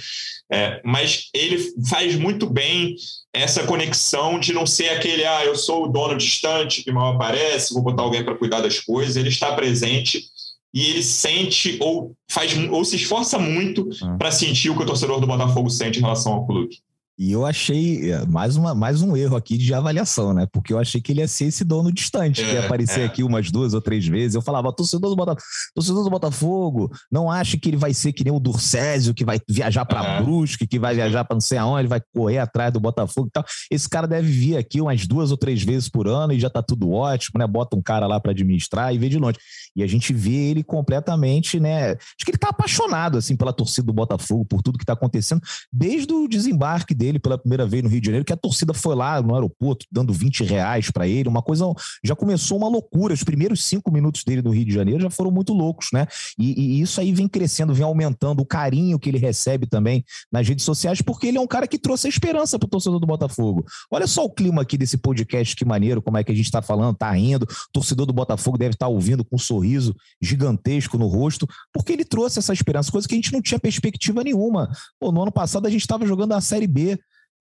É, 0.53 0.81
mas 0.85 1.31
ele 1.33 1.59
faz 1.89 2.17
muito 2.17 2.47
bem 2.47 2.95
essa 3.33 3.63
conexão 3.65 4.39
de 4.39 4.53
não 4.53 4.67
ser 4.67 4.91
aquele, 4.91 5.25
ah, 5.25 5.45
eu 5.45 5.57
sou 5.57 5.85
o 5.85 5.89
dono 5.89 6.19
distante 6.19 6.83
que 6.83 6.93
mal 6.93 7.15
aparece, 7.15 7.73
vou 7.73 7.83
botar 7.83 8.03
alguém 8.03 8.23
para 8.23 8.35
cuidar 8.35 8.61
das 8.61 8.79
coisas. 8.79 9.17
Ele 9.17 9.31
está 9.31 9.55
presente 9.55 10.27
e 10.73 10.87
ele 10.87 11.03
sente 11.03 11.77
ou 11.81 12.15
faz 12.29 12.53
ou 12.71 12.85
se 12.85 12.97
esforça 12.97 13.39
muito 13.39 13.89
ah. 14.03 14.17
para 14.19 14.31
sentir 14.31 14.71
o 14.71 14.77
que 14.77 14.83
o 14.83 14.87
torcedor 14.87 15.21
do 15.21 15.27
Botafogo 15.27 15.69
sente 15.69 15.99
em 15.99 16.03
relação 16.03 16.33
ao 16.33 16.47
clube. 16.47 16.79
E 17.19 17.31
eu 17.31 17.45
achei 17.45 18.11
é, 18.11 18.25
mais, 18.27 18.57
uma, 18.57 18.75
mais 18.75 19.03
um 19.03 19.17
erro 19.17 19.37
aqui 19.37 19.59
de 19.59 19.73
avaliação, 19.75 20.33
né? 20.33 20.47
Porque 20.51 20.73
eu 20.73 20.79
achei 20.79 21.01
que 21.01 21.13
ele 21.13 21.21
ia 21.21 21.29
ser 21.29 21.47
esse 21.47 21.63
dono 21.63 21.93
distante, 21.93 22.41
é, 22.41 22.45
que 22.45 22.53
ia 22.53 22.61
é, 22.61 22.65
aparecer 22.65 23.01
é. 23.01 23.05
aqui 23.05 23.23
umas 23.23 23.51
duas 23.51 23.75
ou 23.75 23.83
três 23.83 24.07
vezes. 24.07 24.35
Eu 24.35 24.41
falava, 24.41 24.73
torcedor 24.73 25.11
do, 25.11 25.17
Botafogo, 25.17 25.43
torcedor 25.75 26.05
do 26.05 26.11
Botafogo, 26.11 26.91
não 27.11 27.31
acha 27.31 27.59
que 27.59 27.69
ele 27.69 27.77
vai 27.77 27.93
ser 27.93 28.13
que 28.13 28.25
nem 28.25 28.33
o 28.33 28.41
Durcésio, 28.41 29.13
que 29.13 29.25
vai 29.25 29.39
viajar 29.47 29.85
para 29.85 30.21
uhum. 30.21 30.25
Brusque, 30.25 30.67
que 30.67 30.79
vai 30.79 30.95
viajar 30.95 31.25
para 31.25 31.35
não 31.35 31.41
sei 31.41 31.59
aonde, 31.59 31.83
ele 31.83 31.89
vai 31.89 32.01
correr 32.15 32.39
atrás 32.39 32.73
do 32.73 32.81
Botafogo 32.81 33.29
e 33.29 33.31
tal. 33.31 33.45
Esse 33.71 33.89
cara 33.89 34.09
deve 34.09 34.31
vir 34.31 34.57
aqui 34.57 34.81
umas 34.81 35.07
duas 35.07 35.31
ou 35.31 35.37
três 35.37 35.63
vezes 35.63 35.91
por 35.91 36.09
ano 36.09 36.33
e 36.33 36.41
já 36.41 36.49
tá 36.49 36.63
tudo 36.63 36.91
ótimo, 36.91 37.39
né? 37.39 37.47
Bota 37.47 37.77
um 37.77 37.83
cara 37.83 38.07
lá 38.07 38.19
para 38.19 38.33
administrar 38.33 38.95
e 38.95 38.99
vê 38.99 39.11
de 39.11 39.19
longe. 39.19 39.39
E 39.77 39.83
a 39.83 39.87
gente 39.87 40.15
vê 40.15 40.51
ele 40.51 40.63
completamente, 40.63 41.61
né? 41.61 41.91
Acho 41.91 42.25
que 42.25 42.31
ele 42.31 42.39
tá 42.39 42.49
apaixonado, 42.49 43.19
assim, 43.19 43.37
pela 43.37 43.53
torcida 43.53 43.87
do 43.87 43.93
Botafogo, 43.93 44.45
por 44.47 44.63
tudo 44.63 44.79
que 44.79 44.85
tá 44.85 44.95
acontecendo, 44.95 45.43
desde 45.71 46.13
o 46.13 46.27
desembarque 46.27 46.95
dele 47.03 47.19
pela 47.19 47.37
primeira 47.37 47.67
vez 47.67 47.83
no 47.83 47.89
Rio 47.89 48.01
de 48.01 48.07
Janeiro, 48.07 48.25
que 48.25 48.33
a 48.33 48.37
torcida 48.37 48.73
foi 48.73 48.95
lá 48.95 49.21
no 49.21 49.35
aeroporto 49.35 49.85
dando 49.91 50.13
20 50.13 50.45
reais 50.45 50.89
para 50.89 51.09
ele, 51.09 51.29
uma 51.29 51.43
coisa. 51.43 51.65
Já 52.05 52.15
começou 52.15 52.57
uma 52.57 52.69
loucura. 52.69 53.13
Os 53.13 53.25
primeiros 53.25 53.65
cinco 53.65 53.91
minutos 53.91 54.23
dele 54.23 54.41
no 54.41 54.51
Rio 54.51 54.65
de 54.65 54.73
Janeiro 54.73 55.01
já 55.01 55.11
foram 55.11 55.33
muito 55.33 55.53
loucos, 55.53 55.89
né? 55.93 56.07
E, 56.39 56.79
e 56.79 56.81
isso 56.81 57.01
aí 57.01 57.13
vem 57.13 57.27
crescendo, 57.27 57.75
vem 57.75 57.85
aumentando 57.85 58.41
o 58.41 58.47
carinho 58.47 58.99
que 59.01 59.11
ele 59.11 59.19
recebe 59.19 59.67
também 59.67 60.05
nas 60.31 60.47
redes 60.47 60.65
sociais, 60.65 61.03
porque 61.03 61.27
ele 61.27 61.39
é 61.39 61.41
um 61.41 61.47
cara 61.47 61.67
que 61.67 61.79
trouxe 61.79 62.07
a 62.07 62.11
esperança 62.11 62.57
pro 62.59 62.69
torcedor 62.69 63.01
do 63.01 63.07
Botafogo. 63.07 63.65
Olha 63.91 64.07
só 64.07 64.25
o 64.25 64.31
clima 64.31 64.63
aqui 64.63 64.79
desse 64.79 64.97
podcast, 64.97 65.57
que 65.57 65.65
maneiro, 65.65 66.01
como 66.01 66.19
é 66.19 66.25
que 66.25 66.31
a 66.31 66.35
gente 66.35 66.51
tá 66.51 66.63
falando, 66.63 66.97
tá 66.97 67.11
rindo. 67.11 67.45
O 67.45 67.73
torcedor 67.73 68.07
do 68.07 68.13
Botafogo 68.13 68.57
deve 68.57 68.75
estar 68.75 68.87
tá 68.87 68.91
ouvindo 68.91 69.25
com 69.25 69.37
um 69.37 69.39
sorriso 69.39 69.95
gigantesco 70.21 70.97
no 70.97 71.09
rosto, 71.09 71.49
porque 71.73 71.93
ele 71.93 72.05
trouxe 72.05 72.39
essa 72.39 72.53
esperança, 72.53 72.93
coisa 72.93 73.09
que 73.09 73.15
a 73.15 73.17
gente 73.17 73.33
não 73.33 73.43
tinha 73.43 73.59
perspectiva 73.59 74.23
nenhuma. 74.23 74.71
Pô, 75.01 75.11
no 75.11 75.23
ano 75.23 75.33
passado 75.33 75.67
a 75.67 75.71
gente 75.71 75.81
estava 75.81 76.07
jogando 76.07 76.33
a 76.33 76.41
Série 76.41 76.69
B, 76.69 76.92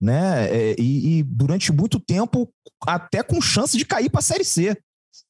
né? 0.02 0.48
É, 0.50 0.74
e, 0.76 1.18
e, 1.18 1.22
durante 1.22 1.72
muito 1.72 2.00
tempo, 2.00 2.52
até 2.84 3.22
com 3.22 3.40
chance 3.40 3.78
de 3.78 3.86
cair 3.86 4.10
para 4.10 4.18
a 4.18 4.22
Série 4.22 4.44
C. 4.44 4.76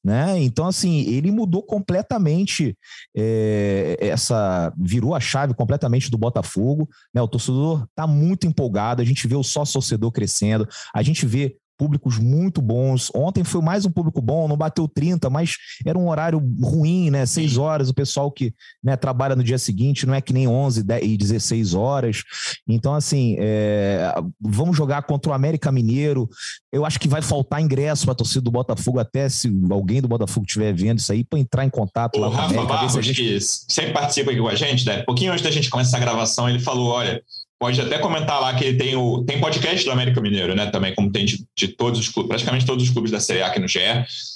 Né? 0.03 0.39
Então, 0.39 0.67
assim, 0.67 1.01
ele 1.01 1.31
mudou 1.31 1.61
completamente 1.61 2.75
é, 3.15 3.97
essa. 4.01 4.73
virou 4.77 5.13
a 5.13 5.19
chave 5.19 5.53
completamente 5.53 6.09
do 6.09 6.17
Botafogo. 6.17 6.89
Né? 7.13 7.21
O 7.21 7.27
torcedor 7.27 7.85
está 7.89 8.07
muito 8.07 8.47
empolgado, 8.47 9.01
a 9.01 9.05
gente 9.05 9.27
vê 9.27 9.35
o 9.35 9.43
sócio 9.43 9.73
torcedor 9.73 10.11
crescendo, 10.11 10.67
a 10.93 11.03
gente 11.03 11.25
vê 11.25 11.55
públicos 11.77 12.17
muito 12.17 12.61
bons. 12.61 13.11
Ontem 13.15 13.43
foi 13.43 13.61
mais 13.61 13.85
um 13.85 13.91
público 13.91 14.21
bom, 14.21 14.47
não 14.47 14.57
bateu 14.57 14.87
30, 14.87 15.29
mas 15.29 15.55
era 15.85 15.97
um 15.97 16.09
horário 16.09 16.41
ruim, 16.61 17.09
né? 17.09 17.25
6 17.25 17.57
horas, 17.57 17.89
o 17.89 17.93
pessoal 17.93 18.31
que 18.31 18.53
né, 18.83 18.95
trabalha 18.95 19.35
no 19.35 19.43
dia 19.43 19.57
seguinte 19.57 20.05
não 20.05 20.13
é 20.13 20.21
que 20.21 20.33
nem 20.33 20.47
11 20.47 20.83
10, 20.83 21.03
e 21.03 21.17
16 21.17 21.73
horas. 21.73 22.23
Então, 22.67 22.93
assim, 22.93 23.35
é, 23.39 24.13
vamos 24.39 24.75
jogar 24.75 25.03
contra 25.03 25.31
o 25.31 25.33
América 25.33 25.71
Mineiro. 25.71 26.29
Eu 26.71 26.85
acho 26.85 26.99
que 26.99 27.07
vai 27.07 27.21
faltar 27.21 27.61
ingresso 27.61 28.05
para 28.05 28.13
a 28.13 28.15
torcida 28.15 28.41
do 28.41 28.51
Botafogo, 28.51 28.99
até 28.99 29.29
se 29.29 29.51
alguém 29.69 30.01
do 30.01 30.07
Botafogo 30.07 30.45
estiver 30.45 30.73
vendo 30.73 30.99
isso 30.99 31.11
aí, 31.11 31.23
para 31.23 31.39
entrar 31.39 31.65
em 31.65 31.69
contato 31.69 32.17
o 32.17 32.19
lá 32.19 32.29
com 32.29 32.37
a 32.37 32.45
América. 32.45 32.63
Barros, 32.63 33.05
gente... 33.05 33.21
que 33.21 33.39
sempre 33.41 33.93
participa 33.93 34.31
aqui 34.31 34.39
com 34.39 34.47
a 34.47 34.55
gente, 34.55 34.85
né? 34.85 35.03
pouquinho 35.03 35.31
antes 35.31 35.43
da 35.43 35.51
gente 35.51 35.69
começar 35.69 35.97
a 35.97 35.99
gravação, 35.99 36.49
ele 36.49 36.59
falou: 36.59 36.89
olha 36.89 37.21
pode 37.63 37.79
até 37.79 37.97
comentar 37.97 38.41
lá 38.41 38.53
que 38.53 38.65
ele 38.65 38.77
tem 38.77 38.93
o 38.97 39.23
tem 39.23 39.39
podcast 39.39 39.85
do 39.85 39.91
América 39.91 40.19
Mineiro, 40.19 40.53
né? 40.53 40.65
Também, 40.65 40.93
como 40.93 41.09
tem 41.09 41.23
de, 41.23 41.45
de 41.57 41.69
todos 41.69 41.97
os 41.97 42.09
clubes, 42.09 42.27
praticamente 42.27 42.65
todos 42.65 42.83
os 42.83 42.89
clubes 42.89 43.09
da 43.09 43.21
Série 43.21 43.41
A 43.41 43.47
aqui 43.47 43.57
no 43.57 43.69
GE. 43.69 43.79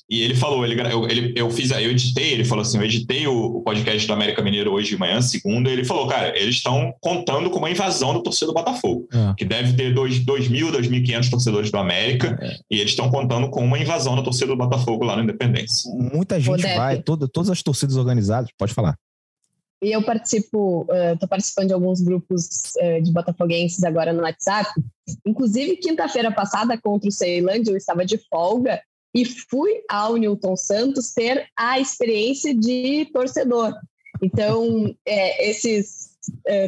E 0.09 0.21
ele 0.21 0.33
falou, 0.33 0.65
ele, 0.65 0.81
eu, 0.89 1.05
ele, 1.09 1.33
eu 1.35 1.49
fiz, 1.51 1.69
eu 1.71 1.91
editei, 1.91 2.31
ele 2.31 2.45
falou 2.45 2.61
assim, 2.61 2.77
eu 2.77 2.85
editei 2.85 3.27
o, 3.27 3.57
o 3.57 3.61
podcast 3.63 4.07
do 4.07 4.13
América 4.13 4.41
Mineiro 4.41 4.71
hoje 4.71 4.91
de 4.91 4.97
manhã, 4.97 5.21
segunda, 5.21 5.69
e 5.69 5.73
ele 5.73 5.83
falou, 5.83 6.07
cara, 6.07 6.39
eles 6.39 6.55
estão 6.55 6.93
contando 7.01 7.49
com 7.49 7.59
uma 7.59 7.69
invasão 7.69 8.13
do 8.13 8.23
torcedor 8.23 8.53
do 8.53 8.57
Botafogo, 8.57 9.05
é. 9.11 9.33
que 9.35 9.43
deve 9.43 9.73
ter 9.73 9.93
2.000, 9.93 10.71
2.500 10.71 11.29
torcedores 11.29 11.69
do 11.69 11.77
América, 11.77 12.39
é. 12.41 12.55
e 12.71 12.79
eles 12.79 12.91
estão 12.91 13.09
contando 13.09 13.49
com 13.49 13.59
uma 13.65 13.77
invasão 13.77 14.15
da 14.15 14.21
torcida 14.21 14.47
do 14.47 14.55
Botafogo 14.55 15.03
lá 15.03 15.17
no 15.17 15.23
Independência. 15.23 15.91
Muita 15.93 16.39
gente 16.39 16.61
vai, 16.61 17.01
toda, 17.01 17.27
todas 17.27 17.49
as 17.49 17.61
torcidas 17.61 17.97
organizadas, 17.97 18.49
pode 18.57 18.73
falar. 18.73 18.95
E 19.81 19.91
eu 19.91 20.01
participo, 20.03 20.87
estou 21.13 21.27
uh, 21.27 21.29
participando 21.29 21.67
de 21.67 21.73
alguns 21.73 22.01
grupos 22.01 22.73
uh, 22.77 23.01
de 23.01 23.11
botafoguenses 23.11 23.83
agora 23.83 24.11
no 24.11 24.23
WhatsApp. 24.23 24.69
Inclusive, 25.25 25.77
quinta-feira 25.77 26.31
passada, 26.31 26.79
contra 26.79 27.07
o 27.07 27.11
Ceilândia, 27.11 27.71
eu 27.71 27.77
estava 27.77 28.03
de 28.03 28.17
folga 28.29 28.81
e 29.15 29.23
fui 29.23 29.81
ao 29.89 30.15
Newton 30.15 30.55
Santos 30.55 31.13
ter 31.13 31.47
a 31.55 31.79
experiência 31.79 32.55
de 32.55 33.09
torcedor. 33.13 33.73
Então, 34.21 34.95
é, 35.05 35.49
esses 35.49 36.09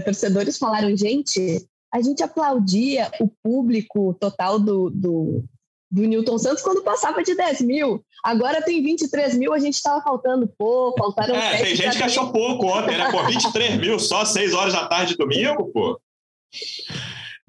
torcedores 0.05 0.57
falaram, 0.57 0.95
gente, 0.95 1.67
a 1.93 2.01
gente 2.01 2.23
aplaudia 2.23 3.11
o 3.19 3.27
público 3.43 4.15
total 4.19 4.59
do, 4.59 4.89
do, 4.89 5.43
do 5.91 6.03
Newton 6.03 6.37
Santos 6.37 6.61
quando 6.61 6.83
passava 6.83 7.23
de 7.23 7.35
10 7.35 7.61
mil. 7.61 8.03
Agora 8.23 8.61
tem 8.61 8.81
23 8.83 9.35
mil, 9.35 9.53
a 9.53 9.59
gente 9.59 9.75
estava 9.75 10.01
faltando 10.01 10.47
pouco, 10.57 10.99
faltaram. 10.99 11.35
É, 11.35 11.63
tem 11.63 11.75
gente 11.75 11.97
que 11.97 12.03
achou 12.03 12.31
pouco 12.31 12.67
ontem, 12.67 12.97
né? 12.97 13.11
Pô, 13.11 13.23
23 13.23 13.77
mil 13.77 13.99
só 13.99 14.25
6 14.25 14.53
horas 14.53 14.73
da 14.73 14.87
tarde 14.87 15.13
de 15.13 15.17
domingo, 15.17 15.71
pô. 15.71 15.99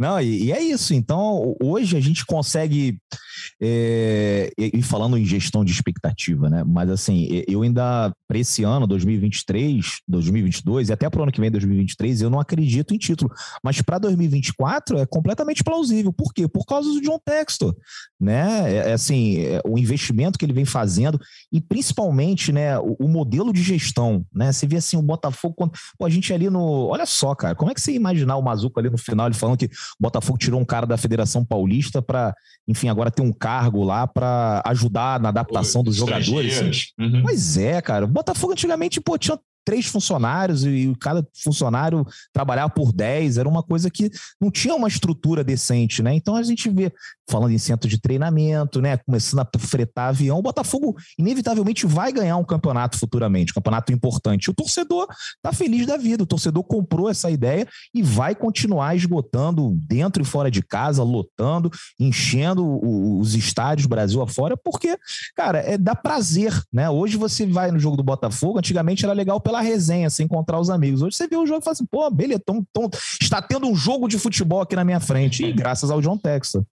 Não, 0.00 0.18
e, 0.18 0.44
e, 0.44 0.52
é 0.52 0.62
isso. 0.62 0.94
Então, 0.94 1.54
hoje 1.62 1.94
a 1.94 2.00
gente 2.00 2.24
consegue. 2.24 2.98
É, 3.60 4.50
e 4.56 4.82
falando 4.82 5.18
em 5.18 5.24
gestão 5.24 5.62
de 5.62 5.72
expectativa, 5.72 6.48
né? 6.48 6.64
Mas 6.66 6.88
assim, 6.88 7.42
eu 7.46 7.62
ainda, 7.62 8.10
para 8.26 8.38
esse 8.38 8.64
ano, 8.64 8.86
2023, 8.86 10.00
2022, 10.08 10.88
e 10.88 10.92
até 10.92 11.08
para 11.10 11.20
o 11.20 11.22
ano 11.22 11.32
que 11.32 11.40
vem, 11.40 11.50
2023, 11.50 12.22
eu 12.22 12.30
não 12.30 12.40
acredito 12.40 12.94
em 12.94 12.98
título. 12.98 13.30
Mas 13.62 13.82
para 13.82 13.98
2024 13.98 14.98
é 14.98 15.06
completamente 15.06 15.62
plausível. 15.62 16.12
Por 16.12 16.32
quê? 16.32 16.48
Por 16.48 16.64
causa 16.64 16.88
do 16.88 17.00
John 17.02 17.18
Textor, 17.22 17.76
né? 18.18 18.72
É, 18.72 18.90
é 18.90 18.92
assim, 18.94 19.40
é, 19.40 19.60
o 19.66 19.78
investimento 19.78 20.38
que 20.38 20.46
ele 20.46 20.54
vem 20.54 20.64
fazendo 20.64 21.20
e 21.52 21.60
principalmente, 21.60 22.52
né, 22.52 22.78
o, 22.78 22.96
o, 23.00 23.08
modelo 23.08 23.52
de 23.52 23.62
gestão, 23.62 24.24
né? 24.34 24.50
Você 24.50 24.66
vê 24.66 24.76
assim, 24.76 24.96
o 24.96 25.02
Botafogo, 25.02 25.54
quando, 25.54 25.72
pô, 25.98 26.06
a 26.06 26.10
gente 26.10 26.32
ali 26.32 26.48
no. 26.48 26.88
Olha 26.88 27.04
só, 27.04 27.34
cara, 27.34 27.54
como 27.54 27.70
é 27.70 27.74
que 27.74 27.80
você 27.82 27.92
imaginar 27.92 28.36
o 28.36 28.42
Mazuco 28.42 28.80
ali 28.80 28.88
no 28.88 28.96
final, 28.96 29.26
ele 29.26 29.34
falando 29.34 29.58
que 29.58 29.68
o 29.98 30.02
Botafogo 30.02 30.38
tirou 30.38 30.60
um 30.60 30.64
cara 30.64 30.86
da 30.86 30.96
Federação 30.96 31.44
Paulista 31.44 32.00
para, 32.00 32.34
enfim, 32.66 32.88
agora 32.88 33.10
ter 33.10 33.22
um 33.22 33.32
cargo 33.32 33.82
lá 33.82 34.06
para 34.06 34.62
ajudar 34.66 35.20
na 35.20 35.28
adaptação 35.30 35.82
dos 35.82 35.96
jogadores. 35.96 36.58
Assim. 36.58 36.70
Uhum. 36.98 37.22
Pois 37.22 37.56
é, 37.56 37.80
cara. 37.80 38.04
O 38.04 38.08
Botafogo 38.08 38.52
antigamente, 38.52 39.00
pô, 39.00 39.18
tinha 39.18 39.38
três 39.64 39.86
funcionários 39.86 40.64
e 40.64 40.94
cada 41.00 41.26
funcionário 41.34 42.04
trabalhava 42.32 42.70
por 42.70 42.92
dez, 42.92 43.38
era 43.38 43.48
uma 43.48 43.62
coisa 43.62 43.90
que 43.90 44.10
não 44.40 44.50
tinha 44.50 44.74
uma 44.74 44.88
estrutura 44.88 45.44
decente, 45.44 46.02
né? 46.02 46.14
Então 46.14 46.36
a 46.36 46.42
gente 46.42 46.68
vê, 46.68 46.92
falando 47.28 47.52
em 47.52 47.58
centro 47.58 47.88
de 47.88 48.00
treinamento, 48.00 48.80
né? 48.80 48.96
Começando 48.98 49.40
a 49.40 49.58
fretar 49.58 50.08
avião, 50.08 50.38
o 50.38 50.42
Botafogo 50.42 50.96
inevitavelmente 51.18 51.86
vai 51.86 52.12
ganhar 52.12 52.36
um 52.36 52.44
campeonato 52.44 52.98
futuramente, 52.98 53.52
um 53.52 53.54
campeonato 53.54 53.92
importante. 53.92 54.50
O 54.50 54.54
torcedor 54.54 55.06
tá 55.42 55.52
feliz 55.52 55.86
da 55.86 55.96
vida, 55.96 56.22
o 56.22 56.26
torcedor 56.26 56.64
comprou 56.64 57.08
essa 57.08 57.30
ideia 57.30 57.66
e 57.94 58.02
vai 58.02 58.34
continuar 58.34 58.94
esgotando 58.96 59.76
dentro 59.86 60.22
e 60.22 60.26
fora 60.26 60.50
de 60.50 60.62
casa, 60.62 61.02
lotando, 61.02 61.70
enchendo 61.98 62.80
os 63.18 63.34
estádios 63.34 63.86
Brasil 63.86 64.22
afora, 64.22 64.56
porque, 64.56 64.96
cara, 65.34 65.58
é 65.58 65.76
dá 65.76 65.94
prazer, 65.94 66.52
né? 66.72 66.88
Hoje 66.88 67.16
você 67.16 67.46
vai 67.46 67.70
no 67.70 67.78
jogo 67.78 67.96
do 67.96 68.02
Botafogo, 68.02 68.58
antigamente 68.58 69.04
era 69.04 69.12
legal 69.12 69.40
pela 69.50 69.60
resenha, 69.60 70.08
sem 70.08 70.26
encontrar 70.26 70.60
os 70.60 70.70
amigos. 70.70 71.02
Hoje 71.02 71.16
você 71.16 71.26
vê 71.26 71.36
o 71.36 71.44
jogo 71.44 71.60
e 71.60 71.64
fala 71.64 71.72
assim, 71.72 71.84
pô, 71.84 72.08
beleza, 72.08 72.40
tão, 72.46 72.64
tão, 72.72 72.88
está 73.20 73.42
tendo 73.42 73.66
um 73.66 73.74
jogo 73.74 74.06
de 74.06 74.16
futebol 74.16 74.60
aqui 74.60 74.76
na 74.76 74.84
minha 74.84 75.00
frente, 75.00 75.44
e 75.44 75.52
graças 75.52 75.90
ao 75.90 76.00
John 76.00 76.16
Texas. 76.16 76.62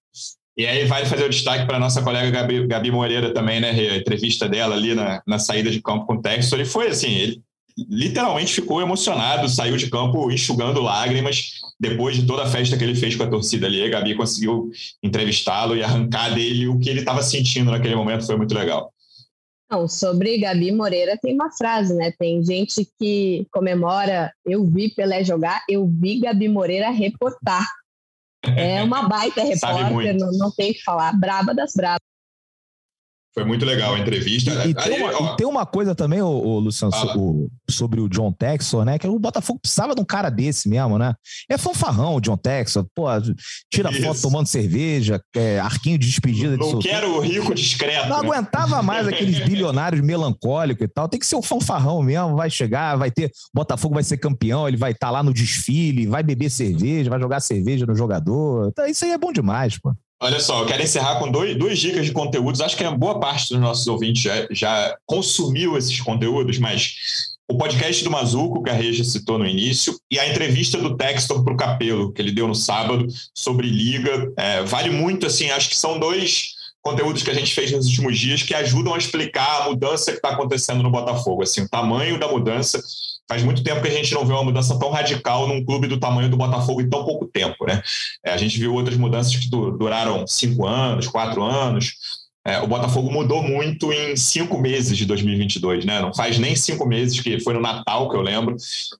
E 0.56 0.64
aí 0.64 0.86
vale 0.86 1.06
fazer 1.06 1.24
o 1.24 1.28
destaque 1.28 1.66
para 1.66 1.78
nossa 1.78 2.02
colega 2.02 2.30
Gabi, 2.30 2.66
Gabi 2.66 2.90
Moreira 2.90 3.32
também, 3.34 3.60
né? 3.60 3.70
A 3.70 3.96
entrevista 3.96 4.48
dela 4.48 4.74
ali 4.74 4.94
na, 4.94 5.22
na 5.26 5.38
saída 5.38 5.70
de 5.70 5.80
campo 5.80 6.06
com 6.06 6.14
o 6.14 6.22
Texas. 6.22 6.52
Ele 6.52 6.64
foi 6.64 6.88
assim, 6.88 7.12
ele 7.14 7.42
literalmente 7.88 8.52
ficou 8.52 8.80
emocionado, 8.80 9.48
saiu 9.48 9.76
de 9.76 9.88
campo 9.88 10.30
enxugando 10.32 10.80
lágrimas 10.80 11.52
depois 11.78 12.16
de 12.16 12.26
toda 12.26 12.42
a 12.42 12.48
festa 12.48 12.76
que 12.76 12.82
ele 12.82 12.96
fez 12.96 13.14
com 13.14 13.22
a 13.22 13.28
torcida 13.28 13.66
ali. 13.66 13.84
A 13.84 13.88
Gabi 13.88 14.16
conseguiu 14.16 14.70
entrevistá-lo 15.00 15.76
e 15.76 15.82
arrancar 15.82 16.34
dele 16.34 16.66
o 16.66 16.78
que 16.78 16.90
ele 16.90 17.00
estava 17.00 17.22
sentindo 17.22 17.70
naquele 17.70 17.94
momento, 17.94 18.26
foi 18.26 18.36
muito 18.36 18.54
legal. 18.54 18.92
Não, 19.70 19.86
sobre 19.86 20.38
Gabi 20.38 20.72
Moreira 20.72 21.18
tem 21.20 21.34
uma 21.34 21.50
frase, 21.50 21.94
né? 21.94 22.12
Tem 22.18 22.42
gente 22.42 22.88
que 22.98 23.46
comemora 23.52 24.32
eu 24.44 24.64
vi 24.64 24.88
Pelé 24.94 25.22
jogar, 25.22 25.62
eu 25.68 25.86
vi 25.86 26.20
Gabi 26.20 26.48
Moreira 26.48 26.90
reportar. 26.90 27.66
É 28.56 28.82
uma 28.82 29.08
baita 29.08 29.42
repórter, 29.42 30.16
não, 30.16 30.30
não 30.32 30.50
tem 30.50 30.70
o 30.70 30.74
que 30.74 30.82
falar. 30.82 31.12
Braba 31.12 31.54
das 31.54 31.72
brabas. 31.74 32.00
Foi 33.34 33.44
muito 33.44 33.64
legal 33.64 33.94
a 33.94 33.98
entrevista. 33.98 34.50
E, 34.66 34.70
e, 34.70 34.74
tem, 34.74 35.00
uma, 35.00 35.12
e 35.12 35.36
tem, 35.36 35.46
uma, 35.46 35.66
coisa 35.66 35.94
também, 35.94 36.20
ô, 36.20 36.28
ô 36.28 36.58
Luciano, 36.58 36.92
o, 37.16 37.48
sobre 37.70 38.00
o 38.00 38.08
John 38.08 38.32
Texor, 38.32 38.84
né? 38.84 38.98
Que 38.98 39.06
o 39.06 39.18
Botafogo 39.18 39.60
precisava 39.60 39.94
de 39.94 40.00
um 40.00 40.04
cara 40.04 40.30
desse 40.30 40.68
mesmo, 40.68 40.98
né? 40.98 41.14
É 41.48 41.56
fanfarrão 41.56 42.16
o 42.16 42.20
John 42.20 42.36
Texor. 42.36 42.86
Pô, 42.94 43.06
tira 43.70 43.90
Isso. 43.90 44.02
foto 44.02 44.20
tomando 44.22 44.46
cerveja, 44.46 45.20
é, 45.36 45.60
arquinho 45.60 45.98
de 45.98 46.06
despedida. 46.06 46.56
Não 46.56 46.78
de 46.78 46.88
quero 46.88 47.16
o 47.16 47.20
rico 47.20 47.54
discreto. 47.54 48.08
Não 48.08 48.22
né? 48.22 48.28
aguentava 48.28 48.82
mais 48.82 49.06
aqueles 49.06 49.38
bilionários 49.40 50.00
melancólicos 50.00 50.84
e 50.84 50.88
tal. 50.88 51.08
Tem 51.08 51.20
que 51.20 51.26
ser 51.26 51.36
o 51.36 51.42
fanfarrão 51.42 52.02
mesmo. 52.02 52.34
Vai 52.34 52.50
chegar, 52.50 52.96
vai 52.96 53.10
ter. 53.10 53.30
Botafogo 53.54 53.94
vai 53.94 54.04
ser 54.04 54.16
campeão, 54.16 54.66
ele 54.66 54.76
vai 54.76 54.92
estar 54.92 55.08
tá 55.08 55.10
lá 55.10 55.22
no 55.22 55.32
desfile, 55.32 56.06
vai 56.06 56.22
beber 56.22 56.50
cerveja, 56.50 57.10
vai 57.10 57.20
jogar 57.20 57.40
cerveja 57.40 57.86
no 57.86 57.94
jogador. 57.94 58.68
Então, 58.68 58.86
isso 58.86 59.04
aí 59.04 59.12
é 59.12 59.18
bom 59.18 59.32
demais, 59.32 59.78
pô. 59.78 59.94
Olha 60.20 60.40
só, 60.40 60.62
eu 60.62 60.66
quero 60.66 60.82
encerrar 60.82 61.20
com 61.20 61.30
dois, 61.30 61.56
duas 61.56 61.78
dicas 61.78 62.04
de 62.04 62.12
conteúdos. 62.12 62.60
Acho 62.60 62.76
que 62.76 62.82
a 62.82 62.90
boa 62.90 63.20
parte 63.20 63.50
dos 63.50 63.60
nossos 63.60 63.86
ouvintes 63.86 64.22
já, 64.22 64.48
já 64.50 64.98
consumiu 65.06 65.78
esses 65.78 66.00
conteúdos, 66.00 66.58
mas 66.58 66.96
o 67.48 67.56
podcast 67.56 68.02
do 68.02 68.10
Mazuco, 68.10 68.62
que 68.62 68.68
a 68.68 68.74
Regia 68.74 69.04
citou 69.04 69.38
no 69.38 69.46
início, 69.46 69.98
e 70.10 70.18
a 70.18 70.28
entrevista 70.28 70.76
do 70.76 70.96
Textor 70.96 71.44
para 71.44 71.54
o 71.54 71.56
Capelo, 71.56 72.12
que 72.12 72.20
ele 72.20 72.32
deu 72.32 72.48
no 72.48 72.54
sábado, 72.54 73.06
sobre 73.32 73.68
Liga. 73.68 74.32
É, 74.36 74.62
vale 74.64 74.90
muito, 74.90 75.24
assim, 75.24 75.50
acho 75.50 75.70
que 75.70 75.76
são 75.76 76.00
dois 76.00 76.56
conteúdos 76.82 77.22
que 77.22 77.30
a 77.30 77.34
gente 77.34 77.54
fez 77.54 77.70
nos 77.70 77.86
últimos 77.86 78.18
dias 78.18 78.42
que 78.42 78.54
ajudam 78.54 78.94
a 78.94 78.98
explicar 78.98 79.62
a 79.62 79.70
mudança 79.70 80.10
que 80.10 80.18
está 80.18 80.30
acontecendo 80.30 80.82
no 80.82 80.90
Botafogo, 80.90 81.42
assim, 81.44 81.62
o 81.62 81.68
tamanho 81.68 82.18
da 82.18 82.26
mudança 82.26 82.82
Faz 83.28 83.42
muito 83.42 83.62
tempo 83.62 83.82
que 83.82 83.88
a 83.88 83.92
gente 83.92 84.14
não 84.14 84.24
vê 84.24 84.32
uma 84.32 84.44
mudança 84.44 84.78
tão 84.78 84.90
radical 84.90 85.46
num 85.46 85.62
clube 85.62 85.86
do 85.86 86.00
tamanho 86.00 86.30
do 86.30 86.36
Botafogo 86.36 86.80
em 86.80 86.88
tão 86.88 87.04
pouco 87.04 87.26
tempo, 87.26 87.66
né? 87.66 87.82
É, 88.24 88.32
a 88.32 88.36
gente 88.38 88.58
viu 88.58 88.72
outras 88.74 88.96
mudanças 88.96 89.36
que 89.36 89.50
duraram 89.50 90.26
cinco 90.26 90.66
anos, 90.66 91.06
quatro 91.06 91.42
anos. 91.42 91.92
É, 92.46 92.60
o 92.60 92.66
Botafogo 92.66 93.10
mudou 93.12 93.42
muito 93.42 93.92
em 93.92 94.16
cinco 94.16 94.58
meses 94.58 94.96
de 94.96 95.04
2022, 95.04 95.84
né? 95.84 96.00
Não 96.00 96.14
faz 96.14 96.38
nem 96.38 96.56
cinco 96.56 96.86
meses 96.86 97.20
que 97.20 97.38
foi 97.40 97.52
no 97.52 97.60
Natal 97.60 98.08
que 98.08 98.16
eu 98.16 98.22
lembro 98.22 98.56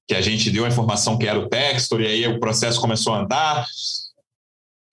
que 0.07 0.15
a 0.15 0.21
gente 0.21 0.51
deu 0.51 0.67
a 0.67 0.69
informação 0.69 1.17
que 1.17 1.27
era 1.27 1.39
o 1.39 1.49
Textor 1.49 2.03
e 2.03 2.07
aí 2.07 2.27
o 2.27 2.39
processo 2.39 2.79
começou 2.79 3.15
a 3.15 3.21
andar. 3.21 3.67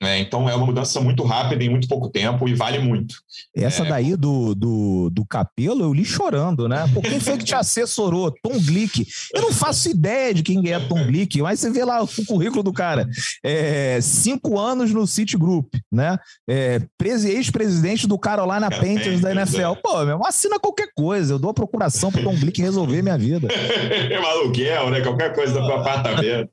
Né? 0.02 0.20
Então 0.20 0.50
é 0.50 0.56
uma 0.56 0.66
mudança 0.66 1.00
muito 1.00 1.24
rápida 1.24 1.64
em 1.64 1.70
muito 1.70 1.88
pouco 1.88 2.10
tempo 2.10 2.50
e 2.50 2.54
vale 2.54 2.80
muito. 2.80 3.16
Essa 3.56 3.84
é... 3.84 3.90
daí 3.90 4.16
do, 4.18 4.54
do, 4.54 5.10
do 5.10 5.26
Capelo 5.26 5.84
eu 5.84 5.94
li 5.94 6.04
chorando, 6.04 6.68
né? 6.68 6.86
Por 6.94 7.02
quem 7.02 7.18
foi 7.20 7.38
que 7.38 7.46
te 7.46 7.56
assessorou? 7.56 8.30
Tom 8.44 8.60
Glick. 8.60 9.08
Eu 9.34 9.42
não 9.42 9.54
faço 9.54 9.90
ideia 9.90 10.34
de 10.34 10.44
quem 10.44 10.70
é 10.70 10.80
Tom 10.80 11.06
Glick, 11.06 11.42
mas 11.42 11.62
você 11.62 11.72
vê 11.72 11.86
lá 11.86 12.04
o 12.04 12.26
currículo 12.26 12.62
do 12.62 12.74
cara. 12.74 13.08
É, 13.44 14.00
cinco 14.02 14.60
anos 14.60 14.92
no 14.92 15.08
City 15.08 15.38
Group, 15.38 15.74
né? 15.90 16.18
É, 16.50 16.82
ex-presidente 17.02 18.06
do 18.06 18.20
Carolina 18.20 18.70
Panthers 18.70 19.22
da 19.22 19.32
NFL. 19.32 19.76
Pô, 19.82 20.04
meu, 20.04 20.26
assina 20.26 20.60
qualquer 20.60 20.90
coisa. 20.94 21.36
Eu 21.36 21.40
dou 21.40 21.52
a 21.52 21.54
procuração 21.54 22.12
pro 22.12 22.24
Tom 22.24 22.36
Glick 22.36 22.62
resolver 22.62 23.02
minha 23.02 23.18
vida. 23.18 23.48
É 24.06 24.18
aluguel, 24.18 24.90
né? 24.90 25.02
Qualquer 25.02 25.34
coisa 25.34 25.54
do 25.54 25.72
apartamento. 25.72 26.50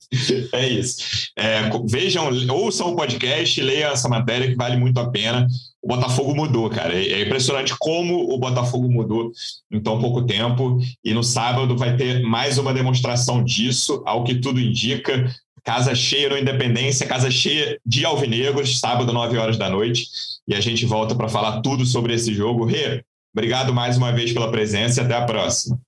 É 0.53 0.69
isso. 0.69 1.31
É, 1.37 1.63
vejam, 1.89 2.29
ouçam 2.51 2.93
o 2.93 2.97
podcast 2.97 3.32
podcast, 3.33 3.63
leia 3.63 3.87
essa 3.89 4.09
matéria 4.09 4.49
que 4.49 4.55
vale 4.55 4.77
muito 4.77 4.99
a 5.01 5.11
pena. 5.11 5.47
O 5.83 5.89
Botafogo 5.89 6.35
mudou, 6.35 6.69
cara. 6.71 6.95
É 6.95 7.23
impressionante 7.23 7.75
como 7.79 8.33
o 8.33 8.39
Botafogo 8.39 8.89
mudou 8.89 9.33
em 9.71 9.81
tão 9.81 10.01
pouco 10.01 10.25
tempo. 10.25 10.79
E 11.05 11.13
no 11.13 11.25
sábado 11.25 11.77
vai 11.77 11.97
ter 11.97 12.23
mais 12.23 12.59
uma 12.59 12.73
demonstração 12.73 13.43
disso, 13.43 14.03
ao 14.07 14.23
que 14.23 14.37
tudo 14.37 14.61
indica. 14.61 15.33
Casa 15.65 15.95
cheia 15.95 16.29
no 16.29 16.39
Independência, 16.39 17.07
casa 17.07 17.31
cheia 17.31 17.79
de 17.87 18.05
alvinegros, 18.05 18.79
sábado, 18.79 19.13
9 19.13 19.39
horas 19.39 19.57
da 19.57 19.69
noite. 19.69 20.07
E 20.47 20.55
a 20.55 20.61
gente 20.61 20.85
volta 20.85 21.15
para 21.15 21.29
falar 21.29 21.61
tudo 21.63 21.85
sobre 21.87 22.15
esse 22.15 22.35
jogo. 22.35 22.65
Rê, 22.65 23.03
obrigado 23.35 23.73
mais 23.73 23.97
uma 23.97 24.13
vez 24.13 24.33
pela 24.33 24.51
presença 24.51 25.01
e 25.01 25.05
até 25.05 25.15
a 25.15 25.25
próxima. 25.25 25.81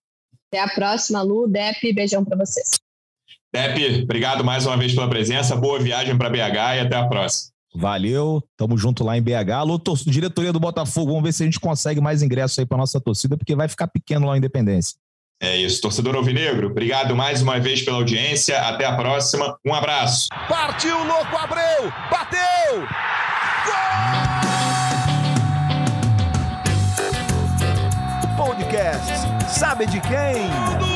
Até 0.49 0.63
a 0.63 0.69
próxima, 0.69 1.23
Lu. 1.23 1.49
Dep, 1.49 1.93
beijão 1.93 2.25
para 2.25 2.39
vocês. 2.39 2.84
Depe, 3.55 4.03
obrigado 4.03 4.43
mais 4.43 4.67
uma 4.67 4.77
vez 4.77 4.93
pela 4.93 5.09
presença. 5.09 5.55
Boa 5.55 5.79
viagem 5.79 6.19
para 6.19 6.29
BH 6.29 6.39
e 6.77 6.81
até 6.81 6.97
a 6.97 7.07
próxima. 7.07 7.53
Valeu, 7.73 8.43
tamo 8.57 8.77
junto 8.77 9.05
lá 9.05 9.17
em 9.17 9.23
BH. 9.23 9.53
Alô, 9.57 9.81
diretoria 10.07 10.53
do 10.53 10.59
Botafogo, 10.59 11.13
vamos 11.13 11.23
ver 11.23 11.33
se 11.33 11.45
a 11.45 11.47
gente 11.47 11.61
consegue 11.61 12.01
mais 12.01 12.21
ingressos 12.21 12.59
aí 12.59 12.67
para 12.67 12.79
nossa 12.79 13.01
torcida, 13.01 13.37
porque 13.37 13.55
vai 13.55 13.69
ficar 13.69 13.87
pequeno 13.87 14.27
lá 14.27 14.35
em 14.35 14.39
Independência. 14.39 14.97
É 15.41 15.57
isso, 15.57 15.81
torcedor 15.81 16.17
Alvinegro, 16.17 16.67
obrigado 16.69 17.15
mais 17.15 17.43
uma 17.43 17.61
vez 17.61 17.83
pela 17.83 17.99
audiência. 17.99 18.61
Até 18.61 18.87
a 18.87 18.97
próxima. 18.97 19.57
Um 19.65 19.73
abraço. 19.73 20.27
Partiu, 20.49 20.97
louco, 21.05 21.37
Abreu! 21.37 21.93
Bateu! 22.11 22.81
Gol! 23.67 24.07
Podcast, 28.37 29.13
sabe 29.49 29.87
de 29.87 30.01
quem? 30.01 30.94